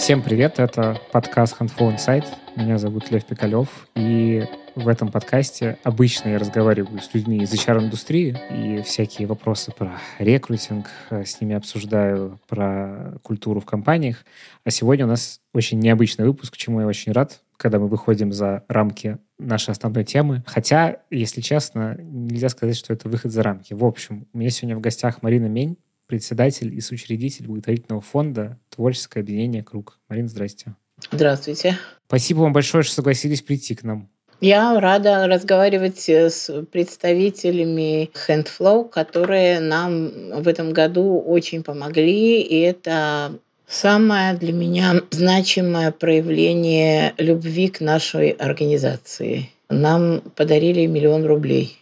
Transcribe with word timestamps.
Всем 0.00 0.22
привет, 0.22 0.58
это 0.58 0.98
подкаст 1.12 1.60
Handful 1.60 1.94
Insight. 1.94 2.24
Меня 2.56 2.78
зовут 2.78 3.10
Лев 3.10 3.22
Пикалев, 3.26 3.86
и 3.94 4.46
в 4.74 4.88
этом 4.88 5.12
подкасте 5.12 5.76
обычно 5.84 6.30
я 6.30 6.38
разговариваю 6.38 7.00
с 7.00 7.12
людьми 7.12 7.42
из 7.42 7.52
HR-индустрии 7.52 8.34
и 8.50 8.82
всякие 8.82 9.28
вопросы 9.28 9.72
про 9.72 10.00
рекрутинг 10.18 10.86
э, 11.10 11.26
с 11.26 11.38
ними 11.42 11.54
обсуждаю, 11.54 12.40
про 12.48 13.18
культуру 13.22 13.60
в 13.60 13.66
компаниях. 13.66 14.24
А 14.64 14.70
сегодня 14.70 15.04
у 15.04 15.08
нас 15.08 15.42
очень 15.52 15.78
необычный 15.78 16.24
выпуск, 16.24 16.56
чему 16.56 16.80
я 16.80 16.86
очень 16.86 17.12
рад, 17.12 17.42
когда 17.58 17.78
мы 17.78 17.86
выходим 17.86 18.32
за 18.32 18.64
рамки 18.68 19.18
нашей 19.38 19.72
основной 19.72 20.04
темы. 20.04 20.42
Хотя, 20.46 20.96
если 21.10 21.42
честно, 21.42 21.94
нельзя 22.00 22.48
сказать, 22.48 22.78
что 22.78 22.94
это 22.94 23.06
выход 23.10 23.32
за 23.32 23.42
рамки. 23.42 23.74
В 23.74 23.84
общем, 23.84 24.26
у 24.32 24.38
меня 24.38 24.48
сегодня 24.48 24.78
в 24.78 24.80
гостях 24.80 25.20
Марина 25.20 25.46
Мень, 25.46 25.76
председатель 26.10 26.74
и 26.74 26.80
соучредитель 26.80 27.46
благотворительного 27.46 28.02
фонда 28.02 28.58
«Творческое 28.68 29.20
объединение 29.20 29.62
«Круг». 29.62 29.96
Марина, 30.08 30.26
здрасте. 30.26 30.74
Здравствуйте. 31.12 31.78
Спасибо 32.08 32.40
вам 32.40 32.52
большое, 32.52 32.82
что 32.82 32.96
согласились 32.96 33.42
прийти 33.42 33.76
к 33.76 33.84
нам. 33.84 34.08
Я 34.40 34.80
рада 34.80 35.28
разговаривать 35.28 36.08
с 36.08 36.50
представителями 36.72 38.10
Handflow, 38.26 38.88
которые 38.88 39.60
нам 39.60 40.42
в 40.42 40.48
этом 40.48 40.72
году 40.72 41.20
очень 41.20 41.62
помогли, 41.62 42.40
и 42.40 42.58
это 42.58 43.38
самое 43.68 44.34
для 44.34 44.52
меня 44.52 45.02
значимое 45.12 45.92
проявление 45.92 47.14
любви 47.18 47.68
к 47.68 47.80
нашей 47.80 48.30
организации. 48.30 49.50
Нам 49.68 50.22
подарили 50.34 50.86
миллион 50.86 51.24
рублей. 51.24 51.78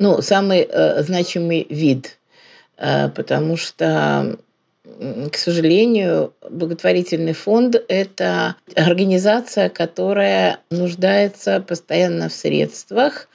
Ну, 0.00 0.22
самый 0.22 0.66
э, 0.68 1.02
значимый 1.04 1.66
вид 1.70 2.16
Э, 2.16 2.19
потому 2.80 3.56
что 3.56 4.38
к 5.32 5.36
сожалению, 5.36 6.34
благотворительный 6.50 7.32
фонд– 7.32 7.76
это 7.88 8.56
организация, 8.74 9.68
которая 9.68 10.60
нуждается 10.70 11.60
постоянно 11.60 12.28
в 12.28 12.32
средствах. 12.32 13.28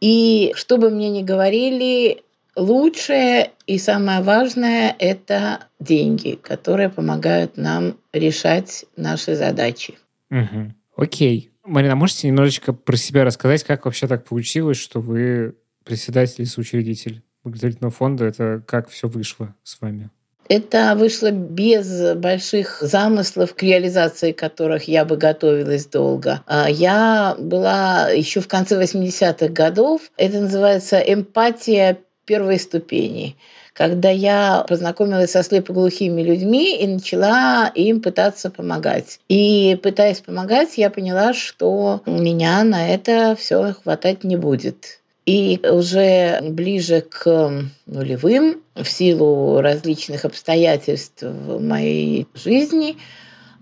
И 0.00 0.52
что 0.56 0.76
бы 0.76 0.90
мне 0.90 1.10
ни 1.10 1.22
говорили, 1.22 2.22
лучшее 2.56 3.50
и 3.66 3.78
самое 3.78 4.22
важное– 4.22 4.94
это 4.98 5.66
деньги, 5.80 6.38
которые 6.40 6.90
помогают 6.90 7.56
нам 7.56 7.96
решать 8.12 8.84
наши 8.96 9.34
задачи. 9.34 9.94
Угу. 10.30 10.72
Окей. 10.96 11.50
Марина, 11.64 11.96
можете 11.96 12.28
немножечко 12.28 12.72
про 12.72 12.96
себя 12.96 13.24
рассказать, 13.24 13.64
как 13.64 13.84
вообще 13.84 14.06
так 14.06 14.24
получилось, 14.24 14.78
что 14.78 15.00
вы 15.00 15.54
председатель 15.84 16.42
и 16.42 16.46
соучредитель? 16.46 17.22
Благотворительного 17.44 17.92
фонда, 17.92 18.24
это 18.24 18.62
как 18.66 18.88
все 18.88 19.08
вышло 19.08 19.54
с 19.62 19.80
вами? 19.80 20.10
Это 20.48 20.94
вышло 20.94 21.30
без 21.30 22.14
больших 22.16 22.78
замыслов, 22.82 23.54
к 23.54 23.62
реализации 23.62 24.32
которых 24.32 24.84
я 24.88 25.04
бы 25.04 25.16
готовилась 25.16 25.86
долго. 25.86 26.42
А 26.46 26.68
я 26.68 27.34
была 27.38 28.10
еще 28.10 28.40
в 28.40 28.48
конце 28.48 28.80
80-х 28.80 29.48
годов. 29.48 30.02
Это 30.18 30.40
называется 30.40 30.98
эмпатия 30.98 31.98
первой 32.26 32.58
ступени 32.58 33.36
когда 33.74 34.08
я 34.08 34.64
познакомилась 34.68 35.32
со 35.32 35.42
слепоглухими 35.42 36.22
людьми 36.22 36.80
и 36.80 36.86
начала 36.86 37.70
им 37.74 38.00
пытаться 38.00 38.48
помогать. 38.48 39.18
И 39.28 39.78
пытаясь 39.82 40.20
помогать, 40.20 40.78
я 40.78 40.90
поняла, 40.90 41.34
что 41.34 42.00
меня 42.06 42.62
на 42.64 42.88
это 42.88 43.36
все 43.36 43.74
хватать 43.74 44.24
не 44.24 44.36
будет. 44.36 45.00
И 45.26 45.58
уже 45.66 46.40
ближе 46.42 47.00
к 47.00 47.50
нулевым, 47.86 48.62
в 48.74 48.84
силу 48.84 49.60
различных 49.62 50.26
обстоятельств 50.26 51.22
в 51.22 51.60
моей 51.62 52.26
жизни, 52.34 52.98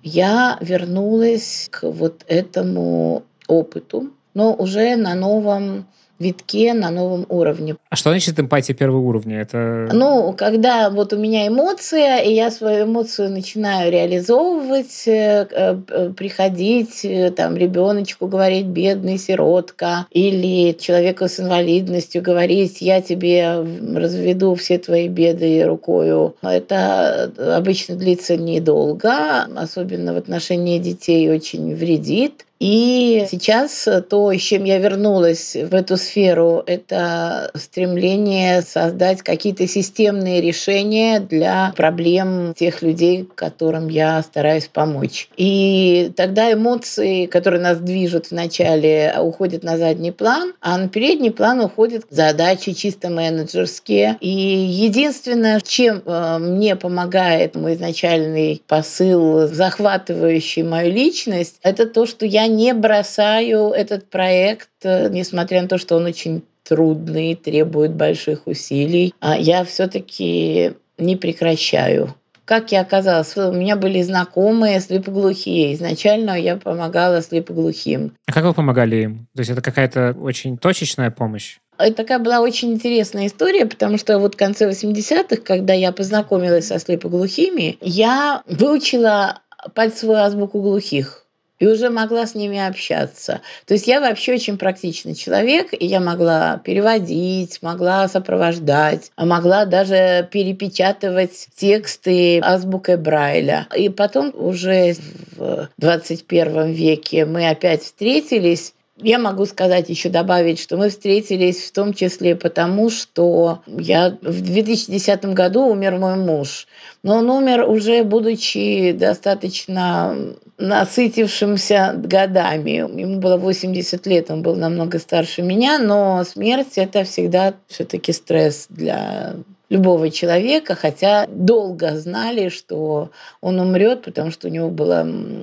я 0.02 0.58
вернулась 0.60 1.68
к 1.70 1.88
вот 1.88 2.24
этому 2.26 3.22
опыту, 3.46 4.10
но 4.34 4.54
уже 4.54 4.96
на 4.96 5.14
новом 5.14 5.86
витке 6.22 6.72
на 6.72 6.90
новом 6.90 7.26
уровне. 7.28 7.76
А 7.90 7.96
что 7.96 8.10
значит 8.10 8.38
эмпатия 8.38 8.74
первого 8.74 9.00
уровня? 9.00 9.40
Это... 9.40 9.90
Ну, 9.92 10.34
когда 10.36 10.88
вот 10.90 11.12
у 11.12 11.18
меня 11.18 11.48
эмоция, 11.48 12.18
и 12.18 12.32
я 12.32 12.50
свою 12.50 12.84
эмоцию 12.84 13.30
начинаю 13.30 13.92
реализовывать, 13.92 15.06
э, 15.06 15.46
э, 15.50 16.12
приходить, 16.16 17.04
э, 17.04 17.30
там, 17.30 17.56
ребеночку 17.56 18.26
говорить, 18.26 18.66
бедный 18.66 19.18
сиротка, 19.18 20.06
или 20.10 20.72
человеку 20.72 21.24
с 21.24 21.40
инвалидностью 21.40 22.22
говорить, 22.22 22.80
я 22.80 23.02
тебе 23.02 23.64
разведу 23.94 24.54
все 24.54 24.78
твои 24.78 25.08
беды 25.08 25.64
рукою. 25.64 26.36
Это 26.42 27.32
обычно 27.56 27.96
длится 27.96 28.36
недолго, 28.36 29.44
особенно 29.56 30.14
в 30.14 30.16
отношении 30.16 30.78
детей 30.78 31.30
очень 31.30 31.74
вредит. 31.74 32.46
И 32.62 33.26
сейчас 33.28 33.88
то, 34.08 34.32
с 34.32 34.40
чем 34.40 34.62
я 34.62 34.78
вернулась 34.78 35.56
в 35.56 35.74
эту 35.74 35.96
сферу, 35.96 36.62
это 36.64 37.50
стремление 37.56 38.62
создать 38.62 39.22
какие-то 39.22 39.66
системные 39.66 40.40
решения 40.40 41.18
для 41.18 41.72
проблем 41.76 42.54
тех 42.56 42.80
людей, 42.80 43.28
которым 43.34 43.88
я 43.88 44.22
стараюсь 44.22 44.68
помочь. 44.72 45.28
И 45.36 46.12
тогда 46.16 46.52
эмоции, 46.52 47.26
которые 47.26 47.60
нас 47.60 47.78
движут 47.78 48.30
вначале, 48.30 49.12
уходят 49.18 49.64
на 49.64 49.76
задний 49.76 50.12
план, 50.12 50.52
а 50.60 50.78
на 50.78 50.88
передний 50.88 51.32
план 51.32 51.58
уходят 51.58 52.04
задачи 52.10 52.74
чисто 52.74 53.10
менеджерские. 53.10 54.18
И 54.20 54.28
единственное, 54.30 55.60
чем 55.64 56.00
э, 56.06 56.38
мне 56.38 56.76
помогает 56.76 57.56
мой 57.56 57.74
изначальный 57.74 58.62
посыл, 58.68 59.48
захватывающий 59.48 60.62
мою 60.62 60.92
личность, 60.92 61.56
это 61.64 61.86
то, 61.86 62.06
что 62.06 62.24
я 62.24 62.51
не 62.56 62.74
бросаю 62.74 63.70
этот 63.70 64.08
проект, 64.10 64.70
э, 64.82 65.08
несмотря 65.10 65.62
на 65.62 65.68
то, 65.68 65.78
что 65.78 65.96
он 65.96 66.04
очень 66.06 66.42
трудный, 66.62 67.34
требует 67.34 67.92
больших 67.92 68.46
усилий. 68.46 69.14
А 69.20 69.36
я 69.36 69.64
все-таки 69.64 70.74
не 70.98 71.16
прекращаю. 71.16 72.14
Как 72.44 72.72
я 72.72 72.80
оказалась? 72.80 73.36
У 73.36 73.52
меня 73.52 73.76
были 73.76 74.02
знакомые 74.02 74.80
слепоглухие. 74.80 75.74
Изначально 75.74 76.38
я 76.38 76.56
помогала 76.56 77.22
слепоглухим. 77.22 78.14
А 78.26 78.32
как 78.32 78.44
вы 78.44 78.52
помогали 78.52 78.96
им? 78.96 79.28
То 79.34 79.40
есть 79.40 79.50
это 79.50 79.62
какая-то 79.62 80.16
очень 80.20 80.58
точечная 80.58 81.10
помощь? 81.10 81.58
Это 81.78 81.94
такая 81.94 82.18
была 82.18 82.40
очень 82.40 82.72
интересная 82.74 83.26
история, 83.26 83.64
потому 83.64 83.96
что 83.96 84.18
вот 84.18 84.34
в 84.34 84.36
конце 84.36 84.68
80-х, 84.68 85.36
когда 85.42 85.72
я 85.72 85.92
познакомилась 85.92 86.66
со 86.66 86.78
слепоглухими, 86.78 87.78
я 87.80 88.42
выучила 88.46 89.40
пальцевую 89.74 90.18
азбуку 90.18 90.60
глухих 90.60 91.21
и 91.62 91.66
уже 91.68 91.90
могла 91.90 92.26
с 92.26 92.34
ними 92.34 92.58
общаться. 92.58 93.40
То 93.66 93.74
есть 93.74 93.86
я 93.86 94.00
вообще 94.00 94.34
очень 94.34 94.58
практичный 94.58 95.14
человек, 95.14 95.68
и 95.70 95.86
я 95.86 96.00
могла 96.00 96.58
переводить, 96.64 97.62
могла 97.62 98.08
сопровождать, 98.08 99.12
могла 99.16 99.64
даже 99.64 100.28
перепечатывать 100.32 101.46
тексты 101.54 102.40
азбукой 102.40 102.96
Брайля. 102.96 103.68
И 103.76 103.90
потом 103.90 104.32
уже 104.34 104.96
в 105.36 105.68
21 105.78 106.72
веке 106.72 107.26
мы 107.26 107.48
опять 107.48 107.84
встретились, 107.84 108.74
я 108.96 109.18
могу 109.18 109.46
сказать, 109.46 109.88
еще 109.88 110.08
добавить, 110.08 110.60
что 110.60 110.76
мы 110.76 110.90
встретились 110.90 111.64
в 111.64 111.72
том 111.72 111.94
числе 111.94 112.36
потому, 112.36 112.90
что 112.90 113.62
я 113.66 114.18
в 114.20 114.42
2010 114.42 115.24
году 115.26 115.66
умер 115.66 115.96
мой 115.96 116.16
муж. 116.16 116.66
Но 117.02 117.16
он 117.16 117.30
умер 117.30 117.68
уже 117.68 118.04
будучи 118.04 118.92
достаточно 118.92 120.16
насытившимся 120.58 121.94
годами. 121.96 123.00
Ему 123.00 123.18
было 123.18 123.36
80 123.36 124.06
лет, 124.06 124.30
он 124.30 124.42
был 124.42 124.56
намного 124.56 124.98
старше 124.98 125.42
меня, 125.42 125.78
но 125.78 126.22
смерть 126.24 126.76
это 126.76 127.04
всегда 127.04 127.54
все-таки 127.68 128.12
стресс 128.12 128.66
для 128.68 129.34
любого 129.72 130.10
человека, 130.10 130.74
хотя 130.74 131.26
долго 131.28 131.96
знали, 131.98 132.50
что 132.50 133.10
он 133.40 133.58
умрет, 133.58 134.02
потому 134.02 134.30
что 134.30 134.48
у 134.48 134.50
него 134.50 134.68
был 134.68 134.92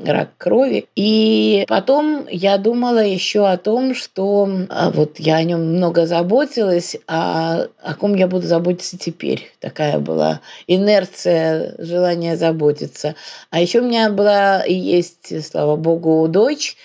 рак 0.06 0.30
крови. 0.38 0.86
И 0.96 1.66
потом 1.68 2.28
я 2.30 2.60
думала 2.60 3.04
еще 3.04 3.48
о 3.48 3.58
том, 3.58 3.96
что 3.96 4.48
а, 4.70 4.92
вот 4.92 5.20
я 5.20 5.38
о 5.38 5.44
нем 5.44 5.74
много 5.76 6.06
заботилась, 6.06 6.96
а 7.08 7.66
о 7.82 7.96
ком 7.96 8.14
я 8.14 8.28
буду 8.28 8.46
заботиться 8.46 9.00
теперь. 9.00 9.52
Такая 9.60 9.98
была 9.98 10.42
инерция, 10.68 11.74
желание 11.80 12.38
заботиться. 12.38 13.16
А 13.50 13.60
еще 13.60 13.80
у 13.80 13.88
меня 13.88 14.12
была 14.12 14.62
и 14.62 14.76
есть, 14.76 15.44
слава 15.44 15.76
богу, 15.76 16.28
дочь, 16.28 16.78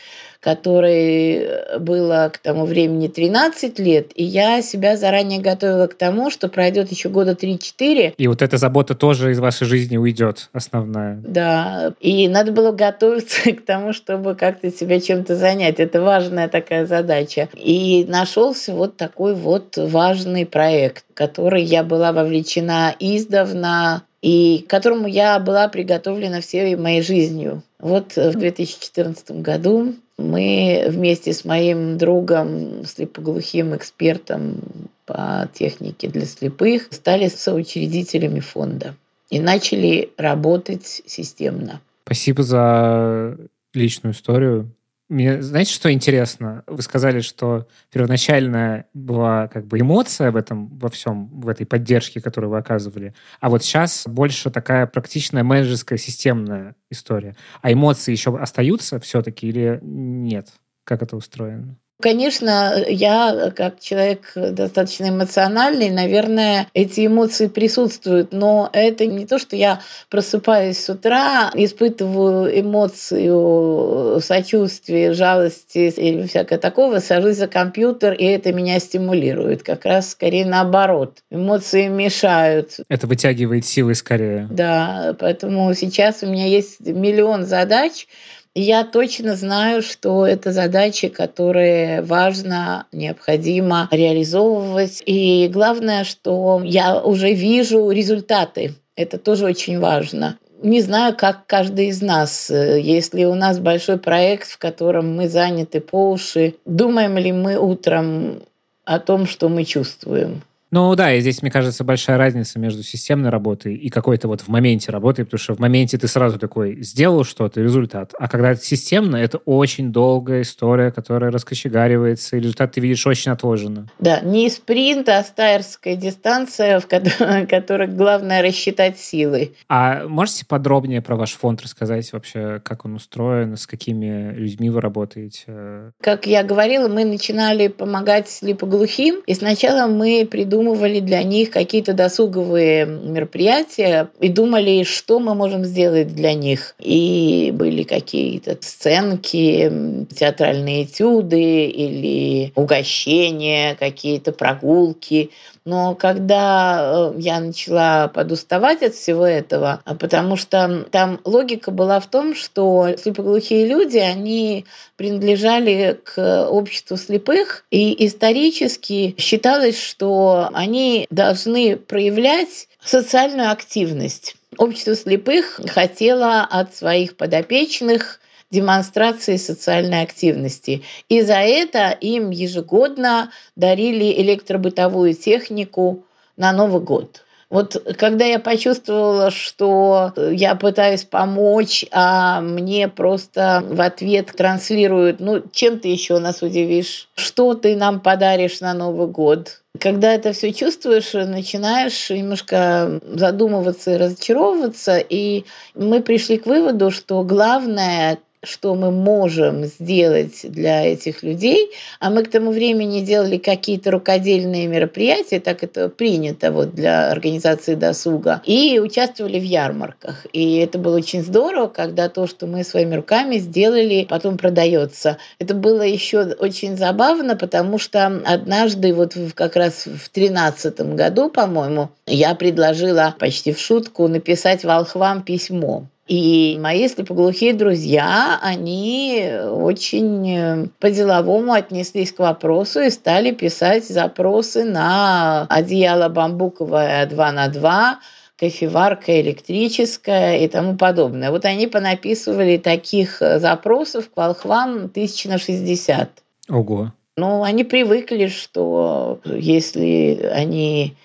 которой 0.44 1.36
э, 1.36 1.78
было 1.78 2.30
к 2.30 2.36
тому 2.36 2.66
времени 2.66 3.08
13 3.08 3.78
лет, 3.78 4.10
и 4.14 4.22
я 4.22 4.60
себя 4.60 4.98
заранее 4.98 5.40
готовила 5.40 5.86
к 5.86 5.94
тому, 5.94 6.30
что 6.30 6.48
пройдет 6.48 6.90
еще 6.90 7.08
года 7.08 7.32
3-4. 7.32 8.12
И 8.18 8.28
вот 8.28 8.42
эта 8.42 8.58
забота 8.58 8.94
тоже 8.94 9.30
из 9.30 9.38
вашей 9.38 9.66
жизни 9.66 9.96
уйдет, 9.96 10.50
основная. 10.52 11.18
Да, 11.26 11.94
и 11.98 12.28
надо 12.28 12.52
было 12.52 12.72
готовиться 12.72 13.52
к 13.52 13.64
тому, 13.64 13.94
чтобы 13.94 14.34
как-то 14.34 14.70
себя 14.70 15.00
чем-то 15.00 15.34
занять. 15.34 15.80
Это 15.80 16.02
важная 16.02 16.48
такая 16.48 16.84
задача. 16.84 17.48
И 17.54 18.04
нашелся 18.06 18.74
вот 18.74 18.98
такой 18.98 19.34
вот 19.34 19.78
важный 19.78 20.44
проект, 20.44 21.06
в 21.10 21.14
который 21.14 21.62
я 21.62 21.82
была 21.82 22.12
вовлечена 22.12 22.94
издавна, 23.00 24.02
и 24.20 24.64
к 24.66 24.70
которому 24.70 25.06
я 25.06 25.38
была 25.38 25.68
приготовлена 25.68 26.42
всей 26.42 26.76
моей 26.76 27.00
жизнью. 27.00 27.62
Вот 27.78 28.16
в 28.16 28.32
2014 28.32 29.42
году 29.42 29.94
мы 30.18 30.86
вместе 30.88 31.32
с 31.32 31.44
моим 31.44 31.98
другом, 31.98 32.84
слепоглухим 32.84 33.74
экспертом 33.74 34.60
по 35.06 35.48
технике 35.52 36.08
для 36.08 36.24
слепых, 36.24 36.88
стали 36.90 37.28
соучредителями 37.28 38.40
фонда 38.40 38.94
и 39.30 39.40
начали 39.40 40.10
работать 40.16 41.02
системно. 41.06 41.80
Спасибо 42.04 42.42
за 42.42 43.36
личную 43.72 44.14
историю. 44.14 44.70
Мне, 45.14 45.40
знаете, 45.42 45.72
что 45.72 45.92
интересно? 45.92 46.64
Вы 46.66 46.82
сказали, 46.82 47.20
что 47.20 47.68
первоначально 47.92 48.86
была 48.94 49.46
как 49.46 49.64
бы 49.64 49.78
эмоция 49.78 50.32
в 50.32 50.36
этом, 50.36 50.76
во 50.76 50.88
всем, 50.90 51.28
в 51.28 51.48
этой 51.48 51.64
поддержке, 51.66 52.20
которую 52.20 52.50
вы 52.50 52.58
оказывали, 52.58 53.14
а 53.38 53.48
вот 53.48 53.62
сейчас 53.62 54.08
больше 54.08 54.50
такая 54.50 54.88
практичная 54.88 55.44
менеджерская 55.44 55.98
системная 55.98 56.74
история. 56.90 57.36
А 57.62 57.72
эмоции 57.72 58.10
еще 58.10 58.36
остаются 58.36 58.98
все-таки 58.98 59.46
или 59.46 59.78
нет? 59.82 60.48
Как 60.82 61.00
это 61.00 61.14
устроено? 61.14 61.76
Конечно, 62.02 62.84
я 62.88 63.52
как 63.54 63.78
человек 63.80 64.32
достаточно 64.34 65.10
эмоциональный, 65.10 65.90
наверное, 65.90 66.66
эти 66.74 67.06
эмоции 67.06 67.46
присутствуют, 67.46 68.32
но 68.32 68.68
это 68.72 69.06
не 69.06 69.26
то, 69.26 69.38
что 69.38 69.54
я 69.54 69.80
просыпаюсь 70.10 70.78
с 70.78 70.88
утра, 70.90 71.50
испытываю 71.54 72.60
эмоцию 72.60 74.20
сочувствия, 74.20 75.12
жалости 75.12 75.92
или 75.96 76.26
всякое 76.26 76.58
такого, 76.58 76.98
сажусь 76.98 77.36
за 77.36 77.46
компьютер, 77.46 78.12
и 78.12 78.24
это 78.24 78.52
меня 78.52 78.80
стимулирует. 78.80 79.62
Как 79.62 79.84
раз 79.84 80.10
скорее 80.10 80.44
наоборот. 80.44 81.18
Эмоции 81.30 81.86
мешают. 81.86 82.72
Это 82.88 83.06
вытягивает 83.06 83.64
силы 83.64 83.94
скорее. 83.94 84.48
Да, 84.50 85.16
поэтому 85.18 85.72
сейчас 85.74 86.22
у 86.22 86.26
меня 86.26 86.46
есть 86.46 86.80
миллион 86.80 87.44
задач, 87.44 88.08
я 88.54 88.84
точно 88.84 89.34
знаю, 89.36 89.82
что 89.82 90.26
это 90.26 90.52
задачи, 90.52 91.08
которые 91.08 92.02
важно, 92.02 92.86
необходимо 92.92 93.88
реализовывать. 93.90 95.02
И 95.06 95.48
главное, 95.48 96.04
что 96.04 96.62
я 96.64 97.00
уже 97.00 97.32
вижу 97.32 97.90
результаты. 97.90 98.74
Это 98.96 99.18
тоже 99.18 99.46
очень 99.46 99.80
важно. 99.80 100.38
Не 100.62 100.80
знаю, 100.80 101.16
как 101.16 101.46
каждый 101.46 101.88
из 101.88 102.00
нас. 102.00 102.48
Если 102.48 103.24
у 103.24 103.34
нас 103.34 103.58
большой 103.58 103.98
проект, 103.98 104.48
в 104.48 104.58
котором 104.58 105.14
мы 105.16 105.28
заняты 105.28 105.80
по 105.80 106.10
уши, 106.10 106.54
думаем 106.64 107.18
ли 107.18 107.32
мы 107.32 107.58
утром 107.58 108.42
о 108.84 108.98
том, 109.00 109.26
что 109.26 109.48
мы 109.48 109.64
чувствуем? 109.64 110.42
Ну 110.74 110.92
да, 110.96 111.14
и 111.14 111.20
здесь, 111.20 111.40
мне 111.40 111.52
кажется, 111.52 111.84
большая 111.84 112.18
разница 112.18 112.58
между 112.58 112.82
системной 112.82 113.30
работой 113.30 113.76
и 113.76 113.90
какой-то 113.90 114.26
вот 114.26 114.40
в 114.40 114.48
моменте 114.48 114.90
работой, 114.90 115.24
потому 115.24 115.38
что 115.38 115.54
в 115.54 115.60
моменте 115.60 115.98
ты 115.98 116.08
сразу 116.08 116.36
такой 116.36 116.82
сделал 116.82 117.22
что-то, 117.22 117.60
результат. 117.60 118.12
А 118.18 118.28
когда 118.28 118.50
это 118.50 118.64
системно, 118.64 119.14
это 119.14 119.38
очень 119.38 119.92
долгая 119.92 120.42
история, 120.42 120.90
которая 120.90 121.30
раскочегаривается, 121.30 122.36
и 122.36 122.40
результат 122.40 122.72
ты 122.72 122.80
видишь 122.80 123.06
очень 123.06 123.30
отложенно. 123.30 123.88
Да, 124.00 124.20
не 124.20 124.50
спринт, 124.50 125.08
а 125.08 125.22
стайерская 125.22 125.94
дистанция, 125.94 126.80
в 126.80 126.88
которой, 127.48 127.86
главное 127.86 128.42
рассчитать 128.42 128.98
силы. 128.98 129.54
А 129.68 130.08
можете 130.08 130.44
подробнее 130.44 131.02
про 131.02 131.14
ваш 131.14 131.34
фонд 131.34 131.62
рассказать 131.62 132.12
вообще, 132.12 132.60
как 132.64 132.84
он 132.84 132.96
устроен, 132.96 133.56
с 133.56 133.68
какими 133.68 134.32
людьми 134.34 134.70
вы 134.70 134.80
работаете? 134.80 135.92
Как 136.00 136.26
я 136.26 136.42
говорила, 136.42 136.88
мы 136.88 137.04
начинали 137.04 137.68
помогать 137.68 138.28
слепоглухим, 138.28 139.22
и 139.24 139.34
сначала 139.34 139.86
мы 139.86 140.26
придумали 140.28 140.63
придумывали 140.64 141.00
для 141.00 141.22
них 141.22 141.50
какие-то 141.50 141.92
досуговые 141.92 142.86
мероприятия 142.86 144.08
и 144.20 144.28
думали, 144.28 144.84
что 144.84 145.20
мы 145.20 145.34
можем 145.34 145.64
сделать 145.64 146.14
для 146.14 146.34
них. 146.34 146.74
И 146.78 147.52
были 147.54 147.82
какие-то 147.82 148.56
сценки, 148.60 150.06
театральные 150.16 150.84
этюды 150.84 151.66
или 151.66 152.52
угощения, 152.54 153.76
какие-то 153.78 154.32
прогулки. 154.32 155.30
Но 155.64 155.94
когда 155.94 157.12
э, 157.14 157.20
я 157.20 157.40
начала 157.40 158.08
подуставать 158.08 158.82
от 158.82 158.94
всего 158.94 159.26
этого, 159.26 159.80
а 159.84 159.94
потому 159.94 160.36
что 160.36 160.86
там 160.90 161.20
логика 161.24 161.70
была 161.70 162.00
в 162.00 162.06
том, 162.06 162.34
что 162.34 162.88
слепоглухие 162.98 163.66
люди, 163.66 163.96
они 163.96 164.66
принадлежали 164.96 165.98
к 166.04 166.46
обществу 166.48 166.98
слепых, 166.98 167.64
и 167.70 168.06
исторически 168.06 169.14
считалось, 169.18 169.80
что 169.80 170.50
они 170.52 171.06
должны 171.10 171.76
проявлять 171.76 172.68
социальную 172.84 173.50
активность. 173.50 174.36
Общество 174.58 174.94
слепых 174.94 175.60
хотело 175.66 176.42
от 176.42 176.74
своих 176.74 177.16
подопечных 177.16 178.20
демонстрации 178.54 179.36
социальной 179.36 180.02
активности. 180.02 180.82
И 181.08 181.22
за 181.22 181.38
это 181.38 181.90
им 181.90 182.30
ежегодно 182.30 183.30
дарили 183.56 184.22
электробытовую 184.22 185.14
технику 185.14 186.04
на 186.36 186.52
Новый 186.52 186.80
год. 186.80 187.24
Вот 187.50 187.76
когда 187.98 188.24
я 188.24 188.40
почувствовала, 188.40 189.30
что 189.30 190.12
я 190.16 190.54
пытаюсь 190.56 191.04
помочь, 191.04 191.84
а 191.92 192.40
мне 192.40 192.88
просто 192.88 193.62
в 193.64 193.80
ответ 193.80 194.32
транслируют, 194.36 195.20
ну, 195.20 195.42
чем 195.52 195.78
ты 195.78 195.88
еще 195.88 196.18
нас 196.18 196.42
удивишь? 196.42 197.08
Что 197.14 197.54
ты 197.54 197.76
нам 197.76 198.00
подаришь 198.00 198.60
на 198.60 198.74
Новый 198.74 199.06
год? 199.06 199.60
Когда 199.78 200.14
это 200.14 200.32
все 200.32 200.52
чувствуешь, 200.52 201.12
начинаешь 201.12 202.10
немножко 202.10 203.00
задумываться 203.04 203.92
и 203.92 203.98
разочаровываться. 203.98 204.98
И 204.98 205.44
мы 205.74 206.00
пришли 206.00 206.38
к 206.38 206.46
выводу, 206.46 206.90
что 206.90 207.22
главное 207.22 208.18
что 208.44 208.74
мы 208.74 208.90
можем 208.90 209.64
сделать 209.64 210.40
для 210.44 210.86
этих 210.86 211.22
людей, 211.22 211.70
а 212.00 212.10
мы 212.10 212.24
к 212.24 212.30
тому 212.30 212.50
времени 212.50 213.00
делали 213.00 213.38
какие-то 213.38 213.90
рукодельные 213.90 214.66
мероприятия, 214.66 215.40
так 215.40 215.62
это 215.62 215.88
принято 215.88 216.52
вот 216.52 216.74
для 216.74 217.10
организации 217.10 217.74
досуга, 217.74 218.42
и 218.44 218.78
участвовали 218.78 219.38
в 219.38 219.44
ярмарках. 219.44 220.26
И 220.32 220.56
это 220.58 220.78
было 220.78 220.96
очень 220.96 221.22
здорово, 221.22 221.68
когда 221.68 222.08
то, 222.08 222.26
что 222.26 222.46
мы 222.46 222.64
своими 222.64 222.94
руками 222.94 223.38
сделали, 223.38 224.06
потом 224.08 224.36
продается. 224.38 225.18
Это 225.38 225.54
было 225.54 225.82
еще 225.82 226.22
очень 226.22 226.76
забавно, 226.76 227.36
потому 227.36 227.78
что 227.78 228.06
однажды, 228.24 228.94
вот 228.94 229.14
как 229.34 229.56
раз 229.56 229.86
в 229.86 230.08
тринадцатом 230.10 230.96
году, 230.96 231.30
по-моему, 231.30 231.90
я 232.06 232.34
предложила 232.34 233.14
почти 233.18 233.52
в 233.52 233.58
шутку 233.58 234.08
написать 234.08 234.64
волхвам 234.64 235.22
письмо. 235.22 235.86
И 236.06 236.58
мои 236.60 236.86
слепоглухие 236.86 237.54
друзья, 237.54 238.38
они 238.42 239.26
очень 239.50 240.30
э, 240.30 240.66
по-деловому 240.78 241.54
отнеслись 241.54 242.12
к 242.12 242.18
вопросу 242.18 242.80
и 242.80 242.90
стали 242.90 243.30
писать 243.30 243.88
запросы 243.88 244.64
на 244.64 245.46
одеяло 245.48 246.10
бамбуковое 246.10 247.06
2 247.06 247.32
на 247.32 247.48
2, 247.48 248.00
кофеварка 248.38 249.18
электрическая 249.22 250.40
и 250.40 250.48
тому 250.48 250.76
подобное. 250.76 251.30
Вот 251.30 251.46
они 251.46 251.68
понаписывали 251.68 252.58
таких 252.58 253.22
э, 253.22 253.38
запросов 253.38 254.10
к 254.10 254.16
волхвам 254.16 254.90
тысяч 254.90 255.24
на 255.24 255.38
60. 255.38 256.10
Ого. 256.50 256.92
Ну, 257.16 257.44
они 257.44 257.64
привыкли, 257.64 258.26
что 258.26 259.20
если 259.24 260.30
они 260.34 260.96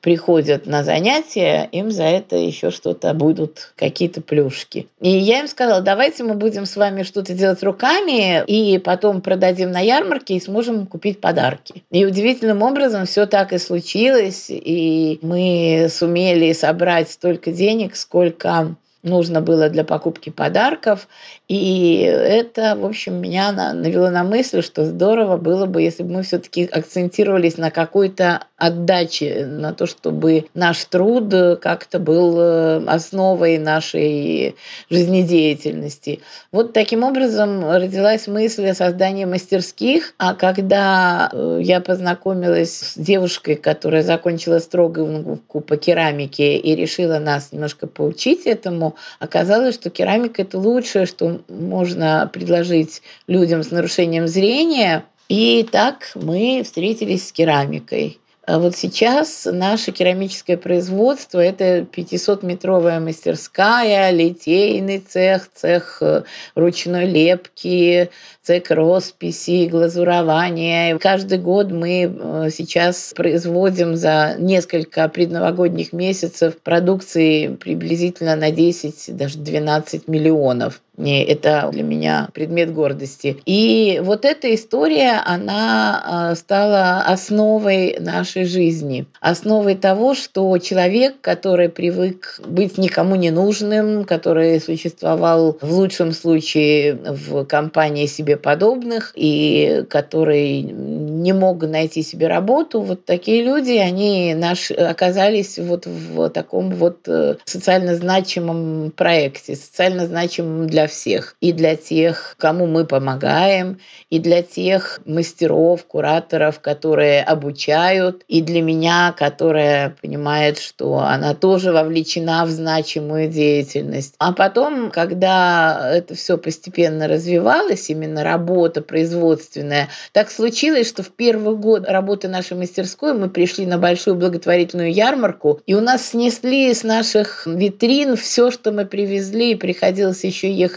приходят 0.00 0.66
на 0.66 0.82
занятия, 0.82 1.68
им 1.72 1.90
за 1.90 2.04
это 2.04 2.36
еще 2.36 2.70
что-то 2.70 3.12
будут, 3.14 3.72
какие-то 3.76 4.20
плюшки. 4.20 4.88
И 5.00 5.10
я 5.10 5.40
им 5.40 5.48
сказала, 5.48 5.80
давайте 5.80 6.24
мы 6.24 6.34
будем 6.34 6.66
с 6.66 6.76
вами 6.76 7.02
что-то 7.02 7.34
делать 7.34 7.62
руками, 7.62 8.44
и 8.46 8.78
потом 8.78 9.20
продадим 9.20 9.70
на 9.70 9.80
ярмарке 9.80 10.34
и 10.34 10.40
сможем 10.40 10.86
купить 10.86 11.20
подарки. 11.20 11.82
И 11.90 12.04
удивительным 12.04 12.62
образом 12.62 13.06
все 13.06 13.26
так 13.26 13.52
и 13.52 13.58
случилось, 13.58 14.46
и 14.48 15.18
мы 15.22 15.88
сумели 15.90 16.52
собрать 16.52 17.10
столько 17.10 17.52
денег, 17.52 17.96
сколько 17.96 18.74
нужно 19.02 19.40
было 19.40 19.68
для 19.68 19.84
покупки 19.84 20.30
подарков. 20.30 21.08
И 21.48 22.00
это, 22.02 22.76
в 22.76 22.84
общем, 22.84 23.20
меня 23.20 23.52
навело 23.52 24.10
на 24.10 24.24
мысль, 24.24 24.62
что 24.62 24.84
здорово 24.84 25.36
было 25.36 25.66
бы, 25.66 25.82
если 25.82 26.02
бы 26.02 26.14
мы 26.14 26.22
все-таки 26.22 26.64
акцентировались 26.64 27.56
на 27.56 27.70
какой-то 27.70 28.44
отдаче, 28.56 29.46
на 29.46 29.72
то, 29.72 29.86
чтобы 29.86 30.46
наш 30.54 30.84
труд 30.84 31.32
как-то 31.60 31.98
был 31.98 32.38
э, 32.38 32.84
основой 32.86 33.58
нашей 33.58 34.54
жизнедеятельности. 34.90 36.20
Вот 36.52 36.72
таким 36.72 37.02
образом 37.02 37.68
родилась 37.70 38.26
мысль 38.26 38.68
о 38.68 38.74
создании 38.74 39.24
мастерских, 39.24 40.14
а 40.18 40.34
когда 40.34 41.30
э, 41.32 41.60
я 41.62 41.80
познакомилась 41.80 42.78
с 42.78 42.98
девушкой, 42.98 43.56
которая 43.56 44.02
закончила 44.02 44.58
строговку 44.58 45.60
по 45.60 45.76
керамике 45.76 46.56
и 46.56 46.74
решила 46.74 47.18
нас 47.18 47.52
немножко 47.52 47.86
поучить 47.86 48.46
этому, 48.46 48.89
оказалось, 49.18 49.74
что 49.74 49.90
керамика– 49.90 50.42
это 50.42 50.58
лучшее, 50.58 51.06
что 51.06 51.40
можно 51.48 52.28
предложить 52.32 53.02
людям 53.26 53.62
с 53.62 53.70
нарушением 53.70 54.26
зрения. 54.26 55.04
И 55.28 55.66
так 55.70 56.12
мы 56.14 56.62
встретились 56.64 57.28
с 57.28 57.32
керамикой. 57.32 58.18
А 58.50 58.58
вот 58.58 58.74
сейчас 58.74 59.46
наше 59.48 59.92
керамическое 59.92 60.56
производство– 60.56 61.38
это 61.38 61.82
500-метровая 61.82 62.98
мастерская, 62.98 64.10
литейный 64.10 64.98
цех, 64.98 65.48
цех 65.54 65.98
э, 66.00 66.24
ручной 66.56 67.06
лепки, 67.06 68.10
цех 68.42 68.68
росписи, 68.72 69.68
глазурования. 69.68 70.98
Каждый 70.98 71.38
год 71.38 71.70
мы 71.70 72.12
э, 72.12 72.48
сейчас 72.50 73.12
производим 73.14 73.94
за 73.94 74.34
несколько 74.36 75.08
предновогодних 75.08 75.92
месяцев 75.92 76.60
продукции 76.60 77.54
приблизительно 77.54 78.34
на 78.34 78.50
10, 78.50 79.16
даже 79.16 79.38
12 79.38 80.08
миллионов. 80.08 80.82
И 81.04 81.22
это 81.22 81.68
для 81.72 81.82
меня 81.82 82.28
предмет 82.34 82.72
гордости. 82.72 83.40
И 83.46 84.00
вот 84.02 84.24
эта 84.24 84.54
история, 84.54 85.22
она 85.24 86.30
э, 86.32 86.34
стала 86.36 87.02
основой 87.02 87.96
нашей 88.00 88.44
жизни. 88.44 89.06
Основой 89.20 89.74
того, 89.74 90.14
что 90.14 90.56
человек, 90.58 91.20
который 91.20 91.68
привык 91.68 92.40
быть 92.44 92.78
никому 92.78 93.16
не 93.16 93.30
нужным, 93.30 94.04
который 94.04 94.60
существовал 94.60 95.56
в 95.60 95.72
лучшем 95.72 96.12
случае 96.12 96.94
в 96.94 97.44
компании 97.44 98.06
себе 98.06 98.36
подобных 98.36 99.12
и 99.14 99.84
который 99.88 100.62
не 100.62 101.32
мог 101.32 101.62
найти 101.62 102.02
себе 102.02 102.28
работу, 102.28 102.80
вот 102.80 103.04
такие 103.04 103.42
люди, 103.42 103.72
они 103.72 104.34
наш, 104.34 104.70
оказались 104.70 105.58
вот 105.58 105.86
в 105.86 106.28
таком 106.30 106.70
вот 106.70 107.00
э, 107.06 107.36
социально 107.44 107.94
значимом 107.94 108.92
проекте, 108.94 109.56
социально 109.56 110.06
значимом 110.06 110.66
для 110.66 110.86
всех. 110.90 111.36
И 111.40 111.52
для 111.52 111.76
тех, 111.76 112.34
кому 112.38 112.66
мы 112.66 112.84
помогаем, 112.84 113.80
и 114.10 114.18
для 114.18 114.42
тех 114.42 115.00
мастеров, 115.06 115.86
кураторов, 115.86 116.60
которые 116.60 117.22
обучают, 117.22 118.24
и 118.28 118.42
для 118.42 118.60
меня, 118.60 119.14
которая 119.16 119.96
понимает, 120.02 120.58
что 120.58 120.98
она 120.98 121.34
тоже 121.34 121.72
вовлечена 121.72 122.44
в 122.44 122.50
значимую 122.50 123.28
деятельность. 123.28 124.14
А 124.18 124.32
потом, 124.32 124.90
когда 124.90 125.90
это 125.94 126.14
все 126.14 126.36
постепенно 126.36 127.08
развивалось, 127.08 127.88
именно 127.90 128.24
работа 128.24 128.82
производственная, 128.82 129.88
так 130.12 130.30
случилось, 130.30 130.88
что 130.88 131.02
в 131.02 131.10
первый 131.10 131.56
год 131.56 131.86
работы 131.88 132.28
нашей 132.28 132.56
мастерской 132.56 133.14
мы 133.14 133.30
пришли 133.30 133.66
на 133.66 133.78
большую 133.78 134.16
благотворительную 134.16 134.92
ярмарку, 134.92 135.60
и 135.66 135.74
у 135.74 135.80
нас 135.80 136.10
снесли 136.10 136.72
с 136.74 136.82
наших 136.82 137.46
витрин 137.46 138.16
все, 138.16 138.50
что 138.50 138.72
мы 138.72 138.86
привезли, 138.86 139.52
и 139.52 139.54
приходилось 139.54 140.24
еще 140.24 140.52
ехать 140.52 140.69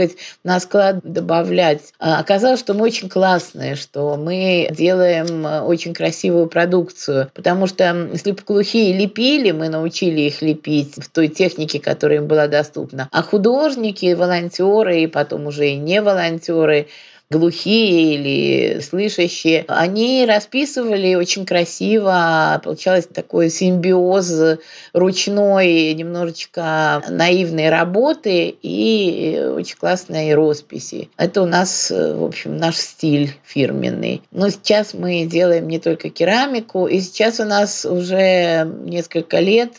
на 0.43 0.59
склад 0.59 0.99
добавлять. 1.03 1.93
А 1.99 2.19
оказалось, 2.19 2.59
что 2.59 2.73
мы 2.73 2.83
очень 2.83 3.09
классные, 3.09 3.75
что 3.75 4.15
мы 4.15 4.67
делаем 4.71 5.45
э, 5.45 5.61
очень 5.61 5.93
красивую 5.93 6.47
продукцию, 6.47 7.31
потому 7.33 7.67
что 7.67 8.09
слепоглухие 8.15 8.97
лепили, 8.97 9.51
мы 9.51 9.69
научили 9.69 10.21
их 10.21 10.41
лепить 10.41 10.95
в 10.97 11.09
той 11.09 11.27
технике, 11.27 11.79
которая 11.79 12.19
им 12.19 12.27
была 12.27 12.47
доступна. 12.47 13.09
А 13.11 13.21
художники, 13.21 14.13
волонтеры 14.13 15.01
и 15.01 15.07
потом 15.07 15.47
уже 15.47 15.69
и 15.69 15.75
не 15.75 16.01
волонтеры 16.01 16.87
глухие 17.29 18.15
или 18.15 18.79
слышащие, 18.79 19.65
они 19.67 20.25
расписывали 20.25 21.15
очень 21.15 21.45
красиво, 21.45 22.61
получалось 22.63 23.07
такой 23.11 23.49
симбиоз 23.49 24.59
ручной, 24.93 25.93
немножечко 25.93 27.01
наивной 27.09 27.69
работы 27.69 28.55
и 28.61 29.41
очень 29.55 29.77
классной 29.77 30.33
росписи. 30.33 31.09
Это 31.17 31.41
у 31.41 31.45
нас, 31.45 31.89
в 31.89 32.23
общем, 32.23 32.57
наш 32.57 32.77
стиль 32.77 33.33
фирменный. 33.43 34.21
Но 34.31 34.49
сейчас 34.49 34.93
мы 34.93 35.25
делаем 35.25 35.67
не 35.67 35.79
только 35.79 36.09
керамику, 36.09 36.87
и 36.87 36.99
сейчас 36.99 37.39
у 37.39 37.45
нас 37.45 37.85
уже 37.85 38.65
несколько 38.85 39.39
лет 39.39 39.73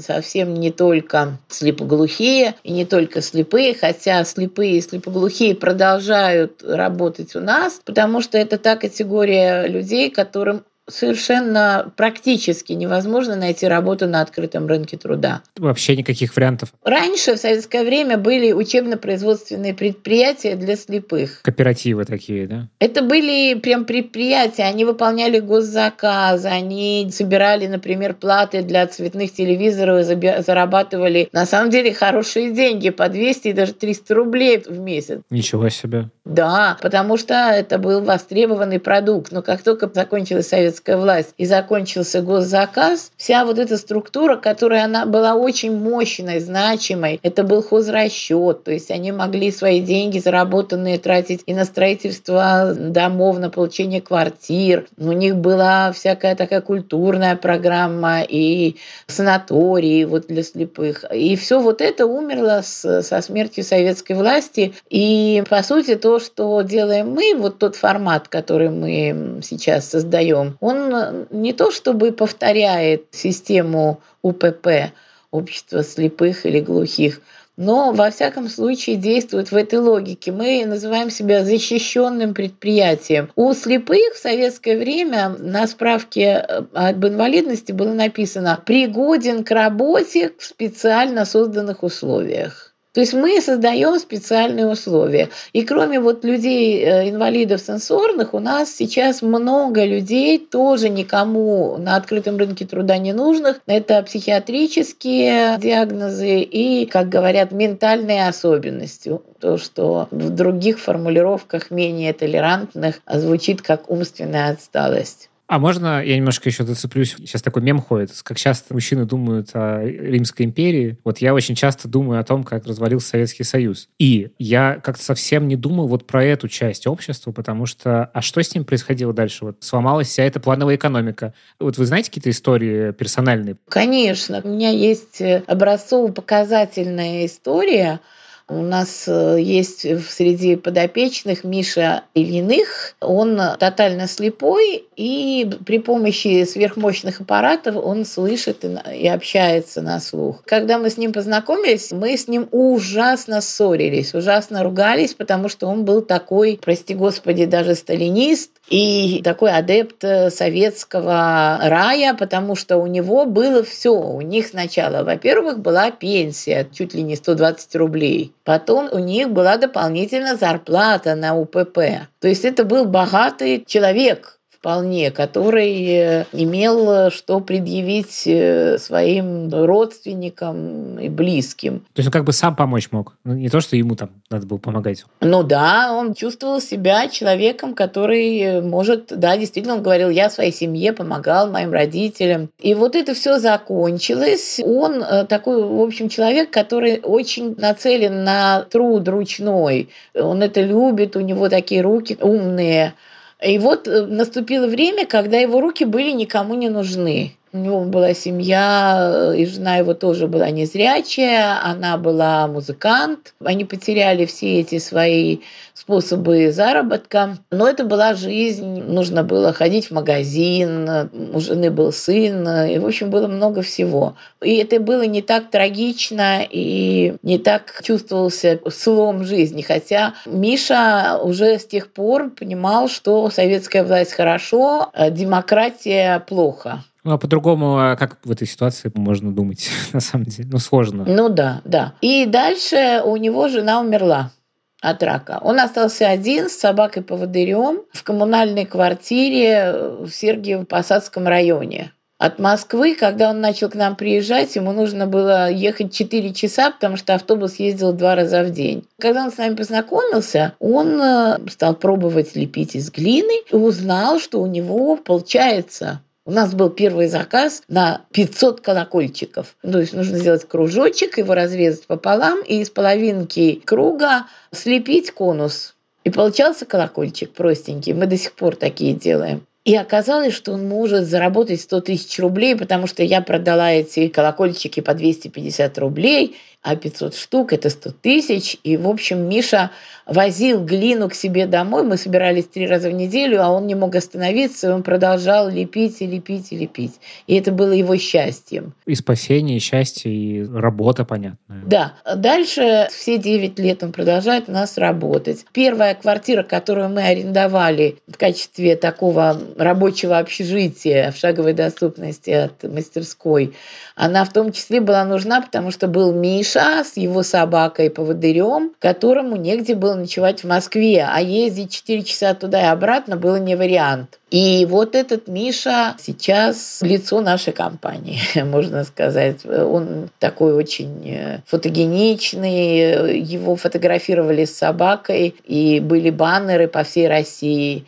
совсем 0.00 0.54
не 0.54 0.70
только 0.70 1.38
слепоглухие 1.48 2.54
и 2.64 2.72
не 2.72 2.84
только 2.84 3.22
слепые, 3.22 3.74
хотя 3.74 4.24
слепые 4.24 4.78
и 4.78 4.80
слепоглухие 4.82 5.54
продолжают 5.54 6.62
работать 6.62 6.87
работать 6.88 7.36
у 7.36 7.40
нас, 7.40 7.80
потому 7.84 8.20
что 8.20 8.38
это 8.38 8.58
та 8.58 8.76
категория 8.76 9.66
людей, 9.66 10.10
которым 10.10 10.64
совершенно 10.88 11.92
практически 11.96 12.72
невозможно 12.72 13.36
найти 13.36 13.66
работу 13.66 14.06
на 14.08 14.22
открытом 14.22 14.66
рынке 14.66 14.96
труда. 14.96 15.42
Вообще 15.56 15.96
никаких 15.96 16.34
вариантов. 16.34 16.72
Раньше, 16.82 17.34
в 17.34 17.38
советское 17.38 17.84
время, 17.84 18.16
были 18.18 18.52
учебно-производственные 18.52 19.74
предприятия 19.74 20.56
для 20.56 20.76
слепых. 20.76 21.42
Кооперативы 21.42 22.04
такие, 22.04 22.46
да? 22.46 22.68
Это 22.80 23.02
были 23.02 23.54
прям 23.58 23.84
предприятия, 23.84 24.64
они 24.64 24.84
выполняли 24.84 25.38
госзаказы, 25.40 26.48
они 26.48 27.08
собирали, 27.12 27.66
например, 27.66 28.14
платы 28.14 28.62
для 28.62 28.86
цветных 28.86 29.32
телевизоров 29.32 30.08
и 30.08 30.42
зарабатывали, 30.42 31.28
на 31.32 31.46
самом 31.46 31.70
деле, 31.70 31.92
хорошие 31.92 32.52
деньги, 32.52 32.90
по 32.90 33.08
200 33.08 33.48
и 33.48 33.52
даже 33.52 33.74
300 33.74 34.14
рублей 34.14 34.62
в 34.66 34.78
месяц. 34.78 35.20
Ничего 35.30 35.68
себе. 35.68 36.08
Да, 36.28 36.76
потому 36.82 37.16
что 37.16 37.34
это 37.34 37.78
был 37.78 38.02
востребованный 38.02 38.78
продукт. 38.78 39.32
Но 39.32 39.40
как 39.40 39.62
только 39.62 39.90
закончилась 39.92 40.48
советская 40.48 40.98
власть 40.98 41.30
и 41.38 41.46
закончился 41.46 42.20
госзаказ, 42.20 43.12
вся 43.16 43.46
вот 43.46 43.58
эта 43.58 43.78
структура, 43.78 44.36
которая 44.36 44.84
она 44.84 45.06
была 45.06 45.34
очень 45.34 45.74
мощной, 45.74 46.40
значимой, 46.40 47.18
это 47.22 47.44
был 47.44 47.62
хозрасчет, 47.62 48.62
то 48.62 48.70
есть 48.70 48.90
они 48.90 49.10
могли 49.10 49.50
свои 49.50 49.80
деньги 49.80 50.18
заработанные 50.18 50.98
тратить 50.98 51.42
и 51.46 51.54
на 51.54 51.64
строительство 51.64 52.74
домов, 52.74 53.38
на 53.38 53.48
получение 53.48 54.02
квартир. 54.02 54.86
У 54.98 55.12
них 55.12 55.36
была 55.36 55.92
всякая 55.92 56.36
такая 56.36 56.60
культурная 56.60 57.36
программа 57.36 58.20
и 58.20 58.76
санатории 59.06 60.04
вот 60.04 60.26
для 60.26 60.42
слепых. 60.42 61.06
И 61.10 61.36
все 61.36 61.58
вот 61.58 61.80
это 61.80 62.04
умерло 62.04 62.60
со 62.62 63.22
смертью 63.22 63.64
советской 63.64 64.12
власти. 64.12 64.74
И, 64.90 65.42
по 65.48 65.62
сути, 65.62 65.94
то, 65.94 66.17
что 66.18 66.60
делаем 66.62 67.10
мы, 67.10 67.34
вот 67.36 67.58
тот 67.58 67.76
формат, 67.76 68.28
который 68.28 68.70
мы 68.70 69.40
сейчас 69.42 69.88
создаем, 69.88 70.56
он 70.60 71.26
не 71.30 71.52
то 71.52 71.70
чтобы 71.70 72.12
повторяет 72.12 73.06
систему 73.10 74.00
УПП, 74.22 74.92
общества 75.30 75.82
слепых 75.82 76.46
или 76.46 76.60
глухих, 76.60 77.20
но 77.58 77.90
во 77.92 78.10
всяком 78.10 78.48
случае 78.48 78.96
действует 78.96 79.50
в 79.50 79.56
этой 79.56 79.80
логике. 79.80 80.30
Мы 80.30 80.64
называем 80.64 81.10
себя 81.10 81.44
защищенным 81.44 82.32
предприятием. 82.32 83.30
У 83.34 83.52
слепых 83.52 84.14
в 84.14 84.18
советское 84.18 84.78
время 84.78 85.30
на 85.36 85.66
справке 85.66 86.36
об 86.36 87.04
инвалидности 87.04 87.72
было 87.72 87.92
написано 87.92 88.62
«пригоден 88.64 89.42
к 89.42 89.50
работе 89.50 90.32
в 90.38 90.44
специально 90.44 91.24
созданных 91.24 91.82
условиях». 91.82 92.67
То 92.92 93.00
есть 93.00 93.12
мы 93.12 93.40
создаем 93.40 93.98
специальные 93.98 94.66
условия. 94.66 95.28
И 95.52 95.62
кроме 95.62 96.00
вот 96.00 96.24
людей, 96.24 96.82
э, 96.82 97.10
инвалидов 97.10 97.60
сенсорных, 97.60 98.32
у 98.32 98.38
нас 98.38 98.74
сейчас 98.74 99.20
много 99.20 99.84
людей, 99.84 100.38
тоже 100.38 100.88
никому 100.88 101.76
на 101.76 101.96
открытом 101.96 102.38
рынке 102.38 102.66
труда 102.66 102.96
не 102.98 103.12
нужных. 103.12 103.60
Это 103.66 104.02
психиатрические 104.02 105.58
диагнозы 105.58 106.40
и, 106.40 106.86
как 106.86 107.08
говорят, 107.08 107.52
ментальные 107.52 108.26
особенности. 108.26 109.18
То, 109.38 109.58
что 109.58 110.08
в 110.10 110.30
других 110.30 110.80
формулировках 110.80 111.70
менее 111.70 112.12
толерантных 112.14 113.00
звучит 113.06 113.62
как 113.62 113.90
умственная 113.90 114.52
отсталость. 114.52 115.27
А 115.48 115.58
можно 115.58 116.04
я 116.04 116.16
немножко 116.16 116.50
еще 116.50 116.64
зацеплюсь? 116.64 117.16
Сейчас 117.16 117.40
такой 117.40 117.62
мем 117.62 117.80
ходит, 117.80 118.10
как 118.22 118.36
часто 118.36 118.74
мужчины 118.74 119.06
думают 119.06 119.48
о 119.54 119.82
Римской 119.82 120.44
империи. 120.44 120.98
Вот 121.04 121.18
я 121.18 121.32
очень 121.32 121.54
часто 121.54 121.88
думаю 121.88 122.20
о 122.20 122.24
том, 122.24 122.44
как 122.44 122.66
развалился 122.66 123.08
Советский 123.08 123.44
Союз. 123.44 123.88
И 123.98 124.32
я 124.38 124.78
как-то 124.84 125.02
совсем 125.02 125.48
не 125.48 125.56
думал 125.56 125.88
вот 125.88 126.06
про 126.06 126.22
эту 126.22 126.48
часть 126.48 126.86
общества, 126.86 127.32
потому 127.32 127.64
что... 127.64 128.10
А 128.12 128.20
что 128.20 128.42
с 128.42 128.54
ним 128.54 128.66
происходило 128.66 129.14
дальше? 129.14 129.46
Вот 129.46 129.56
сломалась 129.60 130.08
вся 130.08 130.24
эта 130.24 130.38
плановая 130.38 130.76
экономика. 130.76 131.32
Вот 131.58 131.78
вы 131.78 131.86
знаете 131.86 132.10
какие-то 132.10 132.28
истории 132.28 132.92
персональные? 132.92 133.56
Конечно. 133.70 134.42
У 134.44 134.48
меня 134.48 134.68
есть 134.68 135.22
образцово-показательная 135.22 137.24
история– 137.24 138.00
у 138.48 138.62
нас 138.62 139.04
э, 139.06 139.38
есть 139.40 139.80
среди 140.10 140.56
подопечных 140.56 141.44
Миша 141.44 142.04
Ильиных. 142.14 142.94
Он 143.00 143.38
тотально 143.58 144.06
слепой, 144.08 144.86
и 144.96 145.48
при 145.66 145.78
помощи 145.78 146.44
сверхмощных 146.44 147.20
аппаратов 147.20 147.76
он 147.76 148.04
слышит 148.04 148.64
и 148.64 149.06
общается 149.06 149.82
на 149.82 150.00
слух. 150.00 150.42
Когда 150.44 150.78
мы 150.78 150.88
с 150.88 150.96
ним 150.96 151.12
познакомились, 151.12 151.92
мы 151.92 152.16
с 152.16 152.26
ним 152.26 152.48
ужасно 152.50 153.40
ссорились, 153.40 154.14
ужасно 154.14 154.62
ругались, 154.62 155.14
потому 155.14 155.48
что 155.48 155.66
он 155.66 155.84
был 155.84 156.00
такой, 156.00 156.58
прости 156.62 156.94
господи, 156.94 157.44
даже 157.44 157.74
сталинист, 157.74 158.50
и 158.68 159.22
такой 159.24 159.50
адепт 159.50 160.04
э, 160.04 160.30
советского 160.30 161.58
рая, 161.62 162.14
потому 162.14 162.54
что 162.54 162.76
у 162.76 162.86
него 162.86 163.24
было 163.24 163.62
все. 163.62 163.92
У 163.92 164.20
них 164.20 164.46
сначала, 164.46 165.04
во-первых, 165.04 165.60
была 165.60 165.90
пенсия, 165.90 166.68
чуть 166.70 166.94
ли 166.94 167.02
не 167.02 167.16
120 167.16 167.74
рублей. 167.76 168.32
Потом 168.48 168.88
у 168.90 168.98
них 168.98 169.28
была 169.28 169.58
дополнительная 169.58 170.34
зарплата 170.34 171.14
на 171.14 171.36
УПП. 171.36 172.08
То 172.18 172.28
есть 172.28 172.46
это 172.46 172.64
был 172.64 172.86
богатый 172.86 173.62
человек, 173.66 174.37
вполне, 174.58 175.10
который 175.10 175.84
э, 175.84 176.24
имел 176.32 177.10
что 177.10 177.40
предъявить 177.40 178.26
э, 178.26 178.78
своим 178.78 179.48
родственникам 179.50 180.98
и 180.98 181.08
близким. 181.08 181.80
То 181.94 182.00
есть 182.00 182.08
он 182.08 182.12
как 182.12 182.24
бы 182.24 182.32
сам 182.32 182.56
помочь 182.56 182.88
мог? 182.90 183.16
Ну, 183.24 183.34
не 183.34 183.48
то, 183.48 183.60
что 183.60 183.76
ему 183.76 183.96
там 183.96 184.10
надо 184.30 184.46
было 184.46 184.58
помогать. 184.58 185.04
Ну 185.20 185.42
да, 185.42 185.92
он 185.92 186.14
чувствовал 186.14 186.60
себя 186.60 187.08
человеком, 187.08 187.74
который 187.74 188.60
может, 188.62 189.12
да, 189.14 189.36
действительно, 189.36 189.76
он 189.76 189.82
говорил, 189.82 190.10
я 190.10 190.30
своей 190.30 190.52
семье 190.52 190.92
помогал, 190.92 191.50
моим 191.50 191.72
родителям. 191.72 192.50
И 192.60 192.74
вот 192.74 192.94
это 192.94 193.14
все 193.14 193.38
закончилось. 193.38 194.60
Он 194.64 195.02
э, 195.02 195.24
такой, 195.26 195.62
в 195.62 195.80
общем, 195.80 196.08
человек, 196.08 196.50
который 196.50 197.00
очень 197.00 197.54
нацелен 197.56 198.24
на 198.24 198.62
труд 198.62 199.08
ручной. 199.08 199.90
Он 200.14 200.42
это 200.42 200.60
любит, 200.60 201.16
у 201.16 201.20
него 201.20 201.48
такие 201.48 201.80
руки 201.80 202.16
умные. 202.20 202.94
И 203.42 203.58
вот 203.58 203.86
э, 203.86 204.06
наступило 204.06 204.66
время, 204.66 205.06
когда 205.06 205.38
его 205.38 205.60
руки 205.60 205.84
были 205.84 206.10
никому 206.10 206.54
не 206.54 206.68
нужны. 206.68 207.37
У 207.52 207.58
него 207.58 207.80
была 207.84 208.12
семья, 208.12 209.32
и 209.36 209.46
жена 209.46 209.76
его 209.76 209.94
тоже 209.94 210.26
была 210.26 210.50
незрячая, 210.50 211.62
она 211.62 211.96
была 211.96 212.46
музыкант. 212.46 213.34
Они 213.42 213.64
потеряли 213.64 214.26
все 214.26 214.60
эти 214.60 214.78
свои 214.78 215.38
способы 215.72 216.52
заработка. 216.52 217.38
Но 217.50 217.66
это 217.68 217.84
была 217.84 218.14
жизнь, 218.14 218.82
нужно 218.82 219.22
было 219.22 219.52
ходить 219.52 219.86
в 219.86 219.90
магазин, 219.92 221.08
у 221.32 221.40
жены 221.40 221.70
был 221.70 221.92
сын, 221.92 222.46
и, 222.66 222.78
в 222.78 222.86
общем, 222.86 223.10
было 223.10 223.28
много 223.28 223.62
всего. 223.62 224.16
И 224.42 224.56
это 224.56 224.80
было 224.80 225.02
не 225.02 225.22
так 225.22 225.50
трагично 225.50 226.40
и 226.48 227.14
не 227.22 227.38
так 227.38 227.80
чувствовался 227.82 228.60
слом 228.68 229.24
жизни. 229.24 229.62
Хотя 229.62 230.14
Миша 230.26 231.18
уже 231.22 231.58
с 231.58 231.64
тех 231.66 231.92
пор 231.92 232.30
понимал, 232.30 232.88
что 232.88 233.30
советская 233.30 233.84
власть 233.84 234.12
хорошо, 234.12 234.90
а 234.92 235.10
демократия 235.10 236.20
плохо. 236.20 236.84
Ну, 237.04 237.12
а 237.12 237.18
по-другому, 237.18 237.78
а 237.78 237.96
как 237.96 238.18
в 238.24 238.30
этой 238.30 238.46
ситуации 238.46 238.90
можно 238.94 239.32
думать, 239.32 239.68
на 239.92 240.00
самом 240.00 240.24
деле? 240.24 240.48
Ну, 240.50 240.58
сложно. 240.58 241.04
Ну 241.06 241.28
да, 241.28 241.60
да. 241.64 241.94
И 242.00 242.26
дальше 242.26 243.02
у 243.04 243.16
него 243.16 243.48
жена 243.48 243.80
умерла 243.80 244.32
от 244.80 245.02
рака. 245.02 245.40
Он 245.42 245.58
остался 245.60 246.08
один 246.08 246.48
с 246.48 246.56
собакой-поводырем 246.56 247.82
в 247.92 248.02
коммунальной 248.04 248.64
квартире 248.64 249.72
в 250.00 250.06
Сергиево-Посадском 250.06 251.26
районе. 251.26 251.92
От 252.18 252.40
Москвы, 252.40 252.96
когда 252.96 253.30
он 253.30 253.40
начал 253.40 253.70
к 253.70 253.76
нам 253.76 253.94
приезжать, 253.94 254.56
ему 254.56 254.72
нужно 254.72 255.06
было 255.06 255.48
ехать 255.48 255.94
4 255.94 256.34
часа, 256.34 256.72
потому 256.72 256.96
что 256.96 257.14
автобус 257.14 257.60
ездил 257.60 257.92
два 257.92 258.16
раза 258.16 258.42
в 258.42 258.50
день. 258.50 258.84
Когда 258.98 259.24
он 259.24 259.30
с 259.30 259.36
нами 259.36 259.54
познакомился, 259.54 260.54
он 260.58 261.00
э, 261.00 261.38
стал 261.48 261.76
пробовать 261.76 262.34
лепить 262.34 262.74
из 262.74 262.90
глины 262.90 263.44
и 263.52 263.54
узнал, 263.54 264.18
что 264.18 264.42
у 264.42 264.46
него 264.46 264.96
получается 264.96 266.00
у 266.28 266.30
нас 266.30 266.54
был 266.54 266.68
первый 266.68 267.06
заказ 267.06 267.62
на 267.68 268.02
500 268.12 268.60
колокольчиков. 268.60 269.56
То 269.62 269.78
есть 269.78 269.94
нужно 269.94 270.18
сделать 270.18 270.46
кружочек, 270.46 271.16
его 271.16 271.32
разрезать 271.32 271.86
пополам 271.86 272.42
и 272.42 272.60
из 272.60 272.68
половинки 272.68 273.62
круга 273.64 274.26
слепить 274.52 275.10
конус. 275.10 275.74
И 276.04 276.10
получался 276.10 276.66
колокольчик 276.66 277.32
простенький. 277.32 277.94
Мы 277.94 278.04
до 278.04 278.18
сих 278.18 278.34
пор 278.34 278.56
такие 278.56 278.92
делаем. 278.92 279.46
И 279.64 279.74
оказалось, 279.74 280.34
что 280.34 280.52
он 280.52 280.68
может 280.68 281.06
заработать 281.06 281.62
100 281.62 281.80
тысяч 281.80 282.18
рублей, 282.18 282.56
потому 282.56 282.86
что 282.86 283.02
я 283.02 283.22
продала 283.22 283.72
эти 283.72 284.08
колокольчики 284.08 284.80
по 284.80 284.92
250 284.92 285.78
рублей 285.78 286.36
а 286.62 286.74
500 286.76 287.14
штук– 287.14 287.52
это 287.54 287.70
100 287.70 287.92
тысяч. 288.02 288.56
И, 288.64 288.76
в 288.76 288.88
общем, 288.88 289.28
Миша 289.28 289.70
возил 290.06 290.64
глину 290.64 291.08
к 291.08 291.14
себе 291.14 291.46
домой. 291.46 291.84
Мы 291.84 291.96
собирались 291.96 292.46
три 292.46 292.66
раза 292.66 292.90
в 292.90 292.92
неделю, 292.92 293.42
а 293.42 293.50
он 293.50 293.66
не 293.66 293.74
мог 293.74 293.94
остановиться, 293.94 294.68
и 294.68 294.72
он 294.72 294.82
продолжал 294.82 295.48
лепить 295.48 296.00
и 296.00 296.06
лепить 296.06 296.50
и 296.50 296.56
лепить. 296.56 296.94
И 297.26 297.36
это 297.36 297.52
было 297.52 297.72
его 297.72 297.96
счастьем. 297.96 298.74
И 298.86 298.94
спасение, 298.96 299.58
и 299.58 299.60
счастье, 299.60 300.12
и 300.12 300.44
работа, 300.44 301.04
понятная. 301.04 301.62
Да. 301.64 301.94
Дальше 302.16 302.88
все 302.90 303.18
9 303.18 303.58
лет 303.60 303.84
он 303.84 303.92
продолжает 303.92 304.48
у 304.48 304.52
нас 304.52 304.78
работать. 304.78 305.44
Первая 305.52 305.94
квартира, 305.94 306.42
которую 306.42 306.88
мы 306.88 307.02
арендовали 307.02 307.98
в 308.08 308.18
качестве 308.18 308.76
такого 308.76 309.40
рабочего 309.56 310.18
общежития 310.18 311.12
в 311.12 311.16
шаговой 311.16 311.52
доступности 311.52 312.30
от 312.30 312.64
мастерской, 312.64 313.54
она 313.94 314.24
в 314.24 314.32
том 314.32 314.52
числе 314.52 314.80
была 314.80 315.04
нужна, 315.04 315.40
потому 315.40 315.70
что 315.70 315.86
был 315.88 316.12
Миша 316.12 316.47
с 316.56 316.96
его 316.96 317.22
собакой 317.22 317.90
поводырем, 317.90 318.72
которому 318.78 319.36
негде 319.36 319.74
было 319.74 319.94
ночевать 319.94 320.44
в 320.44 320.46
Москве, 320.46 321.06
а 321.08 321.20
ездить 321.20 321.72
4 321.72 322.02
часа 322.02 322.34
туда 322.34 322.60
и 322.62 322.66
обратно 322.66 323.16
было 323.16 323.36
не 323.36 323.56
вариант. 323.56 324.18
И 324.30 324.66
вот 324.66 324.94
этот 324.94 325.26
Миша 325.26 325.96
сейчас 325.98 326.80
лицо 326.82 327.20
нашей 327.20 327.52
компании, 327.52 328.20
можно 328.44 328.84
сказать. 328.84 329.44
Он 329.46 330.10
такой 330.18 330.52
очень 330.52 331.08
э, 331.08 331.40
фотогеничный, 331.46 333.20
его 333.20 333.56
фотографировали 333.56 334.44
с 334.44 334.56
собакой, 334.56 335.34
и 335.46 335.80
были 335.80 336.10
баннеры 336.10 336.68
по 336.68 336.82
всей 336.82 337.08
России 337.08 337.86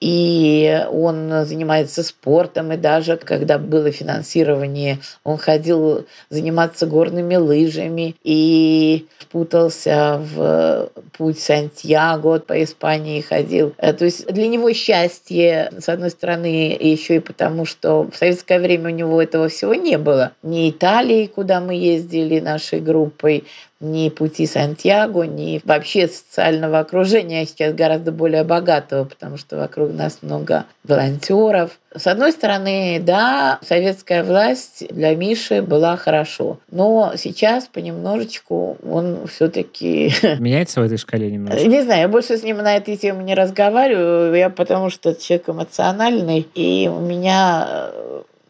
и 0.00 0.86
он 0.90 1.44
занимается 1.44 2.02
спортом, 2.02 2.72
и 2.72 2.76
даже 2.76 3.16
когда 3.18 3.58
было 3.58 3.90
финансирование, 3.90 4.98
он 5.24 5.36
ходил 5.36 6.06
заниматься 6.30 6.86
горными 6.86 7.36
лыжами 7.36 8.16
и 8.24 9.06
впутался 9.18 10.20
в 10.34 10.90
путь 11.16 11.38
Сантьяго, 11.38 12.40
по 12.40 12.62
Испании 12.62 13.20
ходил. 13.20 13.74
Э, 13.76 13.92
то 13.92 14.06
есть 14.06 14.26
для 14.26 14.48
него 14.48 14.72
счастье, 14.72 15.70
с 15.78 15.88
одной 15.88 16.10
стороны, 16.10 16.76
еще 16.80 17.16
и 17.16 17.20
потому, 17.20 17.66
что 17.66 18.04
в 18.04 18.16
советское 18.16 18.58
время 18.58 18.86
у 18.86 18.94
него 18.94 19.20
этого 19.20 19.48
всего 19.48 19.74
не 19.74 19.98
было. 19.98 20.32
Ни 20.42 20.70
Италии, 20.70 21.26
куда 21.26 21.60
мы 21.60 21.74
ездили 21.74 22.40
нашей 22.40 22.80
группой, 22.80 23.44
ни 23.80 24.10
пути 24.10 24.46
Сантьяго, 24.46 25.24
ни 25.24 25.60
вообще 25.64 26.06
социального 26.06 26.78
окружения 26.80 27.46
сейчас 27.46 27.74
гораздо 27.74 28.12
более 28.12 28.44
богатого, 28.44 29.04
потому 29.04 29.38
что 29.38 29.56
вокруг 29.56 29.92
нас 29.92 30.18
много 30.22 30.66
волонтеров. 30.84 31.78
С 31.94 32.06
одной 32.06 32.32
стороны, 32.32 33.00
да, 33.02 33.58
советская 33.66 34.22
власть 34.22 34.84
для 34.90 35.14
Миши 35.16 35.62
была 35.62 35.96
хорошо, 35.96 36.58
но 36.70 37.14
сейчас 37.16 37.66
понемножечку 37.66 38.76
он 38.88 39.26
все-таки... 39.26 40.12
Меняется 40.38 40.80
в 40.80 40.84
этой 40.84 40.98
шкале 40.98 41.30
немножко? 41.30 41.66
Не 41.66 41.82
знаю, 41.82 42.02
я 42.02 42.08
больше 42.08 42.36
с 42.36 42.42
ним 42.42 42.58
на 42.58 42.76
этой 42.76 42.96
теме 42.96 43.24
не 43.24 43.34
разговариваю, 43.34 44.34
я 44.34 44.50
потому 44.50 44.90
что 44.90 45.14
человек 45.14 45.48
эмоциональный, 45.48 46.46
и 46.54 46.88
у 46.88 47.00
меня 47.00 47.90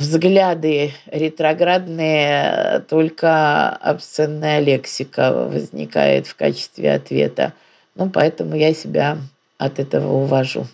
взгляды 0.01 0.93
ретроградные, 1.07 2.83
только 2.89 3.69
обсценная 3.69 4.59
лексика 4.61 5.31
возникает 5.33 6.27
в 6.27 6.35
качестве 6.35 6.95
ответа. 6.95 7.53
Ну, 7.95 8.09
поэтому 8.09 8.57
я 8.57 8.73
себя 8.73 9.19
от 9.59 9.79
этого 9.79 10.23
увожу. 10.23 10.67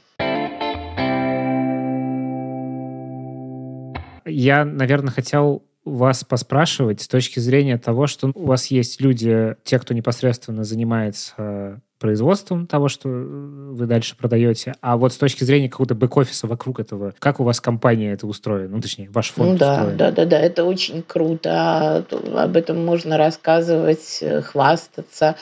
Я, 4.25 4.65
наверное, 4.65 5.13
хотел 5.13 5.63
вас 5.87 6.25
поспрашивать 6.25 7.01
с 7.01 7.09
точки 7.09 7.39
зрения 7.41 7.79
того, 7.79 8.07
что 8.07 8.31
у 8.35 8.47
вас 8.47 8.67
есть 8.67 9.01
люди, 9.01 9.57
те, 9.65 9.79
кто 9.79 9.95
непосредственно 9.95 10.65
занимается 10.65 11.81
производством 11.99 12.67
того, 12.67 12.89
что 12.89 13.09
вы 13.09 13.87
дальше 13.87 14.17
продаете, 14.17 14.75
а 14.81 14.97
вот 14.97 15.13
с 15.13 15.17
точки 15.17 15.45
зрения 15.45 15.69
какого-то 15.69 15.95
бэк-офиса 15.95 16.47
вокруг 16.47 16.81
этого, 16.81 17.15
как 17.19 17.41
у 17.41 17.45
вас 17.45 17.61
компания 17.61 18.13
это 18.13 18.27
устроена, 18.27 18.77
ну, 18.77 18.83
точнее, 18.83 19.09
ваш 19.11 19.31
фонд 19.31 19.53
ну, 19.53 19.59
да, 19.59 19.73
устроен? 19.73 19.97
Да, 19.97 20.11
да, 20.11 20.25
да, 20.27 20.39
это 20.39 20.65
очень 20.65 21.03
круто, 21.03 22.05
об 22.35 22.57
этом 22.57 22.85
можно 22.85 23.17
рассказывать, 23.17 24.19
э, 24.21 24.43
хвастаться, 24.43 25.37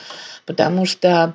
потому 0.45 0.85
что 0.85 1.33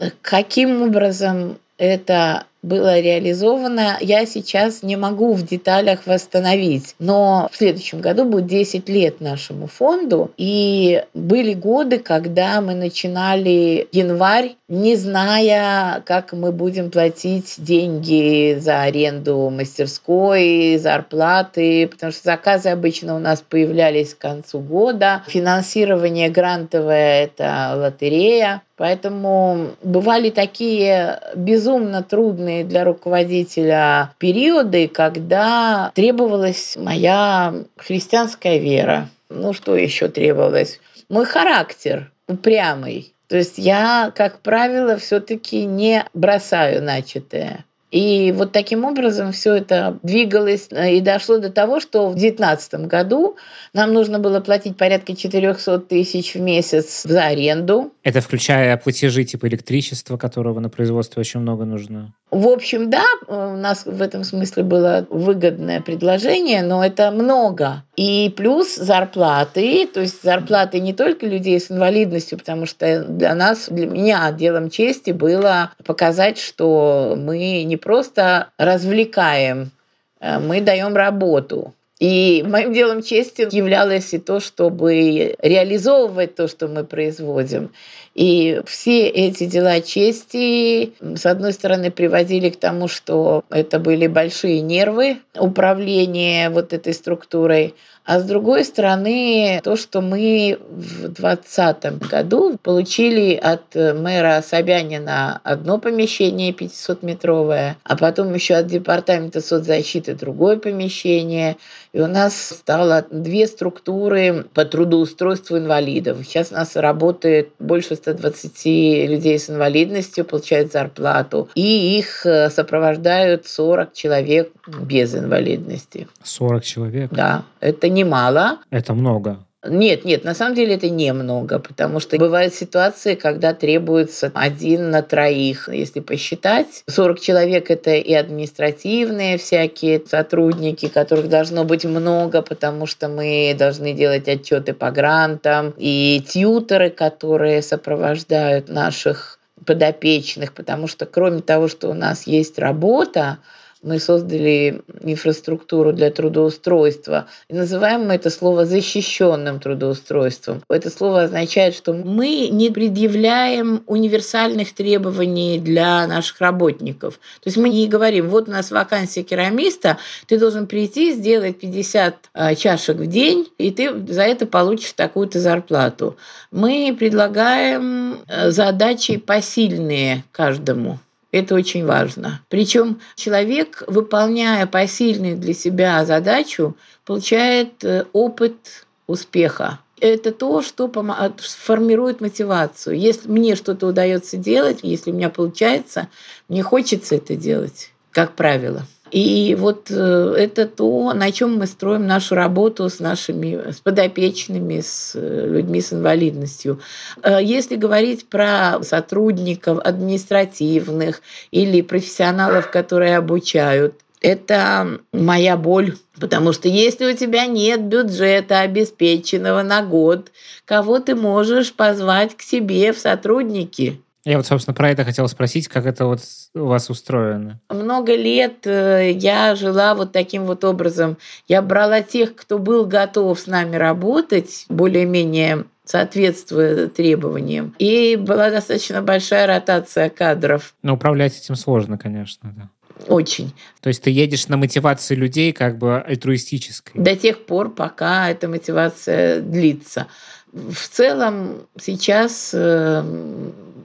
э, 0.00 0.10
каким 0.22 0.82
образом 0.82 1.58
это 1.76 2.44
было 2.62 2.98
реализовано, 2.98 3.98
я 4.00 4.26
сейчас 4.26 4.82
не 4.82 4.96
могу 4.96 5.32
в 5.32 5.42
деталях 5.42 6.06
восстановить. 6.06 6.94
Но 6.98 7.48
в 7.52 7.56
следующем 7.56 8.00
году 8.00 8.24
будет 8.24 8.46
10 8.46 8.88
лет 8.88 9.20
нашему 9.20 9.66
фонду. 9.66 10.32
И 10.36 11.04
были 11.14 11.54
годы, 11.54 11.98
когда 11.98 12.60
мы 12.60 12.74
начинали 12.74 13.88
январь, 13.92 14.56
не 14.68 14.96
зная, 14.96 16.02
как 16.04 16.32
мы 16.32 16.52
будем 16.52 16.90
платить 16.90 17.54
деньги 17.58 18.58
за 18.58 18.82
аренду 18.82 19.50
мастерской, 19.50 20.76
зарплаты, 20.78 21.86
потому 21.88 22.12
что 22.12 22.22
заказы 22.24 22.68
обычно 22.68 23.16
у 23.16 23.18
нас 23.18 23.42
появлялись 23.48 24.14
к 24.14 24.18
концу 24.18 24.60
года. 24.60 25.22
Финансирование 25.28 26.28
грантовое– 26.28 27.24
это 27.24 27.74
лотерея. 27.76 28.62
Поэтому 28.78 29.70
бывали 29.82 30.30
такие 30.30 31.20
безумно 31.34 32.04
трудные 32.04 32.47
для 32.64 32.84
руководителя 32.84 34.12
периоды, 34.18 34.88
когда 34.88 35.92
требовалась 35.94 36.76
моя 36.76 37.54
христианская 37.76 38.58
вера. 38.58 39.08
Ну, 39.30 39.52
что 39.52 39.76
еще 39.76 40.08
требовалось? 40.08 40.80
Мой 41.08 41.26
характер 41.26 42.10
упрямый. 42.26 43.12
То 43.28 43.36
есть 43.36 43.58
я, 43.58 44.12
как 44.14 44.40
правило, 44.40 44.96
все-таки 44.96 45.64
не 45.64 46.04
бросаю 46.14 46.82
начатое. 46.82 47.64
И 47.90 48.32
вот 48.32 48.52
таким 48.52 48.84
образом 48.84 49.32
все 49.32 49.54
это 49.54 49.98
двигалось 50.02 50.68
э, 50.70 50.96
и 50.96 51.00
дошло 51.00 51.38
до 51.38 51.50
того, 51.50 51.80
что 51.80 52.08
в 52.08 52.14
2019 52.14 52.86
году 52.86 53.36
нам 53.72 53.94
нужно 53.94 54.18
было 54.18 54.40
платить 54.40 54.76
порядка 54.76 55.16
400 55.16 55.78
тысяч 55.80 56.34
в 56.34 56.40
месяц 56.40 57.04
за 57.04 57.24
аренду. 57.24 57.92
Это 58.02 58.20
включая 58.20 58.76
платежи 58.76 59.24
типа 59.24 59.48
электричества, 59.48 60.18
которого 60.18 60.60
на 60.60 60.68
производстве 60.68 61.20
очень 61.20 61.40
много 61.40 61.64
нужно? 61.64 62.14
В 62.30 62.46
общем, 62.48 62.90
да, 62.90 63.04
у 63.26 63.56
нас 63.56 63.86
в 63.86 64.02
этом 64.02 64.22
смысле 64.22 64.64
было 64.64 65.06
выгодное 65.08 65.80
предложение, 65.80 66.62
но 66.62 66.84
это 66.84 67.10
много. 67.10 67.84
И 67.98 68.32
плюс 68.36 68.76
зарплаты, 68.76 69.84
то 69.88 69.98
есть 70.02 70.22
зарплаты 70.22 70.78
не 70.78 70.92
только 70.92 71.26
людей 71.26 71.58
с 71.58 71.68
инвалидностью, 71.68 72.38
потому 72.38 72.64
что 72.64 73.02
для 73.02 73.34
нас, 73.34 73.68
для 73.68 73.88
меня 73.88 74.30
делом 74.30 74.70
чести 74.70 75.10
было 75.10 75.72
показать, 75.84 76.38
что 76.38 77.16
мы 77.18 77.64
не 77.64 77.76
просто 77.76 78.50
развлекаем, 78.56 79.72
э, 80.20 80.38
мы 80.38 80.60
даем 80.60 80.94
работу. 80.94 81.74
И 81.98 82.44
моим 82.46 82.72
делом 82.72 83.02
чести 83.02 83.48
являлось 83.50 84.14
и 84.14 84.18
то, 84.18 84.38
чтобы 84.38 85.34
реализовывать 85.42 86.36
то, 86.36 86.46
что 86.46 86.68
мы 86.68 86.84
производим. 86.84 87.72
И 88.18 88.60
все 88.66 89.06
эти 89.06 89.46
дела 89.46 89.80
чести, 89.80 90.92
с 91.00 91.24
одной 91.24 91.52
стороны, 91.52 91.92
приводили 91.92 92.50
к 92.50 92.56
тому, 92.56 92.88
что 92.88 93.44
это 93.48 93.78
были 93.78 94.08
большие 94.08 94.60
нервы 94.60 95.18
управления 95.38 96.50
вот 96.50 96.72
этой 96.72 96.94
структурой, 96.94 97.76
а 98.08 98.20
с 98.20 98.24
другой 98.24 98.64
стороны, 98.64 99.60
то, 99.62 99.76
что 99.76 100.00
мы 100.00 100.58
в 100.58 101.08
2020 101.08 102.08
году 102.08 102.56
получили 102.56 103.34
от 103.34 103.74
мэра 103.74 104.42
Собянина 104.42 105.42
одно 105.44 105.78
помещение 105.78 106.52
500-метровое, 106.52 107.76
а 107.84 107.96
потом 107.98 108.32
еще 108.32 108.54
от 108.54 108.66
департамента 108.66 109.42
соцзащиты 109.42 110.14
другое 110.14 110.56
помещение. 110.56 111.58
И 111.92 112.00
у 112.00 112.06
нас 112.06 112.34
стало 112.34 113.04
две 113.10 113.46
структуры 113.46 114.46
по 114.54 114.64
трудоустройству 114.64 115.58
инвалидов. 115.58 116.16
Сейчас 116.24 116.50
у 116.50 116.54
нас 116.54 116.76
работает 116.76 117.50
больше 117.58 117.94
120 118.14 119.08
людей 119.08 119.38
с 119.38 119.50
инвалидностью, 119.50 120.24
получают 120.24 120.72
зарплату. 120.72 121.48
И 121.54 121.98
их 121.98 122.24
э, 122.24 122.50
сопровождают 122.50 123.46
40 123.46 123.92
человек 123.92 124.52
без 124.66 125.14
инвалидности. 125.14 126.08
40 126.22 126.64
человек? 126.64 127.10
Да. 127.12 127.44
Это 127.60 127.88
немало. 127.88 128.58
Это 128.70 128.94
много. 128.94 129.38
Нет, 129.66 130.04
нет, 130.04 130.22
на 130.22 130.34
самом 130.34 130.54
деле 130.54 130.76
это 130.76 130.88
немного, 130.88 131.58
потому 131.58 131.98
что 131.98 132.16
бывают 132.16 132.54
ситуации, 132.54 133.16
когда 133.16 133.52
требуется 133.54 134.30
один 134.32 134.90
на 134.90 135.02
троих, 135.02 135.68
если 135.68 135.98
посчитать. 135.98 136.84
40 136.86 137.18
человек– 137.18 137.68
это 137.72 137.90
и 137.90 138.14
административные 138.14 139.36
всякие 139.36 140.00
сотрудники, 140.06 140.86
которых 140.86 141.28
должно 141.28 141.64
быть 141.64 141.84
много, 141.84 142.40
потому 142.40 142.86
что 142.86 143.08
мы 143.08 143.52
должны 143.58 143.94
делать 143.94 144.28
отчеты 144.28 144.74
по 144.74 144.92
грантам, 144.92 145.74
и 145.76 146.22
тьютеры, 146.24 146.90
которые 146.90 147.60
сопровождают 147.60 148.68
наших 148.68 149.40
подопечных, 149.66 150.52
потому 150.52 150.86
что 150.86 151.04
кроме 151.04 151.40
того, 151.40 151.66
что 151.66 151.88
у 151.88 151.94
нас 151.94 152.28
есть 152.28 152.60
работа, 152.60 153.38
мы 153.82 153.98
создали 153.98 154.82
инфраструктуру 155.02 155.92
для 155.92 156.10
трудоустройства. 156.10 157.28
И 157.48 157.54
называем 157.54 158.06
мы 158.06 158.14
это 158.14 158.30
слово 158.30 158.66
защищенным 158.66 159.60
трудоустройством. 159.60 160.62
Это 160.68 160.90
слово 160.90 161.22
означает, 161.22 161.74
что 161.74 161.92
мы 161.92 162.48
не 162.48 162.70
предъявляем 162.70 163.82
универсальных 163.86 164.74
требований 164.74 165.58
для 165.58 166.06
наших 166.06 166.40
работников. 166.40 167.14
То 167.40 167.48
есть 167.48 167.56
мы 167.56 167.68
не 167.68 167.86
говорим, 167.86 168.28
вот 168.28 168.48
у 168.48 168.52
нас 168.52 168.70
вакансия 168.70 169.22
керамиста, 169.22 169.98
ты 170.26 170.38
должен 170.38 170.66
прийти, 170.66 171.12
сделать 171.12 171.58
50 171.58 172.30
а, 172.32 172.54
чашек 172.54 172.96
в 172.96 173.06
день, 173.06 173.48
и 173.58 173.70
ты 173.70 173.94
за 174.12 174.22
это 174.22 174.46
получишь 174.46 174.92
такую-то 174.92 175.38
зарплату. 175.40 176.16
Мы 176.50 176.96
предлагаем 176.98 178.18
э, 178.26 178.50
задачи 178.50 179.18
посильные 179.18 180.24
каждому. 180.32 180.98
Это 181.30 181.54
очень 181.54 181.84
важно. 181.84 182.40
Причем 182.48 183.00
человек, 183.14 183.82
выполняя 183.86 184.66
посильную 184.66 185.36
для 185.36 185.52
себя 185.52 186.04
задачу, 186.06 186.74
получает 187.04 187.84
э, 187.84 188.06
опыт 188.12 188.86
успеха. 189.06 189.80
Это 190.00 190.32
то, 190.32 190.62
что 190.62 190.90
формирует 191.38 192.20
мотивацию. 192.20 192.98
Если 192.98 193.28
мне 193.28 193.56
что-то 193.56 193.88
удается 193.88 194.36
делать, 194.36 194.80
если 194.82 195.10
у 195.10 195.14
меня 195.14 195.28
получается, 195.28 196.08
мне 196.48 196.62
хочется 196.62 197.16
это 197.16 197.34
делать, 197.34 197.90
как 198.12 198.34
правило. 198.34 198.86
И 199.10 199.56
вот 199.58 199.90
э, 199.90 200.34
это 200.36 200.66
то, 200.66 201.12
на 201.12 201.32
чем 201.32 201.58
мы 201.58 201.66
строим 201.66 202.06
нашу 202.06 202.34
работу 202.34 202.88
с 202.88 203.00
нашими 203.00 203.70
с 203.72 203.80
подопечными, 203.80 204.80
с 204.80 205.12
э, 205.14 205.46
людьми 205.46 205.80
с 205.80 205.92
инвалидностью. 205.92 206.80
Э, 207.22 207.38
если 207.42 207.76
говорить 207.76 208.28
про 208.28 208.82
сотрудников 208.82 209.78
административных 209.84 211.22
или 211.50 211.82
профессионалов, 211.82 212.70
которые 212.70 213.16
обучают, 213.16 213.94
это 214.20 214.98
моя 215.12 215.56
боль, 215.56 215.96
потому 216.18 216.52
что 216.52 216.68
если 216.68 217.12
у 217.12 217.16
тебя 217.16 217.46
нет 217.46 217.82
бюджета 217.82 218.60
обеспеченного 218.60 219.62
на 219.62 219.82
год, 219.82 220.32
кого 220.64 220.98
ты 220.98 221.14
можешь 221.14 221.72
позвать 221.72 222.36
к 222.36 222.42
себе 222.42 222.92
в 222.92 222.98
сотрудники? 222.98 224.00
Я 224.24 224.36
вот, 224.36 224.46
собственно, 224.46 224.74
про 224.74 224.90
это 224.90 225.04
хотела 225.04 225.26
спросить, 225.26 225.68
как 225.68 225.86
это 225.86 226.06
вот 226.06 226.20
у 226.54 226.66
вас 226.66 226.90
устроено. 226.90 227.60
Много 227.70 228.14
лет 228.14 228.66
э, 228.66 229.12
я 229.12 229.54
жила 229.54 229.94
вот 229.94 230.12
таким 230.12 230.44
вот 230.44 230.64
образом. 230.64 231.16
Я 231.46 231.62
брала 231.62 232.02
тех, 232.02 232.34
кто 232.34 232.58
был 232.58 232.84
готов 232.86 233.38
с 233.38 233.46
нами 233.46 233.76
работать, 233.76 234.66
более-менее 234.68 235.64
соответствуя 235.84 236.88
требованиям. 236.88 237.74
И 237.78 238.16
была 238.16 238.50
достаточно 238.50 239.00
большая 239.00 239.46
ротация 239.46 240.10
кадров. 240.10 240.74
Но 240.82 240.94
управлять 240.94 241.38
этим 241.38 241.54
сложно, 241.54 241.96
конечно, 241.96 242.52
да. 242.56 242.68
Очень. 243.06 243.54
То 243.80 243.88
есть 243.88 244.02
ты 244.02 244.10
едешь 244.10 244.48
на 244.48 244.56
мотивации 244.56 245.14
людей 245.14 245.52
как 245.52 245.78
бы 245.78 246.00
альтруистической? 246.00 247.00
До 247.00 247.16
тех 247.16 247.46
пор, 247.46 247.70
пока 247.70 248.28
эта 248.28 248.48
мотивация 248.48 249.40
длится. 249.40 250.08
В 250.52 250.88
целом 250.88 251.66
сейчас 251.80 252.50
э, 252.52 253.02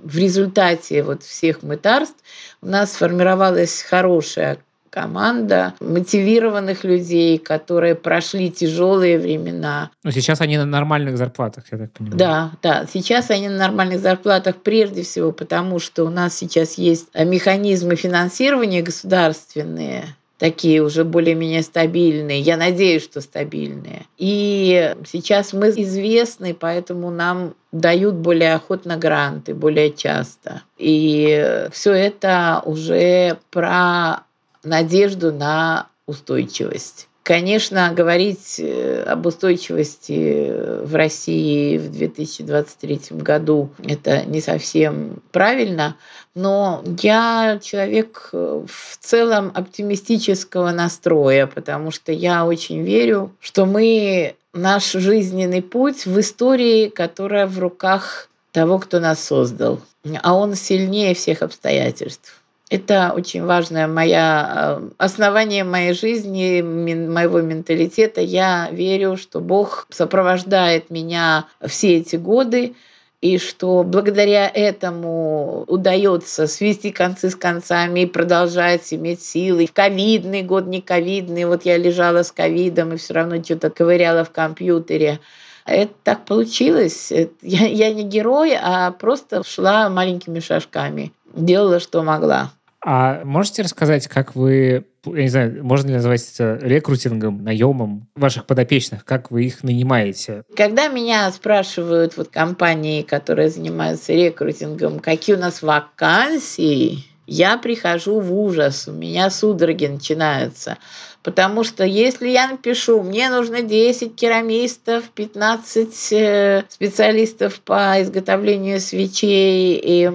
в 0.04 0.18
результате 0.18 1.04
вот 1.04 1.24
всех 1.24 1.63
мытарств 1.63 2.18
у 2.62 2.68
нас 2.68 2.94
сформировалась 2.94 3.82
хорошая 3.82 4.60
команда 4.94 5.74
мотивированных 5.80 6.84
людей, 6.84 7.39
которые 7.39 7.96
прошли 7.96 8.52
тяжелые 8.52 9.18
времена. 9.18 9.89
Но 10.04 10.12
сейчас 10.12 10.39
они 10.39 10.58
на 10.58 10.66
нормальных 10.66 11.18
зарплатах, 11.18 11.63
я 11.72 11.80
так 11.80 11.92
понимаю. 11.94 12.18
Да, 12.18 12.52
да. 12.62 12.86
Сейчас 12.94 13.32
они 13.32 13.50
на 13.50 13.58
нормальных 13.58 14.02
зарплатах 14.02 14.58
прежде 14.58 15.02
всего 15.02 15.32
потому, 15.32 15.80
что 15.80 16.04
у 16.04 16.10
нас 16.12 16.38
сейчас 16.38 16.76
есть 16.76 17.08
механизмы 17.16 17.96
финансирования 17.96 18.84
государственные, 18.84 20.16
такие 20.43 20.84
уже 20.84 21.06
более-менее 21.06 21.63
стабильные. 21.63 22.41
Я 22.41 22.58
надеюсь, 22.58 23.06
что 23.06 23.21
стабильные. 23.21 24.08
И 24.17 24.93
сейчас 25.06 25.53
мы 25.53 25.69
известны, 25.69 26.53
поэтому 26.53 27.10
нам 27.12 27.56
дают 27.71 28.15
более 28.15 28.56
охотно 28.56 28.97
гранты, 28.97 29.53
более 29.53 29.93
часто. 29.93 30.63
И 30.77 31.65
все 31.71 31.93
это 31.93 32.62
уже 32.65 33.38
про 33.51 34.25
надежду 34.65 35.32
на 35.32 35.88
устойчивость. 36.08 37.08
Конечно, 37.24 37.94
говорить 37.96 38.60
э, 38.60 39.04
об 39.04 39.26
устойчивости 39.26 40.84
в 40.84 40.94
России 40.94 41.78
в 41.78 41.90
2023 41.90 43.00
году 43.12 43.70
это 43.82 44.26
не 44.26 44.42
совсем 44.42 45.22
правильно, 45.32 45.96
но 46.36 46.84
я 47.02 47.60
человек 47.64 48.30
э, 48.34 48.66
в 48.68 48.98
целом 49.00 49.54
оптимистического 49.56 50.72
настроя, 50.72 51.48
потому 51.48 51.92
что 51.92 52.12
я 52.12 52.46
очень 52.46 52.84
верю, 52.84 53.32
что 53.40 53.66
мы 53.66 54.36
наш 54.54 54.92
жизненный 54.92 55.62
путь 55.62 56.06
в 56.06 56.20
истории, 56.20 56.90
которая 56.90 57.48
в 57.48 57.58
руках 57.58 58.28
того, 58.52 58.80
кто 58.80 59.00
нас 59.00 59.24
создал, 59.24 59.80
а 60.22 60.36
он 60.36 60.56
сильнее 60.56 61.16
всех 61.16 61.42
обстоятельств. 61.42 62.42
Это 62.74 63.14
очень 63.16 63.46
важное 63.46 63.88
моя, 63.88 64.80
э, 64.80 64.90
основание 64.98 65.64
моей 65.64 65.94
жизни, 65.94 66.60
моего 66.64 67.40
менталитета. 67.40 68.20
Я 68.20 68.68
верю, 68.72 69.16
что 69.16 69.42
Бог 69.42 69.86
сопровождает 69.92 70.90
меня 70.90 71.46
все 71.64 71.98
эти 71.98 72.16
годы, 72.16 72.74
и 73.22 73.38
что 73.38 73.84
благодаря 73.84 74.50
этому 74.52 75.66
удается 75.68 76.48
свести 76.48 76.90
концы 76.90 77.30
с 77.30 77.36
концами 77.36 78.00
и 78.00 78.06
продолжать 78.08 78.92
иметь 78.92 79.22
силы. 79.22 79.70
Ковидный 79.72 80.42
год, 80.42 80.66
не 80.66 80.82
ковидный, 80.82 81.46
вот 81.46 81.66
я 81.66 81.78
лежала 81.78 82.24
с 82.24 82.32
ковидом 82.32 82.94
и 82.94 82.98
все 82.98 83.14
равно 83.14 83.44
что-то 83.44 83.70
ковыряла 83.70 84.24
в 84.24 84.32
компьютере. 84.32 85.20
Это 85.68 85.94
так 86.04 86.26
получилось. 86.26 87.12
Я, 87.44 87.68
я 87.68 87.94
не 87.94 88.02
герой, 88.02 88.58
а 88.60 88.90
просто 88.90 89.44
шла 89.44 89.90
маленькими 89.90 90.40
шажками, 90.40 91.14
делала, 91.36 91.80
что 91.80 92.02
могла. 92.02 92.52
А 92.86 93.24
можете 93.24 93.62
рассказать, 93.62 94.08
как 94.08 94.36
вы, 94.36 94.86
я 95.06 95.22
не 95.22 95.30
знаю, 95.30 95.63
можно 95.63 95.88
ли 95.88 95.93
назвать 95.93 96.30
это 96.34 96.60
рекрутингом, 96.62 97.41
наемом 97.41 98.10
ваших 98.15 98.46
подопечных, 98.46 99.06
как 99.06 99.32
вы 99.32 99.46
их 99.46 99.63
нанимаете? 99.63 100.43
Когда 100.56 100.89
меня 100.89 101.32
спрашивают 101.32 102.17
вот 102.17 102.28
компании, 102.28 103.02
которые 103.02 103.50
занимаются 103.50 104.12
рекрутингом, 104.12 105.00
какие 105.00 105.38
у 105.38 105.39
нас 105.39 105.62
вакансии, 105.62 107.06
я 107.26 107.58
прихожу 107.58 108.19
в 108.19 108.34
ужас, 108.34 108.88
у 108.89 108.91
меня 108.91 109.30
судороги 109.30 109.86
начинаются. 109.86 110.78
Потому 111.24 111.64
что 111.64 111.86
если 111.86 112.28
я 112.28 112.48
напишу, 112.48 113.02
мне 113.02 113.30
нужно 113.30 113.62
10 113.62 114.16
керамистов, 114.16 115.10
15 115.10 116.12
э, 116.12 116.64
специалистов 116.68 117.62
по 117.62 118.02
изготовлению 118.02 118.82
свечей 118.82 119.80
и 119.82 120.12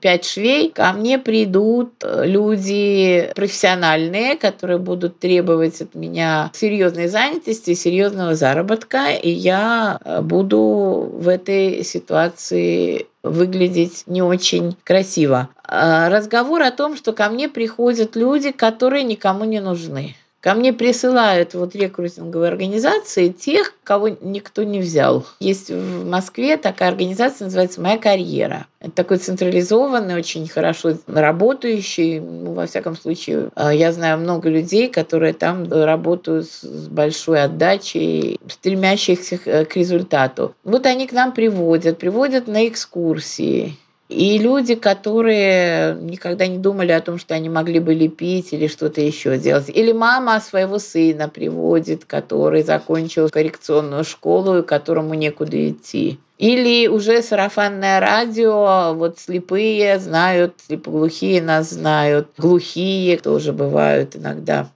5 0.00 0.24
швей, 0.24 0.70
ко 0.70 0.92
мне 0.92 1.18
придут 1.18 1.92
люди 2.04 3.32
профессиональные, 3.34 4.36
которые 4.36 4.78
будут 4.78 5.18
требовать 5.18 5.80
от 5.80 5.94
меня 5.94 6.50
серьезной 6.52 7.08
занятости, 7.08 7.72
серьезного 7.72 8.34
заработка, 8.34 9.08
и 9.10 9.30
я 9.30 9.98
э, 10.04 10.20
буду 10.20 11.10
в 11.14 11.28
этой 11.28 11.82
ситуации 11.82 13.06
выглядеть 13.22 14.02
не 14.06 14.20
очень 14.20 14.76
красиво. 14.84 15.48
А 15.64 16.10
разговор 16.10 16.62
о 16.62 16.72
том, 16.72 16.96
что 16.96 17.12
ко 17.12 17.28
мне 17.30 17.48
приходят 17.48 18.16
люди, 18.16 18.50
которые 18.50 19.04
никому 19.04 19.44
не 19.44 19.60
нужны. 19.60 20.16
Ко 20.42 20.54
мне 20.54 20.72
присылают 20.72 21.54
вот 21.54 21.76
рекрутинговые 21.76 22.48
организации 22.48 23.28
тех, 23.28 23.74
кого 23.84 24.08
никто 24.08 24.64
не 24.64 24.80
взял. 24.80 25.24
Есть 25.38 25.70
в 25.70 26.04
Москве 26.04 26.56
такая 26.56 26.88
организация, 26.88 27.44
называется 27.44 27.80
«Моя 27.80 27.96
карьера». 27.96 28.66
Это 28.80 28.90
такой 28.90 29.18
централизованный, 29.18 30.16
очень 30.16 30.48
хорошо 30.48 30.94
работающий, 31.06 32.18
ну, 32.18 32.54
во 32.54 32.66
всяком 32.66 32.96
случае, 32.96 33.50
а, 33.54 33.72
я 33.72 33.92
знаю 33.92 34.18
много 34.18 34.48
людей, 34.48 34.88
которые 34.88 35.32
там 35.32 35.70
работают 35.70 36.48
с 36.50 36.88
большой 36.88 37.44
отдачей, 37.44 38.40
стремящихся 38.48 39.38
к 39.38 39.76
результату. 39.76 40.56
Вот 40.64 40.86
они 40.86 41.06
к 41.06 41.12
нам 41.12 41.30
приводят, 41.30 41.98
приводят 41.98 42.48
на 42.48 42.66
экскурсии, 42.66 43.76
и 44.12 44.38
люди, 44.38 44.74
которые 44.74 45.94
никогда 45.94 46.46
не 46.46 46.58
думали 46.58 46.92
о 46.92 47.00
том, 47.00 47.18
что 47.18 47.34
они 47.34 47.48
могли 47.48 47.80
бы 47.80 47.94
лепить 47.94 48.52
или 48.52 48.66
что-то 48.66 49.00
еще 49.00 49.38
делать. 49.38 49.68
Или 49.68 49.92
мама 49.92 50.40
своего 50.40 50.78
сына 50.78 51.28
приводит, 51.28 52.04
который 52.04 52.62
закончил 52.62 53.28
коррекционную 53.30 54.04
школу 54.04 54.58
и 54.58 54.62
которому 54.62 55.14
некуда 55.14 55.70
идти. 55.70 56.18
Или 56.38 56.88
уже 56.88 57.22
сарафанное 57.22 58.00
радио, 58.00 58.94
вот 58.94 59.18
слепые 59.18 59.98
знают, 59.98 60.54
слепоглухие 60.66 61.40
нас 61.40 61.70
знают, 61.70 62.28
глухие 62.36 63.16
тоже 63.16 63.52
бывают 63.52 64.16
иногда. 64.16 64.68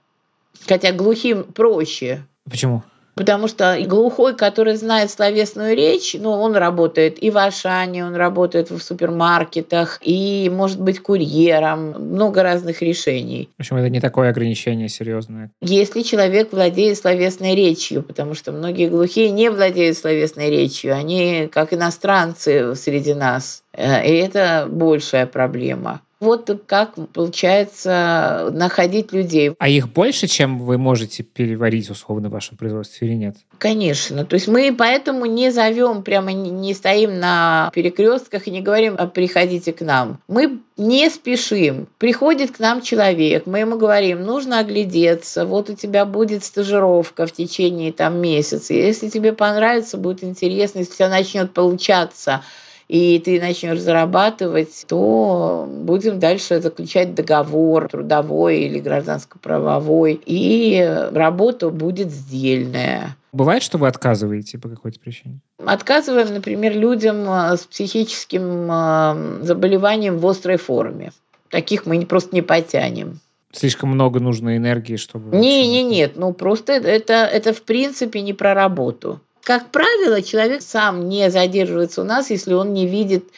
Хотя 0.66 0.92
глухим 0.92 1.44
проще. 1.44 2.24
Почему? 2.48 2.82
Потому 3.16 3.48
что 3.48 3.78
глухой, 3.86 4.36
который 4.36 4.76
знает 4.76 5.10
словесную 5.10 5.74
речь, 5.74 6.14
ну, 6.20 6.32
он 6.32 6.54
работает 6.54 7.22
и 7.22 7.30
в 7.30 7.38
Ашане, 7.38 8.04
он 8.04 8.14
работает 8.14 8.70
в 8.70 8.78
супермаркетах, 8.78 9.98
и 10.02 10.50
может 10.52 10.78
быть 10.78 11.00
курьером, 11.00 11.94
много 11.98 12.42
разных 12.42 12.82
решений. 12.82 13.48
В 13.56 13.60
общем, 13.62 13.76
это 13.76 13.88
не 13.88 14.00
такое 14.00 14.28
ограничение 14.28 14.90
серьезное. 14.90 15.50
Если 15.62 16.02
человек 16.02 16.52
владеет 16.52 16.98
словесной 16.98 17.54
речью, 17.54 18.02
потому 18.02 18.34
что 18.34 18.52
многие 18.52 18.88
глухие 18.88 19.30
не 19.30 19.48
владеют 19.48 19.96
словесной 19.96 20.50
речью, 20.50 20.94
они 20.94 21.48
как 21.50 21.72
иностранцы 21.72 22.74
среди 22.74 23.14
нас. 23.14 23.62
Э, 23.72 24.06
и 24.06 24.14
это 24.14 24.68
большая 24.70 25.26
проблема. 25.26 26.02
Вот 26.18 26.50
как 26.66 26.94
получается 27.12 28.50
находить 28.52 29.12
людей. 29.12 29.52
А 29.58 29.68
их 29.68 29.92
больше, 29.92 30.26
чем 30.26 30.60
вы 30.60 30.78
можете 30.78 31.22
переварить 31.22 31.90
условно 31.90 32.30
в 32.30 32.32
вашем 32.32 32.56
производстве 32.56 33.08
или 33.08 33.14
нет? 33.14 33.36
Конечно. 33.58 34.24
То 34.24 34.34
есть 34.34 34.48
мы 34.48 34.74
поэтому 34.76 35.26
не 35.26 35.50
зовем, 35.50 36.02
прямо 36.02 36.32
не 36.32 36.72
стоим 36.72 37.20
на 37.20 37.70
перекрестках 37.74 38.46
и 38.46 38.50
не 38.50 38.62
говорим, 38.62 38.94
а 38.98 39.06
приходите 39.06 39.74
к 39.74 39.82
нам. 39.82 40.18
Мы 40.26 40.60
не 40.78 41.10
спешим. 41.10 41.86
Приходит 41.98 42.52
к 42.52 42.60
нам 42.60 42.80
человек, 42.80 43.44
мы 43.44 43.58
ему 43.60 43.76
говорим, 43.76 44.22
нужно 44.22 44.60
оглядеться, 44.60 45.44
вот 45.44 45.68
у 45.68 45.74
тебя 45.74 46.06
будет 46.06 46.44
стажировка 46.44 47.26
в 47.26 47.32
течение 47.32 47.92
там 47.92 48.18
месяца. 48.20 48.72
Если 48.72 49.10
тебе 49.10 49.32
понравится, 49.34 49.98
будет 49.98 50.24
интересно, 50.24 50.78
если 50.78 50.94
тебя 50.94 51.10
начнет 51.10 51.52
получаться– 51.52 52.42
и 52.88 53.18
ты 53.18 53.40
начнешь 53.40 53.80
зарабатывать, 53.80 54.84
то 54.88 55.68
будем 55.68 56.18
дальше 56.18 56.60
заключать 56.60 57.14
договор 57.14 57.88
трудовой 57.88 58.60
или 58.60 58.78
гражданско-правовой, 58.78 60.20
и 60.24 61.08
работа 61.12 61.70
будет 61.70 62.10
сдельная. 62.10 63.16
Бывает, 63.32 63.62
что 63.62 63.78
вы 63.78 63.88
отказываете 63.88 64.58
по 64.58 64.68
какой-то 64.68 65.00
причине? 65.00 65.40
Отказываем, 65.64 66.32
например, 66.32 66.76
людям 66.76 67.28
э, 67.28 67.56
с 67.56 67.66
психическим 67.66 68.70
э, 68.70 69.44
заболеванием 69.44 70.18
в 70.18 70.26
острой 70.26 70.56
форме. 70.56 71.12
Таких 71.50 71.86
мы 71.86 72.04
просто 72.06 72.34
не 72.34 72.42
потянем 72.42 73.20
слишком 73.56 73.90
много 73.90 74.20
нужной 74.20 74.56
энергии, 74.58 74.96
чтобы... 74.96 75.36
Не, 75.36 75.66
не, 75.68 75.82
нет, 75.82 76.12
ну 76.16 76.32
просто 76.32 76.74
это, 76.74 77.14
это 77.24 77.52
в 77.52 77.62
принципе 77.62 78.20
не 78.20 78.32
про 78.32 78.54
работу. 78.54 79.20
Как 79.46 79.70
правило, 79.70 80.22
человек 80.22 80.60
сам 80.60 81.08
не 81.08 81.30
задерживается 81.30 82.00
у 82.00 82.04
нас, 82.04 82.30
если 82.30 82.52
он 82.52 82.74
не 82.74 82.84
видит, 82.88 83.28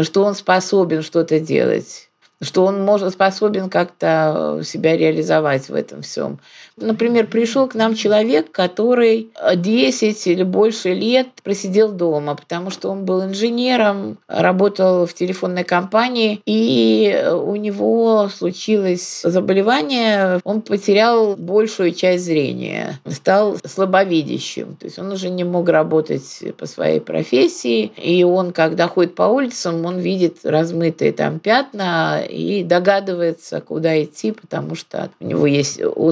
что 0.00 0.24
он 0.24 0.34
способен 0.34 1.02
что-то 1.02 1.38
делать 1.38 2.08
что 2.44 2.64
он 2.64 2.82
может, 2.82 3.12
способен 3.12 3.70
как-то 3.70 4.62
себя 4.64 4.96
реализовать 4.96 5.68
в 5.68 5.74
этом 5.76 6.02
всем. 6.02 6.40
Например, 6.76 7.26
пришел 7.26 7.68
к 7.68 7.74
нам 7.74 7.94
человек, 7.94 8.50
который 8.50 9.30
10 9.54 10.26
или 10.26 10.42
больше 10.42 10.94
лет 10.94 11.28
просидел 11.42 11.92
дома, 11.92 12.34
потому 12.34 12.70
что 12.70 12.90
он 12.90 13.04
был 13.04 13.24
инженером, 13.24 14.18
работал 14.26 15.06
в 15.06 15.14
телефонной 15.14 15.64
компании, 15.64 16.40
и 16.46 17.24
у 17.32 17.56
него 17.56 18.28
случилось 18.34 19.22
заболевание, 19.22 20.40
он 20.44 20.62
потерял 20.62 21.36
большую 21.36 21.92
часть 21.92 22.24
зрения, 22.24 23.00
стал 23.06 23.56
слабовидящим, 23.64 24.76
то 24.76 24.86
есть 24.86 24.98
он 24.98 25.12
уже 25.12 25.28
не 25.28 25.44
мог 25.44 25.68
работать 25.68 26.42
по 26.56 26.66
своей 26.66 27.00
профессии, 27.00 27.92
и 27.96 28.24
он, 28.24 28.52
когда 28.52 28.88
ходит 28.88 29.14
по 29.14 29.24
улицам, 29.24 29.84
он 29.84 29.98
видит 29.98 30.38
размытые 30.44 31.12
там 31.12 31.38
пятна 31.38 32.22
и 32.28 32.64
догадывается, 32.64 33.60
куда 33.60 34.02
идти, 34.02 34.32
потому 34.32 34.74
что 34.74 35.10
у 35.20 35.26
него 35.26 35.46
есть, 35.46 35.80
у 35.82 36.10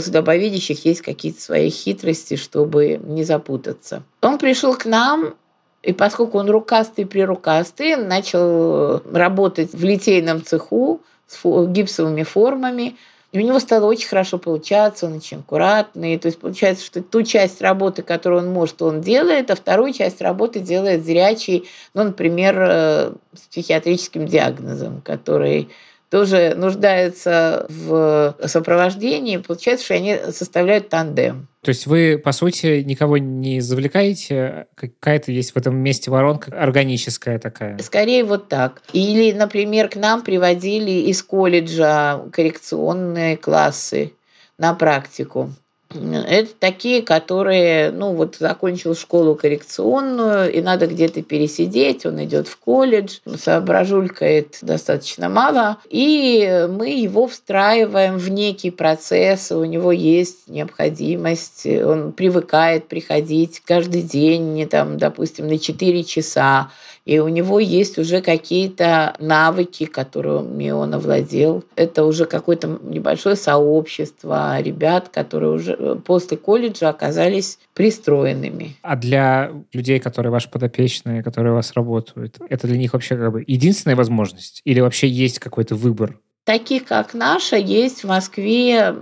слабовидящих 0.50 0.84
есть 0.84 1.02
какие-то 1.02 1.40
свои 1.40 1.70
хитрости, 1.70 2.36
чтобы 2.36 3.00
не 3.02 3.24
запутаться. 3.24 4.02
Он 4.22 4.38
пришел 4.38 4.74
к 4.76 4.84
нам, 4.84 5.34
и 5.82 5.92
поскольку 5.92 6.38
он 6.38 6.50
рукастый 6.50 7.06
прирукастый, 7.06 7.96
начал 7.96 9.00
работать 9.12 9.72
в 9.72 9.82
литейном 9.82 10.44
цеху 10.44 11.00
с 11.26 11.38
гипсовыми 11.44 12.24
формами, 12.24 12.96
и 13.32 13.38
у 13.38 13.42
него 13.42 13.60
стало 13.60 13.86
очень 13.86 14.08
хорошо 14.08 14.38
получаться, 14.38 15.06
он 15.06 15.14
очень 15.14 15.38
аккуратный. 15.38 16.18
То 16.18 16.26
есть 16.26 16.40
получается, 16.40 16.84
что 16.84 17.00
ту 17.00 17.22
часть 17.22 17.62
работы, 17.62 18.02
которую 18.02 18.42
он 18.42 18.52
может, 18.52 18.82
он 18.82 19.00
делает, 19.00 19.52
а 19.52 19.54
вторую 19.54 19.92
часть 19.92 20.20
работы 20.20 20.58
делает 20.58 21.04
зрячий, 21.04 21.68
ну, 21.94 22.02
например, 22.02 22.60
э, 22.60 23.12
с 23.32 23.40
психиатрическим 23.48 24.26
диагнозом, 24.26 25.00
который 25.02 25.68
тоже 26.11 26.55
нуждаются 26.57 27.66
в 27.68 28.37
сопровождении, 28.44 29.37
получается, 29.37 29.85
что 29.85 29.94
они 29.94 30.18
составляют 30.31 30.88
тандем. 30.88 31.49
То 31.62 31.68
есть 31.68 31.87
вы, 31.87 32.18
по 32.18 32.33
сути, 32.33 32.83
никого 32.83 33.18
не 33.18 33.61
завлекаете, 33.61 34.66
какая-то 34.75 35.31
есть 35.31 35.53
в 35.53 35.57
этом 35.57 35.77
месте 35.77 36.11
воронка 36.11 36.51
органическая 36.59 37.38
такая? 37.38 37.79
Скорее 37.79 38.25
вот 38.25 38.49
так. 38.49 38.83
Или, 38.92 39.33
например, 39.33 39.88
к 39.88 39.96
нам 39.96 40.23
приводили 40.23 40.90
из 40.90 41.23
колледжа 41.23 42.23
коррекционные 42.33 43.37
классы 43.37 44.12
на 44.59 44.75
практику. 44.75 45.53
Это 45.92 46.50
такие, 46.57 47.03
которые, 47.03 47.90
ну 47.90 48.14
вот 48.14 48.37
закончил 48.37 48.94
школу 48.94 49.35
коррекционную, 49.35 50.53
и 50.53 50.61
надо 50.61 50.87
где-то 50.87 51.22
пересидеть, 51.22 52.07
он 52.07 52.22
идет 52.22 52.46
в 52.46 52.57
колледж, 52.59 53.18
соображулькает 53.37 54.59
достаточно 54.62 55.29
мало, 55.29 55.79
и 55.88 56.68
мы 56.70 56.90
его 56.90 57.26
встраиваем 57.26 58.18
в 58.18 58.31
некий 58.31 58.70
процесс, 58.70 59.50
у 59.50 59.64
него 59.64 59.90
есть 59.90 60.46
необходимость, 60.46 61.66
он 61.66 62.12
привыкает 62.12 62.87
приходить 62.87 63.61
каждый 63.64 64.03
день, 64.03 64.68
там, 64.68 64.96
допустим, 64.96 65.48
на 65.48 65.59
4 65.59 66.05
часа, 66.05 66.70
и 67.11 67.18
у 67.18 67.27
него 67.27 67.59
есть 67.59 67.99
уже 67.99 68.20
какие-то 68.20 69.16
навыки, 69.18 69.85
которыми 69.85 70.70
он 70.70 70.94
овладел. 70.94 71.64
Это 71.75 72.05
уже 72.05 72.25
какое-то 72.25 72.79
небольшое 72.85 73.35
сообщество 73.35 74.61
ребят, 74.61 75.09
которые 75.09 75.51
уже 75.51 75.73
э, 75.77 75.96
после 75.96 76.37
колледжа 76.37 76.88
оказались 76.88 77.59
пристроенными. 77.75 78.77
А 78.83 78.94
для 78.94 79.51
людей, 79.73 79.99
которые 79.99 80.31
ваши 80.31 80.49
подопечные, 80.49 81.25
которые 81.25 81.53
у 81.53 81.57
вас 81.57 81.73
работают, 81.73 82.38
это 82.49 82.68
для 82.68 82.79
них 82.79 82.92
вообще 82.92 83.16
как 83.16 83.33
бы 83.33 83.44
единственная 83.44 83.96
возможность? 83.96 84.61
Или 84.64 84.79
вообще 84.79 85.09
есть 85.09 85.40
какой-то 85.40 85.75
выбор? 85.75 86.16
таких, 86.44 86.85
как 86.85 87.14
наша, 87.14 87.57
есть 87.57 88.03
в 88.03 88.09
Москве 88.09 88.96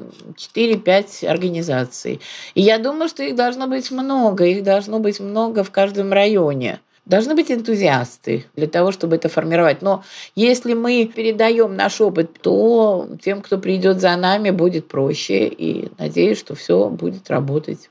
4-5 0.55 1.27
организаций. 1.27 2.21
И 2.55 2.61
я 2.61 2.79
думаю, 2.79 3.09
что 3.09 3.23
их 3.23 3.37
должно 3.37 3.66
быть 3.66 3.90
много, 3.90 4.44
их 4.44 4.62
должно 4.62 4.99
быть 4.99 5.18
много 5.18 5.64
в 5.64 5.71
каждом 5.71 6.12
районе. 6.12 6.81
Должны 7.09 7.35
быть 7.35 7.51
энтузиасты 7.51 8.44
для 8.55 8.66
того, 8.66 8.92
чтобы 8.92 9.16
это 9.16 9.31
формировать. 9.31 9.81
Но 9.81 10.05
если 10.37 10.75
мы 10.75 11.07
передаем 11.07 11.75
наш 11.75 12.03
опыт, 12.03 12.38
то 12.42 13.09
тем, 13.23 13.40
кто 13.40 13.57
придет 13.57 13.99
за 13.99 14.14
нами, 14.16 14.51
будет 14.51 14.88
проще. 14.88 15.49
И 15.49 15.90
надеюсь, 15.99 16.38
что 16.38 16.55
все 16.55 16.90
будет 16.90 17.31
работать. 17.31 17.88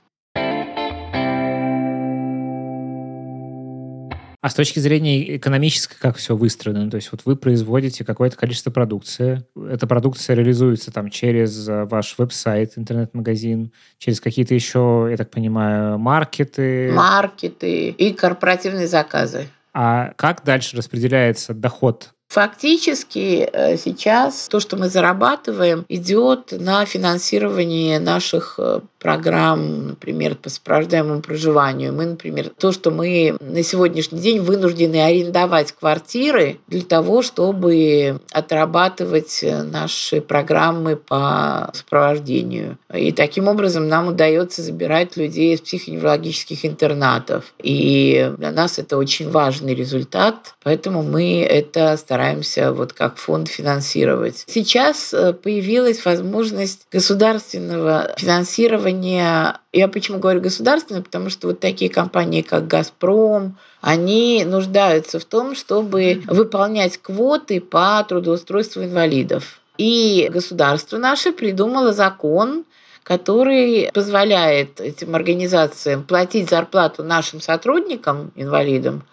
А 4.39 4.49
с 4.49 4.53
точки 4.53 4.77
зрения 4.79 5.37
экономической, 5.37 5.97
как 5.99 6.17
все 6.17 6.35
выстроено? 6.35 6.91
То 6.91 6.97
есть 6.97 7.11
вот 7.11 7.21
вы 7.25 7.35
производите 7.35 8.05
какое-то 8.05 8.37
количество 8.37 8.69
продукции, 8.69 9.43
эта 9.55 9.87
продукция 9.87 10.35
реализуется 10.35 10.91
там 10.91 11.09
через 11.09 11.67
э, 11.67 11.85
ваш 11.85 12.15
веб-сайт, 12.19 12.73
интернет-магазин, 12.75 13.71
через 13.97 14.21
какие-то 14.21 14.53
еще, 14.53 15.07
я 15.09 15.17
так 15.17 15.31
понимаю, 15.31 15.97
маркеты? 15.97 16.91
Маркеты 16.93 17.89
и 17.89 18.13
корпоративные 18.13 18.87
заказы. 18.87 19.47
А 19.73 20.13
как 20.15 20.43
дальше 20.43 20.77
распределяется 20.77 21.55
доход 21.55 22.13
Фактически 22.29 23.49
э, 23.51 23.77
сейчас 23.77 24.49
то, 24.49 24.59
что 24.59 24.75
мы 24.75 24.89
зарабатываем, 24.89 25.85
идет 25.87 26.51
на 26.51 26.85
финансирование 26.85 27.99
наших 27.99 28.55
э, 28.57 28.81
программ, 28.99 29.87
например, 29.87 30.35
по 30.35 30.49
сопровождаемому 30.49 31.21
проживанию. 31.21 31.93
Мы, 31.93 32.05
например, 32.05 32.51
то, 32.57 32.71
что 32.71 32.91
мы 32.91 33.37
на 33.39 33.63
сегодняшний 33.63 34.19
день 34.19 34.41
вынуждены 34.41 34.97
арендовать 35.03 35.71
квартиры 35.71 36.59
для 36.67 36.81
того, 36.81 37.21
чтобы 37.21 38.19
отрабатывать 38.31 39.43
наши 39.43 40.21
программы 40.21 40.95
по 40.95 41.71
сопровождению. 41.73 42.77
И 42.93 43.11
таким 43.11 43.47
образом 43.47 43.87
нам 43.87 44.07
удается 44.09 44.61
забирать 44.61 45.17
людей 45.17 45.53
из 45.53 45.61
психоневрологических 45.61 46.65
интернатов. 46.65 47.53
И 47.61 48.33
для 48.37 48.51
нас 48.51 48.79
это 48.79 48.97
очень 48.97 49.29
важный 49.29 49.73
результат, 49.73 50.55
поэтому 50.63 51.03
мы 51.03 51.41
это 51.41 51.95
стараемся 51.97 52.37
стараемся 52.47 52.73
вот 52.73 52.93
как 52.93 53.17
фонд 53.17 53.47
финансировать. 53.47 54.43
Сейчас 54.47 55.13
э, 55.13 55.33
появилась 55.33 56.03
возможность 56.05 56.87
государственного 56.91 58.13
финансирования. 58.17 58.86
Я 58.87 59.87
почему 59.87 60.19
говорю 60.19 60.41
государственное? 60.41 61.01
Потому 61.01 61.29
что 61.29 61.47
вот 61.47 61.59
такие 61.59 61.89
компании, 61.89 62.41
как 62.41 62.67
«Газпром», 62.67 63.57
они 63.81 64.43
нуждаются 64.45 65.19
в 65.19 65.25
том, 65.25 65.55
чтобы 65.55 66.21
выполнять 66.27 66.97
квоты 66.97 67.61
по 67.61 68.03
трудоустройству 68.07 68.83
инвалидов. 68.83 69.59
И 69.77 70.29
государство 70.31 70.97
наше 70.97 71.31
придумало 71.31 71.93
закон, 71.93 72.65
который 73.03 73.89
позволяет 73.93 74.81
этим 74.81 75.15
организациям 75.15 76.03
платить 76.03 76.49
зарплату 76.49 77.03
нашим 77.03 77.39
сотрудникам, 77.39 78.31
инвалидам, 78.35 79.03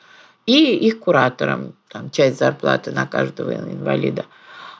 и 0.46 0.74
их 0.74 0.98
кураторам, 0.98 1.74
там, 1.88 2.10
часть 2.10 2.38
зарплаты 2.38 2.90
на 2.90 3.06
каждого 3.06 3.54
инвалида. 3.54 4.24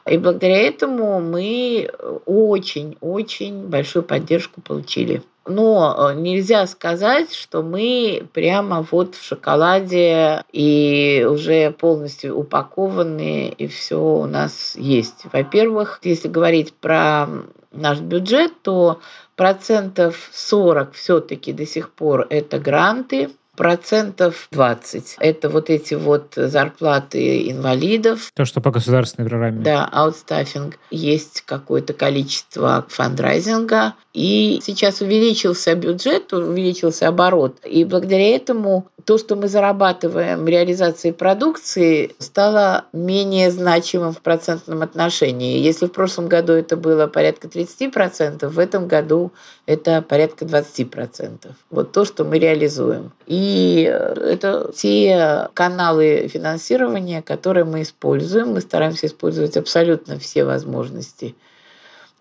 И 0.06 0.18
благодаря 0.18 0.58
этому 0.58 1.20
мы 1.20 1.90
очень-очень 2.26 3.66
большую 3.66 4.02
поддержку 4.02 4.60
получили. 4.60 5.22
Но 5.46 5.94
э, 5.96 6.14
нельзя 6.14 6.66
сказать, 6.66 7.34
что 7.34 7.62
мы 7.62 8.26
прямо 8.32 8.86
вот 8.90 9.14
в 9.14 9.22
шоколаде 9.22 10.42
и 10.52 11.26
уже 11.28 11.70
полностью 11.70 12.36
упакованы, 12.36 13.48
и 13.48 13.66
все 13.66 14.00
у 14.00 14.26
нас 14.26 14.74
есть. 14.76 15.26
Во-первых, 15.32 16.00
если 16.02 16.28
говорить 16.28 16.72
про 16.72 17.26
наш 17.72 18.00
бюджет, 18.00 18.52
то 18.62 19.00
процентов 19.36 20.30
40 20.32 20.92
все-таки 20.92 21.52
до 21.52 21.66
сих 21.66 21.90
пор 21.90 22.26
это 22.30 22.58
гранты, 22.58 23.30
процентов 23.56 24.48
20. 24.50 25.16
Это 25.18 25.48
вот 25.48 25.70
эти 25.70 25.94
вот 25.94 26.32
зарплаты 26.36 27.50
инвалидов. 27.50 28.30
То, 28.34 28.44
что 28.44 28.60
по 28.60 28.70
государственной 28.70 29.28
программе. 29.28 29.62
Да, 29.62 29.84
аутстаффинг. 29.84 30.78
Есть 30.90 31.42
какое-то 31.46 31.92
количество 31.92 32.84
фандрайзинга. 32.88 33.94
И 34.14 34.60
сейчас 34.62 35.00
увеличился 35.00 35.74
бюджет, 35.74 36.32
увеличился 36.32 37.08
оборот. 37.08 37.56
И 37.64 37.84
благодаря 37.84 38.36
этому 38.36 38.86
то, 39.04 39.18
что 39.18 39.34
мы 39.34 39.48
зарабатываем 39.48 40.46
реализацией 40.46 41.12
продукции, 41.12 42.14
стало 42.18 42.84
менее 42.92 43.50
значимым 43.50 44.12
в 44.12 44.20
процентном 44.20 44.82
отношении. 44.82 45.58
Если 45.58 45.86
в 45.86 45.92
прошлом 45.92 46.28
году 46.28 46.52
это 46.52 46.76
было 46.76 47.08
порядка 47.08 47.48
30%, 47.48 48.46
в 48.46 48.58
этом 48.60 48.86
году 48.86 49.32
это 49.66 50.00
порядка 50.00 50.44
20%. 50.44 51.50
Вот 51.70 51.90
то, 51.90 52.04
что 52.04 52.24
мы 52.24 52.38
реализуем. 52.38 53.12
И 53.26 53.82
это 53.82 54.70
те 54.76 55.48
каналы 55.54 56.28
финансирования, 56.28 57.20
которые 57.20 57.64
мы 57.64 57.82
используем. 57.82 58.52
Мы 58.52 58.60
стараемся 58.60 59.08
использовать 59.08 59.56
абсолютно 59.56 60.20
все 60.20 60.44
возможности 60.44 61.34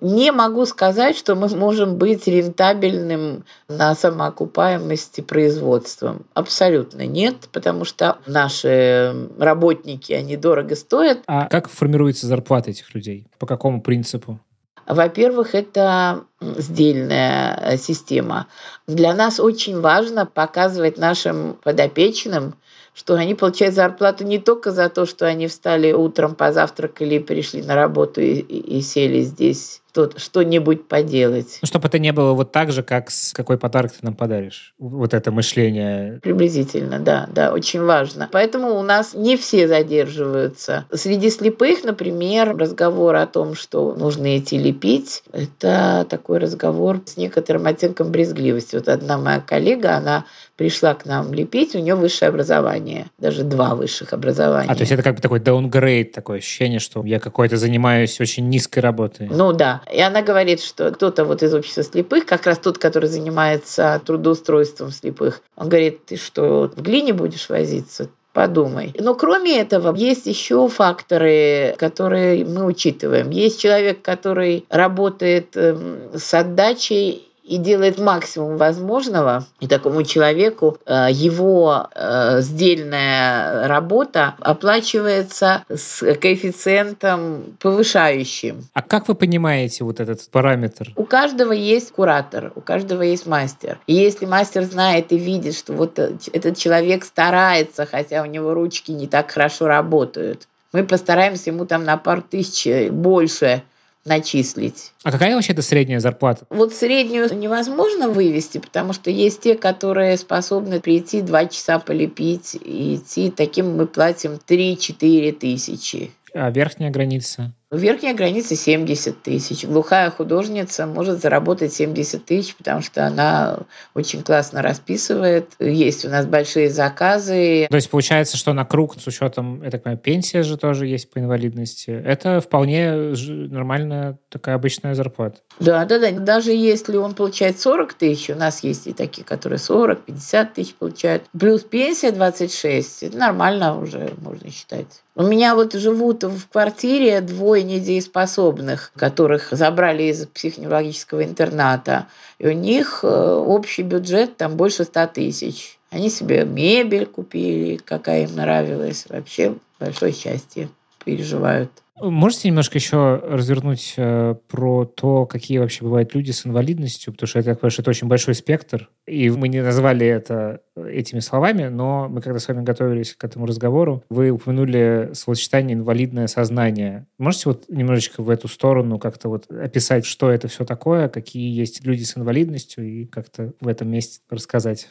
не 0.03 0.31
могу 0.33 0.65
сказать, 0.65 1.17
что 1.17 1.33
мы 1.33 1.47
можем 1.47 1.95
быть 1.95 2.27
рентабельным 2.27 3.45
на 3.69 3.95
самоокупаемости 3.95 5.21
производством. 5.21 6.25
Абсолютно 6.33 7.05
нет, 7.07 7.47
потому 7.53 7.85
что 7.85 8.17
наши 8.25 9.29
работники, 9.39 10.11
они 10.11 10.35
дорого 10.35 10.75
стоят. 10.75 11.19
А 11.25 11.47
как 11.47 11.69
формируется 11.69 12.27
зарплата 12.27 12.71
этих 12.71 12.93
людей? 12.93 13.25
По 13.39 13.45
какому 13.45 13.81
принципу? 13.81 14.39
Во-первых, 14.85 15.55
это 15.55 16.25
сдельная 16.41 17.77
система. 17.77 18.47
Для 18.85 19.13
нас 19.13 19.39
очень 19.39 19.79
важно 19.79 20.25
показывать 20.25 20.97
нашим 20.97 21.57
подопечным, 21.63 22.55
что 22.93 23.15
они 23.15 23.35
получают 23.35 23.73
зарплату 23.73 24.25
не 24.25 24.39
только 24.39 24.71
за 24.71 24.89
то, 24.89 25.05
что 25.05 25.25
они 25.25 25.47
встали 25.47 25.93
утром, 25.93 26.35
позавтракали 26.35 27.19
пришли 27.19 27.63
на 27.63 27.75
работу 27.75 28.19
и, 28.19 28.33
и, 28.33 28.77
и 28.77 28.81
сели 28.81 29.21
здесь 29.21 29.82
что-нибудь 30.17 30.87
поделать. 30.87 31.59
Ну, 31.61 31.67
чтобы 31.67 31.87
это 31.87 31.99
не 31.99 32.11
было 32.11 32.33
вот 32.33 32.51
так 32.51 32.71
же, 32.71 32.83
как 32.83 33.11
с 33.11 33.33
какой 33.33 33.57
подарок 33.57 33.91
ты 33.91 33.99
нам 34.01 34.15
подаришь. 34.15 34.73
Вот 34.79 35.13
это 35.13 35.31
мышление. 35.31 36.19
Приблизительно, 36.21 36.99
да, 36.99 37.27
да, 37.33 37.53
очень 37.53 37.81
важно. 37.81 38.29
Поэтому 38.31 38.79
у 38.79 38.83
нас 38.83 39.13
не 39.13 39.37
все 39.37 39.67
задерживаются. 39.67 40.85
Среди 40.91 41.29
слепых, 41.29 41.83
например, 41.83 42.55
разговор 42.57 43.15
о 43.15 43.27
том, 43.27 43.55
что 43.55 43.95
нужно 43.95 44.37
идти 44.37 44.57
лепить, 44.57 45.23
это 45.31 46.05
такой 46.09 46.39
разговор 46.39 47.01
с 47.05 47.17
некоторым 47.17 47.65
оттенком 47.65 48.11
брезгливости. 48.11 48.75
Вот 48.75 48.87
одна 48.87 49.17
моя 49.17 49.39
коллега, 49.39 49.95
она 49.95 50.25
пришла 50.55 50.93
к 50.93 51.05
нам 51.05 51.33
лепить, 51.33 51.75
у 51.75 51.79
нее 51.79 51.95
высшее 51.95 52.29
образование, 52.29 53.07
даже 53.17 53.43
два 53.43 53.75
высших 53.75 54.13
образования. 54.13 54.69
А, 54.69 54.75
то 54.75 54.81
есть 54.81 54.91
это 54.91 55.01
как 55.01 55.15
бы 55.15 55.21
такой 55.21 55.39
даунгрейд, 55.39 56.11
такое 56.11 56.37
ощущение, 56.37 56.79
что 56.79 57.03
я 57.05 57.19
какой-то 57.19 57.57
занимаюсь 57.57 58.19
очень 58.21 58.47
низкой 58.49 58.79
работой. 58.79 59.29
Ну 59.31 59.51
да. 59.53 59.81
И 59.91 60.01
она 60.01 60.21
говорит, 60.21 60.61
что 60.61 60.91
кто-то 60.91 61.25
вот 61.25 61.43
из 61.43 61.53
общества 61.53 61.83
слепых, 61.83 62.25
как 62.25 62.45
раз 62.45 62.59
тот, 62.59 62.77
который 62.77 63.09
занимается 63.09 64.01
трудоустройством 64.05 64.91
слепых, 64.91 65.41
он 65.55 65.69
говорит, 65.69 66.05
ты 66.05 66.17
что, 66.17 66.71
в 66.75 66.81
глине 66.81 67.13
будешь 67.13 67.49
возиться? 67.49 68.09
подумай. 68.33 68.93
Но 68.97 69.13
кроме 69.13 69.59
этого, 69.59 69.95
есть 69.95 70.25
еще 70.25 70.67
факторы, 70.67 71.75
которые 71.77 72.43
мы 72.43 72.65
учитываем. 72.65 73.29
Есть 73.29 73.61
человек, 73.61 74.01
который 74.01 74.65
работает 74.69 75.55
эм, 75.55 76.09
с 76.15 76.33
отдачей 76.33 77.29
и 77.43 77.57
делает 77.57 77.99
максимум 77.99 78.57
возможного, 78.57 79.45
и 79.59 79.67
такому 79.67 80.03
человеку 80.03 80.77
э, 80.85 81.07
его 81.11 81.87
э, 81.93 82.41
сдельная 82.41 83.67
работа 83.67 84.35
оплачивается 84.39 85.65
с 85.69 85.99
коэффициентом 86.15 87.57
повышающим. 87.59 88.63
А 88.73 88.81
как 88.81 89.09
вы 89.09 89.15
понимаете 89.15 89.83
вот 89.83 89.99
этот 89.99 90.29
параметр? 90.31 90.91
У 90.95 91.03
каждого 91.03 91.51
есть 91.51 91.91
куратор, 91.91 92.53
у 92.55 92.61
каждого 92.61 93.01
есть 93.01 93.25
мастер. 93.25 93.77
И 93.87 93.93
если 93.93 94.25
мастер 94.25 94.63
знает 94.63 95.11
и 95.11 95.17
видит, 95.17 95.55
что 95.55 95.73
вот 95.73 95.99
э, 95.99 96.13
этот 96.31 96.57
человек 96.57 97.03
старается, 97.03 97.85
хотя 97.85 98.21
у 98.21 98.25
него 98.25 98.53
ручки 98.53 98.91
не 98.91 99.07
так 99.07 99.31
хорошо 99.31 99.67
работают, 99.67 100.47
мы 100.71 100.85
постараемся 100.85 101.51
ему 101.51 101.65
там 101.65 101.83
на 101.83 101.97
пару 101.97 102.21
тысяч 102.21 102.89
больше 102.89 103.63
начислить. 104.05 104.91
А 105.03 105.11
какая 105.11 105.35
вообще 105.35 105.53
это 105.53 105.61
средняя 105.61 105.99
зарплата? 105.99 106.45
Вот 106.49 106.73
среднюю 106.73 107.33
невозможно 107.37 108.09
вывести, 108.09 108.57
потому 108.57 108.93
что 108.93 109.09
есть 109.09 109.41
те, 109.41 109.55
которые 109.55 110.17
способны 110.17 110.79
прийти 110.79 111.21
два 111.21 111.45
часа 111.45 111.79
полепить 111.79 112.55
и 112.55 112.95
идти. 112.95 113.31
Таким 113.31 113.77
мы 113.77 113.87
платим 113.87 114.39
3-4 114.45 115.31
тысячи. 115.33 116.11
А 116.33 116.49
верхняя 116.49 116.91
граница? 116.91 117.53
Верхняя 117.73 118.13
граница 118.13 118.55
70 118.55 119.23
тысяч. 119.23 119.65
Глухая 119.65 120.11
художница 120.11 120.85
может 120.85 121.21
заработать 121.21 121.73
70 121.73 122.23
тысяч, 122.23 122.55
потому 122.55 122.81
что 122.81 123.07
она 123.07 123.61
очень 123.95 124.21
классно 124.21 124.61
расписывает. 124.61 125.49
Есть 125.59 126.05
у 126.05 126.09
нас 126.09 126.27
большие 126.27 126.69
заказы. 126.69 127.65
То 127.69 127.75
есть 127.75 127.89
получается, 127.89 128.37
что 128.37 128.53
на 128.53 128.63
круг 128.63 128.95
с 129.01 129.07
учетом, 129.07 129.63
я 129.63 129.71
так 129.71 129.81
понимаю, 129.81 129.97
пенсия 129.99 130.43
же 130.43 130.57
тоже 130.57 130.85
есть 130.85 131.09
по 131.09 131.17
инвалидности. 131.17 131.89
Это 131.89 132.41
вполне 132.41 133.13
нормальная 133.49 134.19
такая 134.29 134.53
обычная 134.53 134.93
зарплата. 134.93 135.39
Да, 135.59 135.83
да, 135.85 135.97
да. 135.97 136.11
Даже 136.11 136.51
если 136.51 136.95
он 136.97 137.15
получает 137.15 137.59
40 137.59 137.93
тысяч, 137.95 138.29
у 138.29 138.35
нас 138.35 138.63
есть 138.63 138.85
и 138.85 138.93
такие, 138.93 139.23
которые 139.23 139.57
40, 139.57 140.05
50 140.05 140.53
тысяч 140.53 140.75
получают, 140.75 141.23
плюс 141.37 141.63
пенсия 141.63 142.11
26, 142.11 143.03
это 143.03 143.17
нормально 143.17 143.79
уже, 143.79 144.13
можно 144.21 144.51
считать. 144.51 144.85
У 145.15 145.23
меня 145.23 145.55
вот 145.55 145.73
живут 145.73 146.23
в 146.23 146.47
квартире 146.49 147.21
двое 147.21 147.62
недееспособных, 147.63 148.91
которых 148.95 149.49
забрали 149.51 150.03
из 150.03 150.25
психоневрологического 150.27 151.23
интерната. 151.23 152.07
И 152.39 152.47
у 152.47 152.51
них 152.51 152.99
э, 153.03 153.07
общий 153.07 153.83
бюджет 153.83 154.37
там 154.37 154.55
больше 154.55 154.83
ста 154.83 155.07
тысяч. 155.07 155.77
Они 155.89 156.09
себе 156.09 156.45
мебель 156.45 157.05
купили, 157.05 157.77
какая 157.77 158.23
им 158.23 158.35
нравилась. 158.35 159.05
Вообще 159.09 159.55
большое 159.79 160.13
счастье 160.13 160.69
переживают. 161.05 161.71
Можете 162.09 162.49
немножко 162.49 162.77
еще 162.77 163.15
развернуть 163.23 163.93
э, 163.95 164.35
про 164.49 164.83
то, 164.83 165.25
какие 165.25 165.59
вообще 165.59 165.85
бывают 165.85 166.13
люди 166.13 166.31
с 166.31 166.45
инвалидностью? 166.45 167.13
Потому 167.13 167.27
что 167.27 167.39
это, 167.39 167.55
конечно, 167.55 167.81
это 167.81 167.89
очень 167.89 168.07
большой 168.07 168.35
спектр. 168.35 168.89
И 169.07 169.29
мы 169.29 169.47
не 169.47 169.61
назвали 169.61 170.05
это 170.05 170.59
этими 170.75 171.21
словами, 171.21 171.69
но 171.69 172.09
мы 172.09 172.21
когда 172.21 172.39
с 172.39 172.47
вами 172.49 172.61
готовились 172.61 173.13
к 173.13 173.23
этому 173.23 173.45
разговору, 173.45 174.03
вы 174.09 174.31
упомянули 174.31 175.11
словосочетание 175.13 175.75
«инвалидное 175.75 176.27
сознание». 176.27 177.07
Можете 177.17 177.49
вот 177.49 177.69
немножечко 177.69 178.21
в 178.21 178.29
эту 178.29 178.49
сторону 178.49 178.99
как-то 178.99 179.29
вот 179.29 179.49
описать, 179.49 180.05
что 180.05 180.29
это 180.29 180.49
все 180.49 180.65
такое, 180.65 181.07
какие 181.07 181.57
есть 181.57 181.85
люди 181.85 182.03
с 182.03 182.17
инвалидностью, 182.17 182.85
и 182.85 183.05
как-то 183.05 183.53
в 183.61 183.67
этом 183.69 183.89
месте 183.89 184.19
рассказать? 184.29 184.89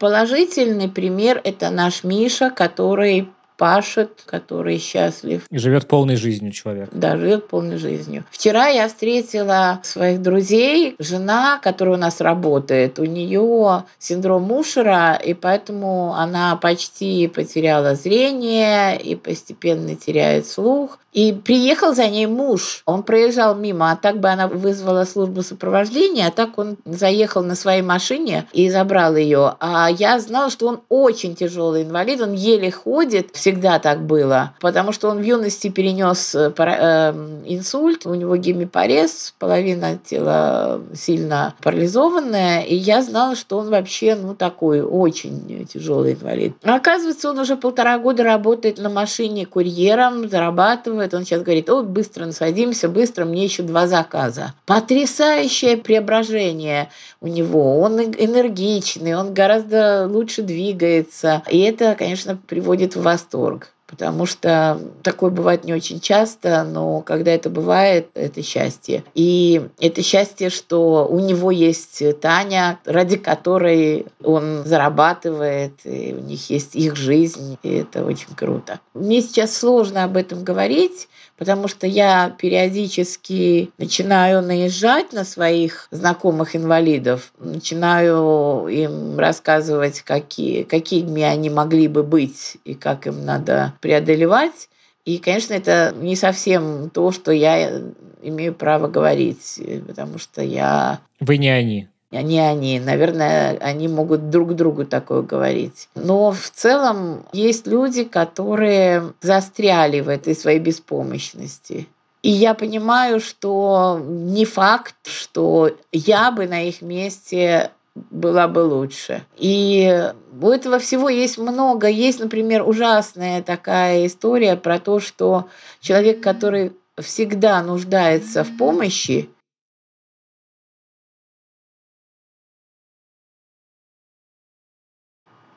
Положительный 0.00 0.88
пример– 0.88 1.40
это 1.44 1.70
наш 1.70 2.02
Миша, 2.02 2.50
который 2.50 3.28
пашет, 3.56 4.22
который 4.26 4.78
счастлив. 4.78 5.44
И 5.50 5.58
живет 5.58 5.86
полной 5.86 6.16
жизнью 6.16 6.52
человек. 6.52 6.88
Да, 6.92 7.16
живет 7.16 7.48
полной 7.48 7.76
жизнью. 7.76 8.24
Вчера 8.30 8.68
я 8.68 8.88
встретила 8.88 9.80
своих 9.82 10.22
друзей, 10.22 10.96
жена, 10.98 11.58
которая 11.62 11.96
у 11.96 11.98
нас 11.98 12.20
работает, 12.20 12.98
у 12.98 13.04
нее 13.04 13.84
синдром 13.98 14.42
Мушера, 14.42 15.14
и 15.14 15.34
поэтому 15.34 16.14
она 16.14 16.56
почти 16.56 17.28
потеряла 17.28 17.94
зрение 17.94 19.00
и 19.00 19.14
постепенно 19.14 19.94
теряет 19.94 20.46
слух. 20.46 20.98
И 21.12 21.32
приехал 21.32 21.94
за 21.94 22.08
ней 22.08 22.26
муж. 22.26 22.82
Он 22.86 23.02
проезжал 23.02 23.54
мимо, 23.54 23.92
а 23.92 23.96
так 23.96 24.18
бы 24.18 24.28
она 24.28 24.48
вызвала 24.48 25.04
службу 25.04 25.42
сопровождения, 25.42 26.26
а 26.26 26.30
так 26.30 26.58
он 26.58 26.78
заехал 26.86 27.42
на 27.42 27.54
своей 27.54 27.82
машине 27.82 28.46
и 28.52 28.70
забрал 28.70 29.16
ее. 29.16 29.54
А 29.60 29.90
я 29.90 30.18
знала, 30.18 30.48
что 30.50 30.66
он 30.68 30.80
очень 30.88 31.34
тяжелый 31.34 31.82
инвалид, 31.82 32.22
он 32.22 32.32
еле 32.32 32.70
ходит, 32.70 33.28
всегда 33.34 33.78
так 33.78 34.02
было, 34.06 34.54
потому 34.60 34.92
что 34.92 35.10
он 35.10 35.18
в 35.18 35.22
юности 35.22 35.68
перенес 35.68 36.34
э, 36.34 36.52
эм, 36.56 37.42
инсульт, 37.44 38.06
у 38.06 38.14
него 38.14 38.36
гемипарез, 38.36 39.34
половина 39.38 39.98
тела 39.98 40.80
сильно 40.94 41.54
парализованная, 41.62 42.62
и 42.62 42.74
я 42.74 43.02
знала, 43.02 43.36
что 43.36 43.58
он 43.58 43.68
вообще, 43.68 44.14
ну, 44.14 44.34
такой 44.34 44.80
очень 44.80 45.66
тяжелый 45.70 46.14
инвалид. 46.14 46.54
Оказывается, 46.62 47.30
он 47.30 47.38
уже 47.38 47.56
полтора 47.56 47.98
года 47.98 48.24
работает 48.24 48.78
на 48.78 48.88
машине 48.88 49.44
курьером, 49.44 50.28
зарабатывает 50.28 51.01
рассказывает, 51.02 51.14
он 51.14 51.24
сейчас 51.24 51.42
говорит, 51.42 51.70
о, 51.70 51.82
быстро 51.82 52.26
насадимся, 52.26 52.88
быстро, 52.88 53.24
мне 53.24 53.44
еще 53.44 53.62
два 53.62 53.86
заказа. 53.86 54.54
Потрясающее 54.66 55.76
преображение 55.76 56.90
у 57.20 57.26
него. 57.26 57.80
Он 57.80 58.00
энергичный, 58.00 59.14
он 59.14 59.34
гораздо 59.34 60.06
лучше 60.06 60.42
двигается. 60.42 61.42
И 61.50 61.60
это, 61.60 61.94
конечно, 61.98 62.36
приводит 62.36 62.96
в 62.96 63.02
восторг 63.02 63.68
потому 63.92 64.24
что 64.24 64.80
такое 65.02 65.30
бывает 65.30 65.64
не 65.64 65.74
очень 65.74 66.00
часто, 66.00 66.64
но 66.64 67.02
когда 67.02 67.30
это 67.30 67.50
бывает, 67.50 68.08
это 68.14 68.42
счастье. 68.42 69.04
И 69.14 69.68
это 69.78 70.02
счастье, 70.02 70.48
что 70.48 71.06
у 71.06 71.18
него 71.20 71.50
есть 71.50 72.02
Таня, 72.22 72.78
ради 72.86 73.18
которой 73.18 74.06
он 74.24 74.64
зарабатывает, 74.64 75.74
и 75.84 76.14
у 76.18 76.22
них 76.22 76.48
есть 76.48 76.74
их 76.74 76.96
жизнь, 76.96 77.58
и 77.62 77.68
это 77.68 78.02
очень 78.06 78.34
круто. 78.34 78.80
Мне 78.94 79.20
сейчас 79.20 79.54
сложно 79.54 80.04
об 80.04 80.16
этом 80.16 80.42
говорить, 80.42 81.08
потому 81.36 81.68
что 81.68 81.86
я 81.86 82.30
периодически 82.30 83.70
начинаю 83.78 84.42
наезжать 84.42 85.12
на 85.12 85.24
своих 85.24 85.88
знакомых 85.90 86.56
инвалидов, 86.56 87.32
начинаю 87.38 88.66
им 88.68 89.18
рассказывать, 89.18 90.02
какие, 90.02 90.62
какими 90.62 91.22
они 91.22 91.50
могли 91.50 91.88
бы 91.88 92.02
быть 92.02 92.56
и 92.64 92.74
как 92.74 93.06
им 93.06 93.24
надо 93.24 93.74
преодолевать. 93.80 94.68
И, 95.04 95.18
конечно, 95.18 95.54
это 95.54 95.94
не 95.96 96.14
совсем 96.14 96.90
то, 96.90 97.10
что 97.10 97.32
я 97.32 97.82
имею 98.22 98.54
право 98.54 98.86
говорить, 98.86 99.60
потому 99.86 100.18
что 100.18 100.42
я... 100.42 101.00
Вы 101.18 101.38
не 101.38 101.48
они 101.48 101.88
не 102.20 102.38
они. 102.38 102.78
Наверное, 102.78 103.56
они 103.58 103.88
могут 103.88 104.28
друг 104.28 104.54
другу 104.54 104.84
такое 104.84 105.22
говорить. 105.22 105.88
Но 105.94 106.32
в 106.32 106.50
целом 106.50 107.24
есть 107.32 107.66
люди, 107.66 108.04
которые 108.04 109.14
застряли 109.22 110.00
в 110.00 110.10
этой 110.10 110.34
своей 110.34 110.58
беспомощности. 110.58 111.88
И 112.22 112.30
я 112.30 112.52
понимаю, 112.54 113.18
что 113.18 113.98
не 114.04 114.44
факт, 114.44 114.94
что 115.04 115.70
я 115.90 116.30
бы 116.30 116.46
на 116.46 116.68
их 116.68 116.82
месте 116.82 117.70
была 117.94 118.48
бы 118.48 118.60
лучше. 118.60 119.24
И 119.36 120.12
у 120.40 120.48
этого 120.48 120.78
всего 120.78 121.08
есть 121.08 121.38
много. 121.38 121.88
Есть, 121.88 122.20
например, 122.20 122.66
ужасная 122.66 123.42
такая 123.42 124.06
история 124.06 124.56
про 124.56 124.78
то, 124.78 125.00
что 125.00 125.48
человек, 125.80 126.22
который 126.22 126.72
всегда 126.98 127.62
нуждается 127.62 128.44
в 128.44 128.56
помощи, 128.56 129.28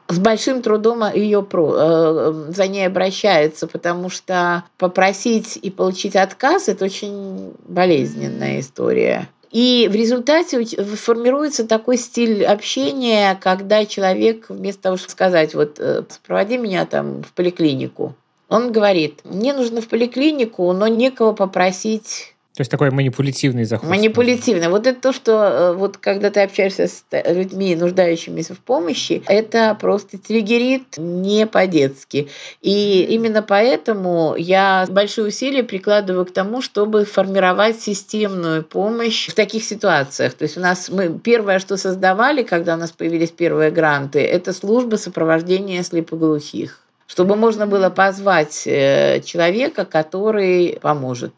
с 0.08 0.20
большим 0.20 0.62
трудом 0.62 1.04
ее 1.14 1.46
э, 1.52 2.44
за 2.50 2.68
ней 2.68 2.86
обращаются, 2.86 3.68
потому 3.68 4.10
что 4.10 4.64
попросить 4.78 5.58
и 5.62 5.72
получить 5.72 6.16
отказ– 6.16 6.68
это 6.70 6.86
очень 6.86 7.54
болезненная 7.68 8.60
история. 8.60 9.28
И 9.52 9.88
в 9.90 9.96
результате 9.96 10.64
формируется 10.66 11.66
такой 11.66 11.98
стиль 11.98 12.44
общения, 12.46 13.38
когда 13.40 13.86
человек 13.86 14.48
вместо 14.50 14.84
того, 14.84 14.98
чтобы 14.98 15.12
сказать, 15.12 15.56
вот 15.56 15.80
э, 15.80 16.04
сопроводи 16.10 16.58
меня 16.58 16.86
там 16.86 17.24
в 17.24 17.32
поликлинику, 17.32 18.14
он 18.48 18.72
говорит, 18.72 19.22
мне 19.24 19.54
нужно 19.54 19.82
в 19.82 19.88
поликлинику, 19.88 20.72
но 20.74 20.88
некого 20.88 21.34
попросить 21.34 22.35
то 22.56 22.62
есть 22.62 22.72
такой 22.72 22.90
манипулятивный 22.90 23.66
заход. 23.66 23.90
Манипулятивный. 23.90 24.70
Вот 24.70 24.88
это 24.88 25.02
то, 25.02 25.12
что 25.12 25.32
э, 25.32 25.74
вот 25.74 25.98
когда 25.98 26.30
ты 26.30 26.42
общаешься 26.42 26.88
с 26.88 27.04
людьми, 27.12 27.76
нуждающимися 27.76 28.56
в 28.56 28.60
помощи, 28.60 29.22
это 29.28 29.78
просто 29.80 30.18
триггерит 30.18 30.98
не 30.98 31.48
по-детски. 31.48 32.30
И 32.62 33.04
именно 33.10 33.42
поэтому 33.42 34.36
я 34.38 34.88
большие 34.90 35.28
усилия 35.28 35.64
прикладываю 35.64 36.26
к 36.26 36.32
тому, 36.32 36.62
чтобы 36.62 37.04
формировать 37.04 37.82
системную 37.82 38.64
помощь 38.64 39.28
в 39.28 39.36
таких 39.36 39.66
ситуациях. 39.66 40.34
То 40.36 40.44
есть 40.44 40.58
у 40.58 40.62
нас 40.62 40.88
мы 40.88 41.20
первое, 41.20 41.60
что 41.60 41.76
создавали, 41.76 42.44
когда 42.44 42.76
у 42.76 42.78
нас 42.78 42.94
появились 42.94 43.32
первые 43.32 43.70
гранты, 43.70 44.20
это 44.20 44.54
служба 44.54 44.96
сопровождения 44.96 45.84
слепоглухих 45.84 46.82
чтобы 47.08 47.36
можно 47.36 47.68
было 47.68 47.92
позвать 47.92 48.64
э, 48.66 49.22
человека, 49.22 49.86
который 49.86 50.80
поможет. 50.82 51.34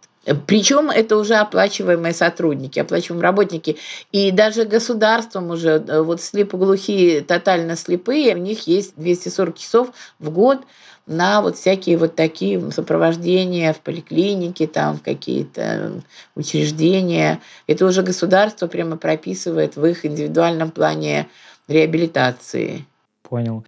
Причем 0.45 0.89
это 0.89 1.17
уже 1.17 1.35
оплачиваемые 1.35 2.13
сотрудники, 2.13 2.79
оплачиваемые 2.79 3.23
работники. 3.23 3.77
И 4.11 4.31
даже 4.31 4.65
государством 4.65 5.51
уже, 5.51 5.83
э, 5.87 6.01
вот 6.01 6.21
слепоглухие, 6.21 7.21
тотально 7.21 7.75
слепые, 7.75 8.35
у 8.35 8.39
них 8.39 8.67
есть 8.67 8.93
240 8.97 9.57
часов 9.57 9.89
в 10.19 10.29
год 10.29 10.59
на 11.05 11.41
вот 11.41 11.55
всякие 11.55 11.97
вот 11.97 12.15
такие 12.15 12.71
сопровождения 12.71 13.71
в 13.71 13.79
поликлинике, 13.79 14.67
там 14.67 14.97
какие-то 14.99 16.03
учреждения. 16.35 17.39
Это 17.65 17.85
уже 17.85 18.03
государство 18.03 18.67
прямо 18.67 18.97
прописывает 18.97 19.77
в 19.77 19.85
их 19.85 20.05
индивидуальном 20.05 20.71
плане 20.71 21.29
реабилитации. 21.69 22.85
Понял. 23.23 23.63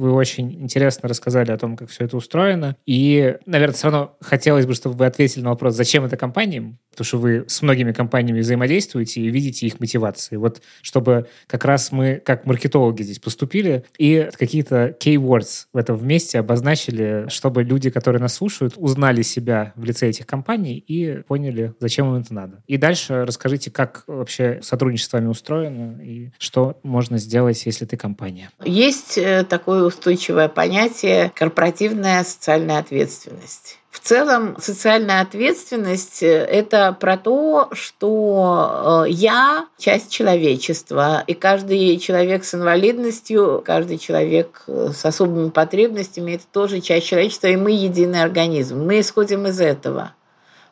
Вы 0.00 0.12
очень 0.12 0.50
интересно 0.62 1.08
рассказали 1.10 1.50
о 1.50 1.58
том, 1.58 1.76
как 1.76 1.90
все 1.90 2.04
это 2.04 2.16
устроено. 2.16 2.74
И, 2.86 3.36
наверное, 3.44 3.74
все 3.74 3.90
равно 3.90 4.16
хотелось 4.20 4.64
бы, 4.64 4.74
чтобы 4.74 4.96
вы 4.96 5.04
ответили 5.04 5.42
на 5.42 5.50
вопрос, 5.50 5.74
зачем 5.74 6.06
это 6.06 6.16
компаниям? 6.16 6.78
Потому 6.90 7.04
что 7.04 7.18
вы 7.18 7.44
с 7.46 7.60
многими 7.60 7.92
компаниями 7.92 8.40
взаимодействуете 8.40 9.20
и 9.20 9.28
видите 9.28 9.66
их 9.66 9.78
мотивации. 9.78 10.36
Вот 10.36 10.62
чтобы 10.80 11.26
как 11.46 11.66
раз 11.66 11.92
мы, 11.92 12.22
как 12.24 12.46
маркетологи 12.46 13.02
здесь 13.02 13.18
поступили, 13.18 13.84
и 13.98 14.30
какие-то 14.38 14.96
keywords 14.98 15.66
в 15.72 15.76
этом 15.76 15.96
вместе 15.96 16.38
обозначили, 16.38 17.26
чтобы 17.28 17.62
люди, 17.62 17.90
которые 17.90 18.22
нас 18.22 18.34
слушают, 18.34 18.74
узнали 18.76 19.20
себя 19.20 19.74
в 19.76 19.84
лице 19.84 20.08
этих 20.08 20.26
компаний 20.26 20.78
и 20.78 21.22
поняли, 21.28 21.74
зачем 21.78 22.08
им 22.08 22.22
это 22.22 22.32
надо. 22.32 22.62
И 22.66 22.78
дальше 22.78 23.26
расскажите, 23.26 23.70
как 23.70 24.04
вообще 24.06 24.60
сотрудничество 24.62 25.10
с 25.10 25.12
вами 25.12 25.28
устроено 25.28 26.00
и 26.00 26.30
что 26.38 26.78
можно 26.84 27.18
сделать, 27.18 27.66
если 27.66 27.84
ты 27.84 27.96
компания. 27.96 28.50
Есть 28.64 29.18
э, 29.18 29.44
такое 29.44 29.82
устойчивое 29.90 30.48
понятие 30.48 31.30
корпоративная 31.34 32.24
социальная 32.24 32.78
ответственность. 32.78 33.80
В 33.90 33.98
целом 33.98 34.56
социальная 34.60 35.20
ответственность– 35.20 36.18
это 36.22 36.96
про 36.98 37.18
то, 37.18 37.68
что 37.72 39.04
э, 39.06 39.10
я– 39.10 39.66
часть 39.78 40.10
человечества, 40.10 41.24
и 41.26 41.34
каждый 41.34 41.98
человек 41.98 42.44
с 42.44 42.54
инвалидностью, 42.54 43.62
каждый 43.66 43.98
человек 43.98 44.62
э, 44.68 44.90
с 44.94 45.04
особыми 45.04 45.50
потребностями– 45.50 46.32
это 46.34 46.44
тоже 46.52 46.80
часть 46.80 47.08
человечества, 47.08 47.48
и 47.48 47.56
мы 47.56 47.72
единый 47.72 48.22
организм. 48.22 48.84
Мы 48.84 49.00
исходим 49.00 49.46
из 49.48 49.60
этого. 49.60 50.14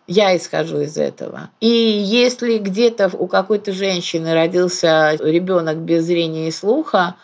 Я 0.07 0.35
исхожу 0.37 0.81
из 0.81 0.97
этого. 0.97 1.51
И 1.61 1.69
если 1.69 2.57
где-то 2.57 3.11
у 3.13 3.27
какой-то 3.27 3.73
женщины 3.73 4.33
родился 4.33 5.19
ребенок 5.21 5.79
без 5.79 6.05
зрения 6.05 6.49
и 6.49 6.53
слуха, 6.53 7.17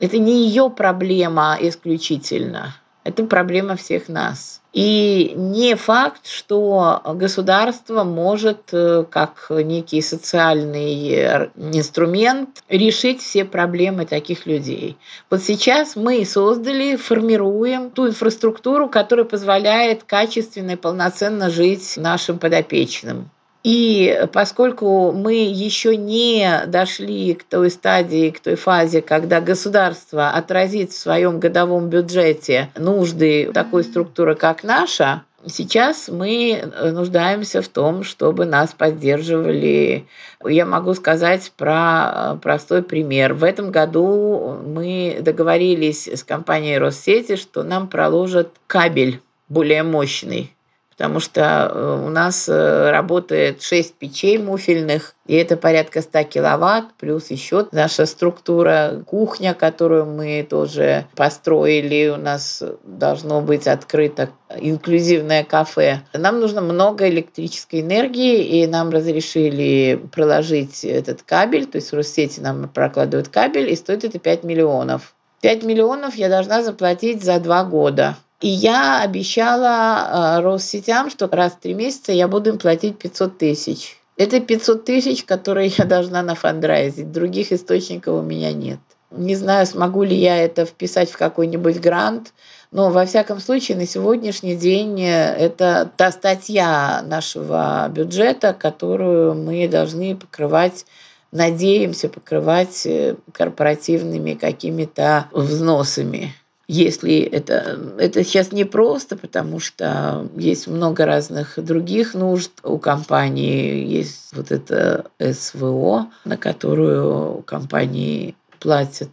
это 0.00 0.18
не 0.18 0.46
ее 0.46 0.70
проблема 0.70 1.56
исключительно. 1.60 2.74
Это 3.02 3.24
проблема 3.24 3.76
всех 3.76 4.08
нас. 4.08 4.60
И 4.72 5.32
не 5.34 5.74
факт, 5.74 6.26
что 6.26 7.00
государство 7.14 8.04
может, 8.04 8.68
э, 8.72 9.04
как 9.10 9.46
некий 9.50 10.00
социальный 10.00 11.10
э, 11.10 11.48
инструмент, 11.56 12.62
решить 12.68 13.20
все 13.20 13.44
проблемы 13.44 14.06
таких 14.06 14.46
людей. 14.46 14.96
Вот 15.28 15.42
сейчас 15.42 15.96
мы 15.96 16.24
создали, 16.24 16.96
формируем 16.96 17.90
ту 17.90 18.06
инфраструктуру, 18.06 18.88
которая 18.88 19.24
позволяет 19.24 20.04
качественно 20.04 20.72
и 20.72 20.76
полноценно 20.76 21.50
жить 21.50 21.94
нашим 21.96 22.38
подопечным. 22.38 23.30
И 23.62 24.26
поскольку 24.32 25.12
мы 25.12 25.34
еще 25.34 25.96
не 25.96 26.62
дошли 26.66 27.34
к 27.34 27.44
той 27.44 27.70
стадии, 27.70 28.30
к 28.30 28.40
той 28.40 28.54
фазе, 28.54 29.02
когда 29.02 29.40
государство 29.40 30.30
отразит 30.30 30.92
в 30.92 30.98
своем 30.98 31.40
годовом 31.40 31.88
бюджете 31.88 32.70
нужды 32.76 33.50
такой 33.52 33.84
структуры, 33.84 34.34
как 34.34 34.64
наша, 34.64 35.22
Сейчас 35.46 36.08
мы 36.08 36.70
нуждаемся 36.92 37.62
в 37.62 37.68
том, 37.68 38.04
чтобы 38.04 38.44
нас 38.44 38.74
поддерживали. 38.74 40.06
Я 40.44 40.66
могу 40.66 40.92
сказать 40.92 41.50
про 41.56 42.38
простой 42.42 42.82
пример. 42.82 43.32
В 43.32 43.44
этом 43.44 43.70
году 43.70 44.58
мы 44.66 45.18
договорились 45.22 46.06
с 46.06 46.24
компанией 46.24 46.76
Россети, 46.76 47.36
что 47.36 47.62
нам 47.62 47.88
проложат 47.88 48.50
кабель 48.66 49.22
более 49.48 49.82
мощный 49.82 50.54
потому 51.00 51.18
что 51.18 51.40
э, 51.72 52.04
у 52.04 52.10
нас 52.10 52.46
э, 52.46 52.90
работает 52.90 53.62
6 53.62 53.94
печей 53.94 54.36
муфельных, 54.36 55.14
и 55.26 55.34
это 55.34 55.56
порядка 55.56 56.02
100 56.02 56.24
киловатт, 56.24 56.92
плюс 56.98 57.30
еще 57.30 57.66
наша 57.72 58.04
структура, 58.04 59.02
кухня, 59.06 59.54
которую 59.54 60.04
мы 60.04 60.46
тоже 60.48 61.06
построили, 61.16 62.10
у 62.10 62.18
нас 62.18 62.62
должно 62.84 63.40
быть 63.40 63.66
открыто 63.66 64.28
инклюзивное 64.54 65.42
кафе. 65.42 66.02
Нам 66.12 66.38
нужно 66.38 66.60
много 66.60 67.08
электрической 67.08 67.80
энергии, 67.80 68.60
и 68.60 68.66
нам 68.66 68.90
разрешили 68.90 69.98
проложить 70.12 70.84
этот 70.84 71.22
кабель, 71.22 71.64
то 71.64 71.76
есть 71.76 71.92
в 71.92 71.96
Россети 71.96 72.40
нам 72.40 72.68
прокладывают 72.68 73.28
кабель, 73.28 73.70
и 73.70 73.76
стоит 73.76 74.04
это 74.04 74.18
5 74.18 74.44
миллионов. 74.44 75.14
5 75.40 75.62
миллионов 75.62 76.16
я 76.16 76.28
должна 76.28 76.62
заплатить 76.62 77.24
за 77.24 77.40
два 77.40 77.64
года. 77.64 78.18
И 78.40 78.48
я 78.48 79.02
обещала 79.02 80.38
э, 80.38 80.40
Россетям, 80.40 81.10
что 81.10 81.28
раз 81.28 81.52
в 81.52 81.60
три 81.60 81.74
месяца 81.74 82.12
я 82.12 82.26
буду 82.26 82.50
им 82.50 82.58
платить 82.58 82.98
500 82.98 83.38
тысяч. 83.38 83.98
Это 84.16 84.40
500 84.40 84.84
тысяч, 84.84 85.24
которые 85.24 85.72
я 85.76 85.84
должна 85.84 86.22
нафандрайзить. 86.22 87.12
Других 87.12 87.52
источников 87.52 88.20
у 88.20 88.22
меня 88.22 88.52
нет. 88.52 88.78
Не 89.10 89.34
знаю, 89.34 89.66
смогу 89.66 90.04
ли 90.04 90.16
я 90.16 90.38
это 90.38 90.64
вписать 90.64 91.10
в 91.10 91.18
какой-нибудь 91.18 91.80
грант, 91.80 92.32
но 92.70 92.90
во 92.90 93.04
всяком 93.04 93.40
случае 93.40 93.76
на 93.76 93.86
сегодняшний 93.86 94.54
день 94.54 95.02
это 95.02 95.90
та 95.96 96.12
статья 96.12 97.02
нашего 97.02 97.88
бюджета, 97.90 98.54
которую 98.54 99.34
мы 99.34 99.68
должны 99.68 100.16
покрывать 100.16 100.86
надеемся 101.32 102.08
покрывать 102.08 102.84
э, 102.86 103.16
корпоративными 103.32 104.34
какими-то 104.34 105.26
взносами 105.32 106.34
если 106.72 107.18
это, 107.18 107.80
это 107.98 108.22
сейчас 108.22 108.52
не 108.52 108.64
просто, 108.64 109.16
потому 109.16 109.58
что 109.58 110.28
есть 110.36 110.68
много 110.68 111.04
разных 111.04 111.54
других 111.56 112.14
нужд 112.14 112.52
у 112.62 112.78
компании. 112.78 113.84
Есть 113.84 114.28
вот 114.32 114.52
это 114.52 115.06
СВО, 115.18 116.06
на 116.24 116.36
которую 116.36 117.42
компании 117.42 118.36
платят 118.60 119.10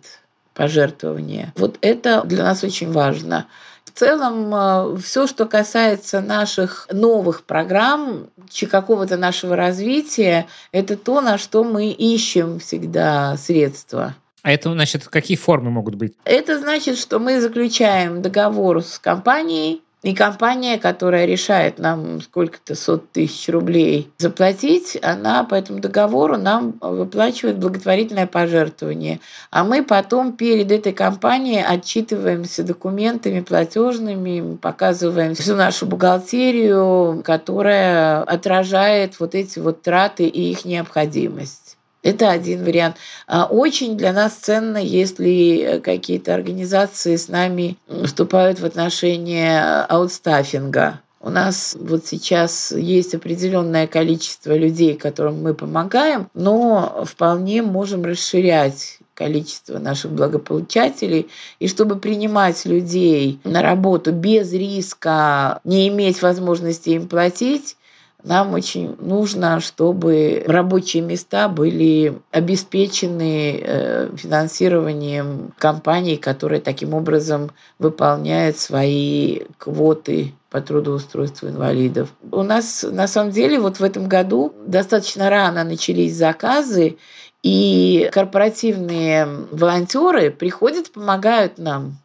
пожертвования. 0.54 1.52
Вот 1.56 1.80
это 1.82 2.22
для 2.26 2.44
нас 2.44 2.64
очень 2.64 2.92
важно. 2.92 3.48
В 3.86 3.92
целом, 3.98 4.54
э, 4.54 4.98
все, 5.02 5.26
что 5.26 5.48
касается 5.48 6.22
наших 6.22 6.88
новых 6.92 7.44
программ, 7.44 8.28
какого-то 8.70 9.18
нашего 9.18 9.56
развития, 9.56 10.46
это 10.72 10.96
то, 10.96 11.22
на 11.22 11.40
что 11.40 11.64
мы 11.64 11.90
ищем 11.90 12.60
всегда 12.60 13.36
средства. 13.38 14.16
А 14.48 14.52
это, 14.52 14.72
значит, 14.72 15.06
какие 15.10 15.36
формы 15.36 15.72
могут 15.72 15.96
быть? 15.96 16.14
Это 16.24 16.58
значит, 16.58 16.98
что 16.98 17.20
мы 17.20 17.42
заключаем 17.42 18.22
договор 18.22 18.82
с 18.82 18.98
компанией, 18.98 19.82
и 20.04 20.14
компания, 20.14 20.78
которая 20.78 21.26
решает 21.26 21.80
нам 21.80 22.22
сколько-то 22.22 22.74
сот 22.76 23.12
тысяч 23.12 23.50
рублей 23.50 24.10
заплатить, 24.20 24.98
она 25.02 25.44
по 25.44 25.56
этому 25.56 25.80
договору 25.80 26.38
нам 26.38 26.76
выплачивает 26.80 27.58
благотворительное 27.58 28.26
пожертвование. 28.26 29.20
А 29.52 29.66
мы 29.66 29.84
потом 29.84 30.32
перед 30.32 30.72
этой 30.72 30.94
компанией 30.94 31.62
отчитываемся 31.62 32.64
документами 32.64 33.42
платежными, 33.42 34.56
показываем 34.56 35.36
всю 35.36 35.56
нашу 35.56 35.88
бухгалтерию, 35.88 37.22
которая 37.26 38.24
отражает 38.24 39.20
вот 39.20 39.36
эти 39.36 39.60
вот 39.60 39.82
траты 39.82 40.26
и 40.26 40.52
их 40.52 40.64
необходимость. 40.64 41.67
Это 42.08 42.32
один 42.32 42.64
вариант. 42.64 42.96
А 43.28 43.48
очень 43.48 43.98
для 43.98 44.14
нас 44.14 44.32
ценно, 44.32 44.78
если 44.78 45.58
э, 45.60 45.80
какие-то 45.82 46.34
организации 46.34 47.18
с 47.18 47.28
нами 47.28 47.76
вступают 48.06 48.62
в 48.62 48.66
отношения 48.66 49.84
аутстаффинга. 49.90 51.02
У 51.20 51.30
нас 51.30 51.76
вот 51.78 52.06
сейчас 52.06 52.72
есть 52.72 53.14
определенное 53.14 53.88
количество 53.88 54.56
людей, 54.56 54.94
которым 54.94 55.44
мы 55.44 55.54
помогаем, 55.54 56.30
но 56.34 57.04
вполне 57.06 57.62
можем 57.62 58.06
расширять 58.06 59.00
количество 59.14 59.78
наших 59.78 60.12
благополучателей. 60.12 61.28
И 61.60 61.68
чтобы 61.68 61.98
принимать 61.98 62.64
людей 62.64 63.42
на 63.44 63.62
работу 63.62 64.14
без 64.14 64.54
риска 64.54 65.60
не 65.66 65.90
иметь 65.90 66.22
возможности 66.22 66.92
им 66.92 67.10
платить, 67.10 67.76
нам 68.24 68.54
очень 68.54 68.96
нужно, 69.00 69.60
чтобы 69.60 70.44
рабочие 70.48 71.04
места 71.04 71.48
были 71.48 72.20
обеспечены 72.32 73.62
э, 73.62 74.10
финансированием 74.16 75.54
компаний, 75.58 76.18
которые 76.18 76.60
таким 76.60 76.94
образом 76.94 77.52
выполняют 77.78 78.58
свои 78.58 79.42
квоты 79.60 80.34
по 80.50 80.62
трудоустройству 80.62 81.50
инвалидов. 81.50 82.10
У 82.32 82.42
нас 82.42 82.84
на 82.90 83.08
самом 83.08 83.32
деле 83.32 83.60
вот 83.60 83.80
в 83.80 83.84
этом 83.84 84.08
году 84.08 84.54
достаточно 84.66 85.30
рано 85.30 85.64
начались 85.64 86.16
заказы, 86.16 86.98
и 87.44 88.10
корпоративные 88.12 89.28
волонтеры 89.52 90.32
приходят, 90.32 90.92
помогают 90.92 91.60
нам 91.60 91.98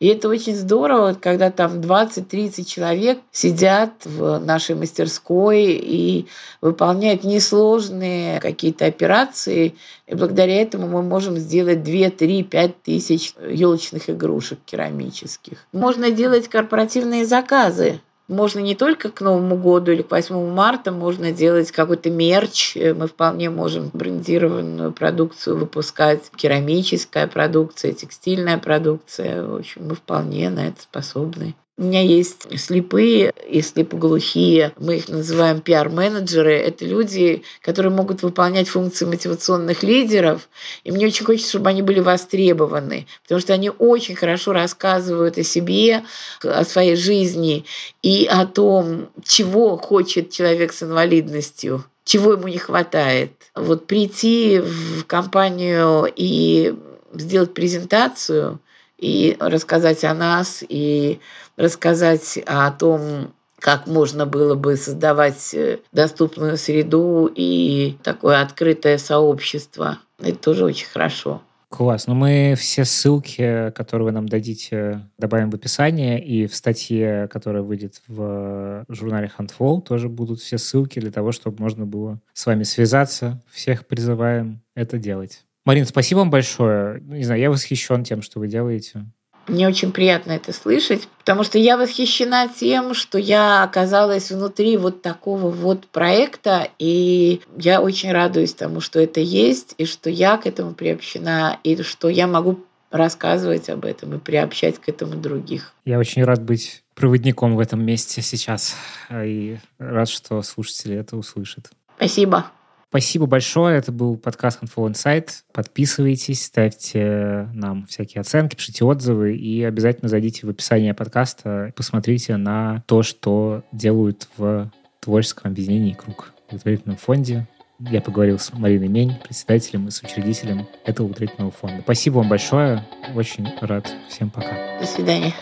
и 0.00 0.06
это 0.06 0.30
очень 0.30 0.56
здорово, 0.56 1.12
когда 1.12 1.50
там 1.50 1.80
20-30 1.80 2.64
человек 2.64 3.18
сидят 3.32 3.92
в 4.04 4.38
нашей 4.38 4.74
мастерской 4.74 5.72
и 5.72 6.26
выполняют 6.62 7.22
несложные 7.22 8.40
какие-то 8.40 8.86
операции. 8.86 9.74
И 10.06 10.14
благодаря 10.14 10.62
этому 10.62 10.88
мы 10.88 11.02
можем 11.02 11.36
сделать 11.36 11.82
2, 11.82 12.10
3, 12.10 12.42
5 12.44 12.82
тысяч 12.82 13.34
елочных 13.46 14.08
игрушек 14.08 14.58
керамических. 14.64 15.66
Можно 15.72 16.10
делать 16.10 16.48
корпоративные 16.48 17.26
заказы 17.26 18.00
можно 18.30 18.60
не 18.60 18.74
только 18.74 19.10
к 19.10 19.20
Новому 19.20 19.56
году 19.56 19.90
или 19.90 20.02
к 20.02 20.10
8 20.10 20.50
марта, 20.52 20.92
можно 20.92 21.32
делать 21.32 21.72
какой-то 21.72 22.10
мерч. 22.10 22.76
Мы 22.76 23.08
вполне 23.08 23.50
можем 23.50 23.90
брендированную 23.92 24.92
продукцию 24.92 25.58
выпускать, 25.58 26.30
керамическая 26.36 27.26
продукция, 27.26 27.92
текстильная 27.92 28.58
продукция. 28.58 29.44
В 29.44 29.56
общем, 29.56 29.88
мы 29.88 29.96
вполне 29.96 30.48
на 30.48 30.68
это 30.68 30.80
способны. 30.80 31.54
У 31.80 31.84
меня 31.84 32.02
есть 32.02 32.46
слепые 32.60 33.32
и 33.48 33.62
слепоглухие, 33.62 34.74
мы 34.78 34.98
их 34.98 35.08
называем 35.08 35.62
пиар-менеджеры. 35.62 36.52
Это 36.52 36.84
люди, 36.84 37.42
которые 37.62 37.90
могут 37.90 38.22
выполнять 38.22 38.68
функции 38.68 39.06
мотивационных 39.06 39.82
лидеров. 39.82 40.50
И 40.84 40.92
мне 40.92 41.06
очень 41.06 41.24
хочется, 41.24 41.48
чтобы 41.48 41.70
они 41.70 41.80
были 41.80 42.00
востребованы, 42.00 43.06
потому 43.22 43.40
что 43.40 43.54
они 43.54 43.70
очень 43.70 44.14
хорошо 44.14 44.52
рассказывают 44.52 45.38
о 45.38 45.42
себе, 45.42 46.04
о 46.42 46.66
своей 46.66 46.96
жизни 46.96 47.64
и 48.02 48.26
о 48.26 48.44
том, 48.44 49.08
чего 49.24 49.78
хочет 49.78 50.30
человек 50.30 50.74
с 50.74 50.82
инвалидностью 50.82 51.82
чего 52.04 52.32
ему 52.32 52.48
не 52.48 52.58
хватает. 52.58 53.30
Вот 53.54 53.86
прийти 53.86 54.58
в 54.58 55.04
компанию 55.04 56.12
и 56.14 56.74
сделать 57.14 57.54
презентацию 57.54 58.58
и 59.00 59.36
рассказать 59.40 60.04
о 60.04 60.14
нас, 60.14 60.62
и 60.68 61.20
рассказать 61.56 62.38
о 62.46 62.70
том, 62.70 63.32
как 63.58 63.86
можно 63.86 64.26
было 64.26 64.54
бы 64.54 64.76
создавать 64.76 65.54
э, 65.54 65.80
доступную 65.92 66.56
среду 66.56 67.30
и 67.34 67.96
такое 68.02 68.40
открытое 68.40 68.98
сообщество. 68.98 69.98
Это 70.18 70.38
тоже 70.38 70.64
очень 70.64 70.86
хорошо. 70.86 71.42
Класс. 71.68 72.08
Ну, 72.08 72.14
мы 72.14 72.56
все 72.58 72.84
ссылки, 72.84 73.70
которые 73.76 74.06
вы 74.06 74.12
нам 74.12 74.28
дадите, 74.28 75.02
добавим 75.18 75.50
в 75.50 75.54
описание, 75.54 76.22
и 76.22 76.48
в 76.48 76.54
статье, 76.54 77.28
которая 77.30 77.62
выйдет 77.62 78.02
в 78.08 78.84
журнале 78.88 79.30
Handful, 79.38 79.80
тоже 79.80 80.08
будут 80.08 80.40
все 80.40 80.58
ссылки 80.58 80.98
для 80.98 81.12
того, 81.12 81.30
чтобы 81.30 81.62
можно 81.62 81.86
было 81.86 82.20
с 82.32 82.44
вами 82.44 82.64
связаться. 82.64 83.40
Всех 83.52 83.86
призываем 83.86 84.62
это 84.74 84.98
делать. 84.98 85.44
Марин, 85.64 85.86
спасибо 85.86 86.20
вам 86.20 86.30
большое. 86.30 87.00
Не 87.02 87.24
знаю, 87.24 87.40
я 87.40 87.50
восхищен 87.50 88.04
тем, 88.04 88.22
что 88.22 88.38
вы 88.38 88.48
делаете. 88.48 89.06
Мне 89.46 89.66
очень 89.66 89.90
приятно 89.90 90.32
это 90.32 90.52
слышать, 90.52 91.08
потому 91.18 91.42
что 91.42 91.58
я 91.58 91.76
восхищена 91.76 92.48
тем, 92.48 92.94
что 92.94 93.18
я 93.18 93.64
оказалась 93.64 94.30
внутри 94.30 94.76
вот 94.76 95.02
такого 95.02 95.50
вот 95.50 95.88
проекта, 95.88 96.68
и 96.78 97.40
я 97.56 97.80
очень 97.80 98.12
радуюсь 98.12 98.54
тому, 98.54 98.80
что 98.80 99.00
это 99.00 99.20
есть, 99.20 99.74
и 99.76 99.86
что 99.86 100.08
я 100.08 100.36
к 100.36 100.46
этому 100.46 100.74
приобщена, 100.74 101.58
и 101.64 101.82
что 101.82 102.08
я 102.08 102.26
могу 102.26 102.60
рассказывать 102.90 103.68
об 103.70 103.84
этом 103.84 104.14
и 104.14 104.18
приобщать 104.18 104.78
к 104.78 104.88
этому 104.88 105.16
других. 105.16 105.72
Я 105.84 105.98
очень 105.98 106.22
рад 106.22 106.42
быть 106.42 106.82
проводником 106.94 107.56
в 107.56 107.60
этом 107.60 107.84
месте 107.84 108.22
сейчас, 108.22 108.76
и 109.10 109.58
рад, 109.78 110.08
что 110.08 110.42
слушатели 110.42 110.96
это 110.96 111.16
услышат. 111.16 111.70
Спасибо. 111.96 112.46
Спасибо 112.90 113.26
большое. 113.26 113.78
Это 113.78 113.92
был 113.92 114.16
подкаст 114.16 114.60
Handful 114.60 114.90
Insight. 114.90 115.28
Подписывайтесь, 115.52 116.44
ставьте 116.44 117.48
нам 117.54 117.86
всякие 117.86 118.20
оценки, 118.20 118.56
пишите 118.56 118.84
отзывы 118.84 119.36
и 119.36 119.62
обязательно 119.62 120.08
зайдите 120.08 120.44
в 120.44 120.50
описание 120.50 120.92
подкаста, 120.92 121.72
посмотрите 121.76 122.36
на 122.36 122.82
то, 122.86 123.04
что 123.04 123.62
делают 123.70 124.26
в 124.36 124.72
творческом 124.98 125.52
объединении 125.52 125.92
«Круг» 125.92 126.32
в 126.48 126.50
благотворительном 126.50 126.96
фонде. 126.96 127.46
Я 127.78 128.00
поговорил 128.00 128.40
с 128.40 128.52
Мариной 128.52 128.88
Мень, 128.88 129.14
председателем 129.22 129.86
и 129.86 129.92
соучредителем 129.92 130.66
этого 130.84 131.06
благотворительного 131.06 131.52
фонда. 131.52 131.82
Спасибо 131.82 132.16
вам 132.16 132.28
большое. 132.28 132.84
Очень 133.14 133.46
рад. 133.60 133.88
Всем 134.08 134.30
пока. 134.30 134.80
До 134.80 134.86
свидания. 134.86 135.32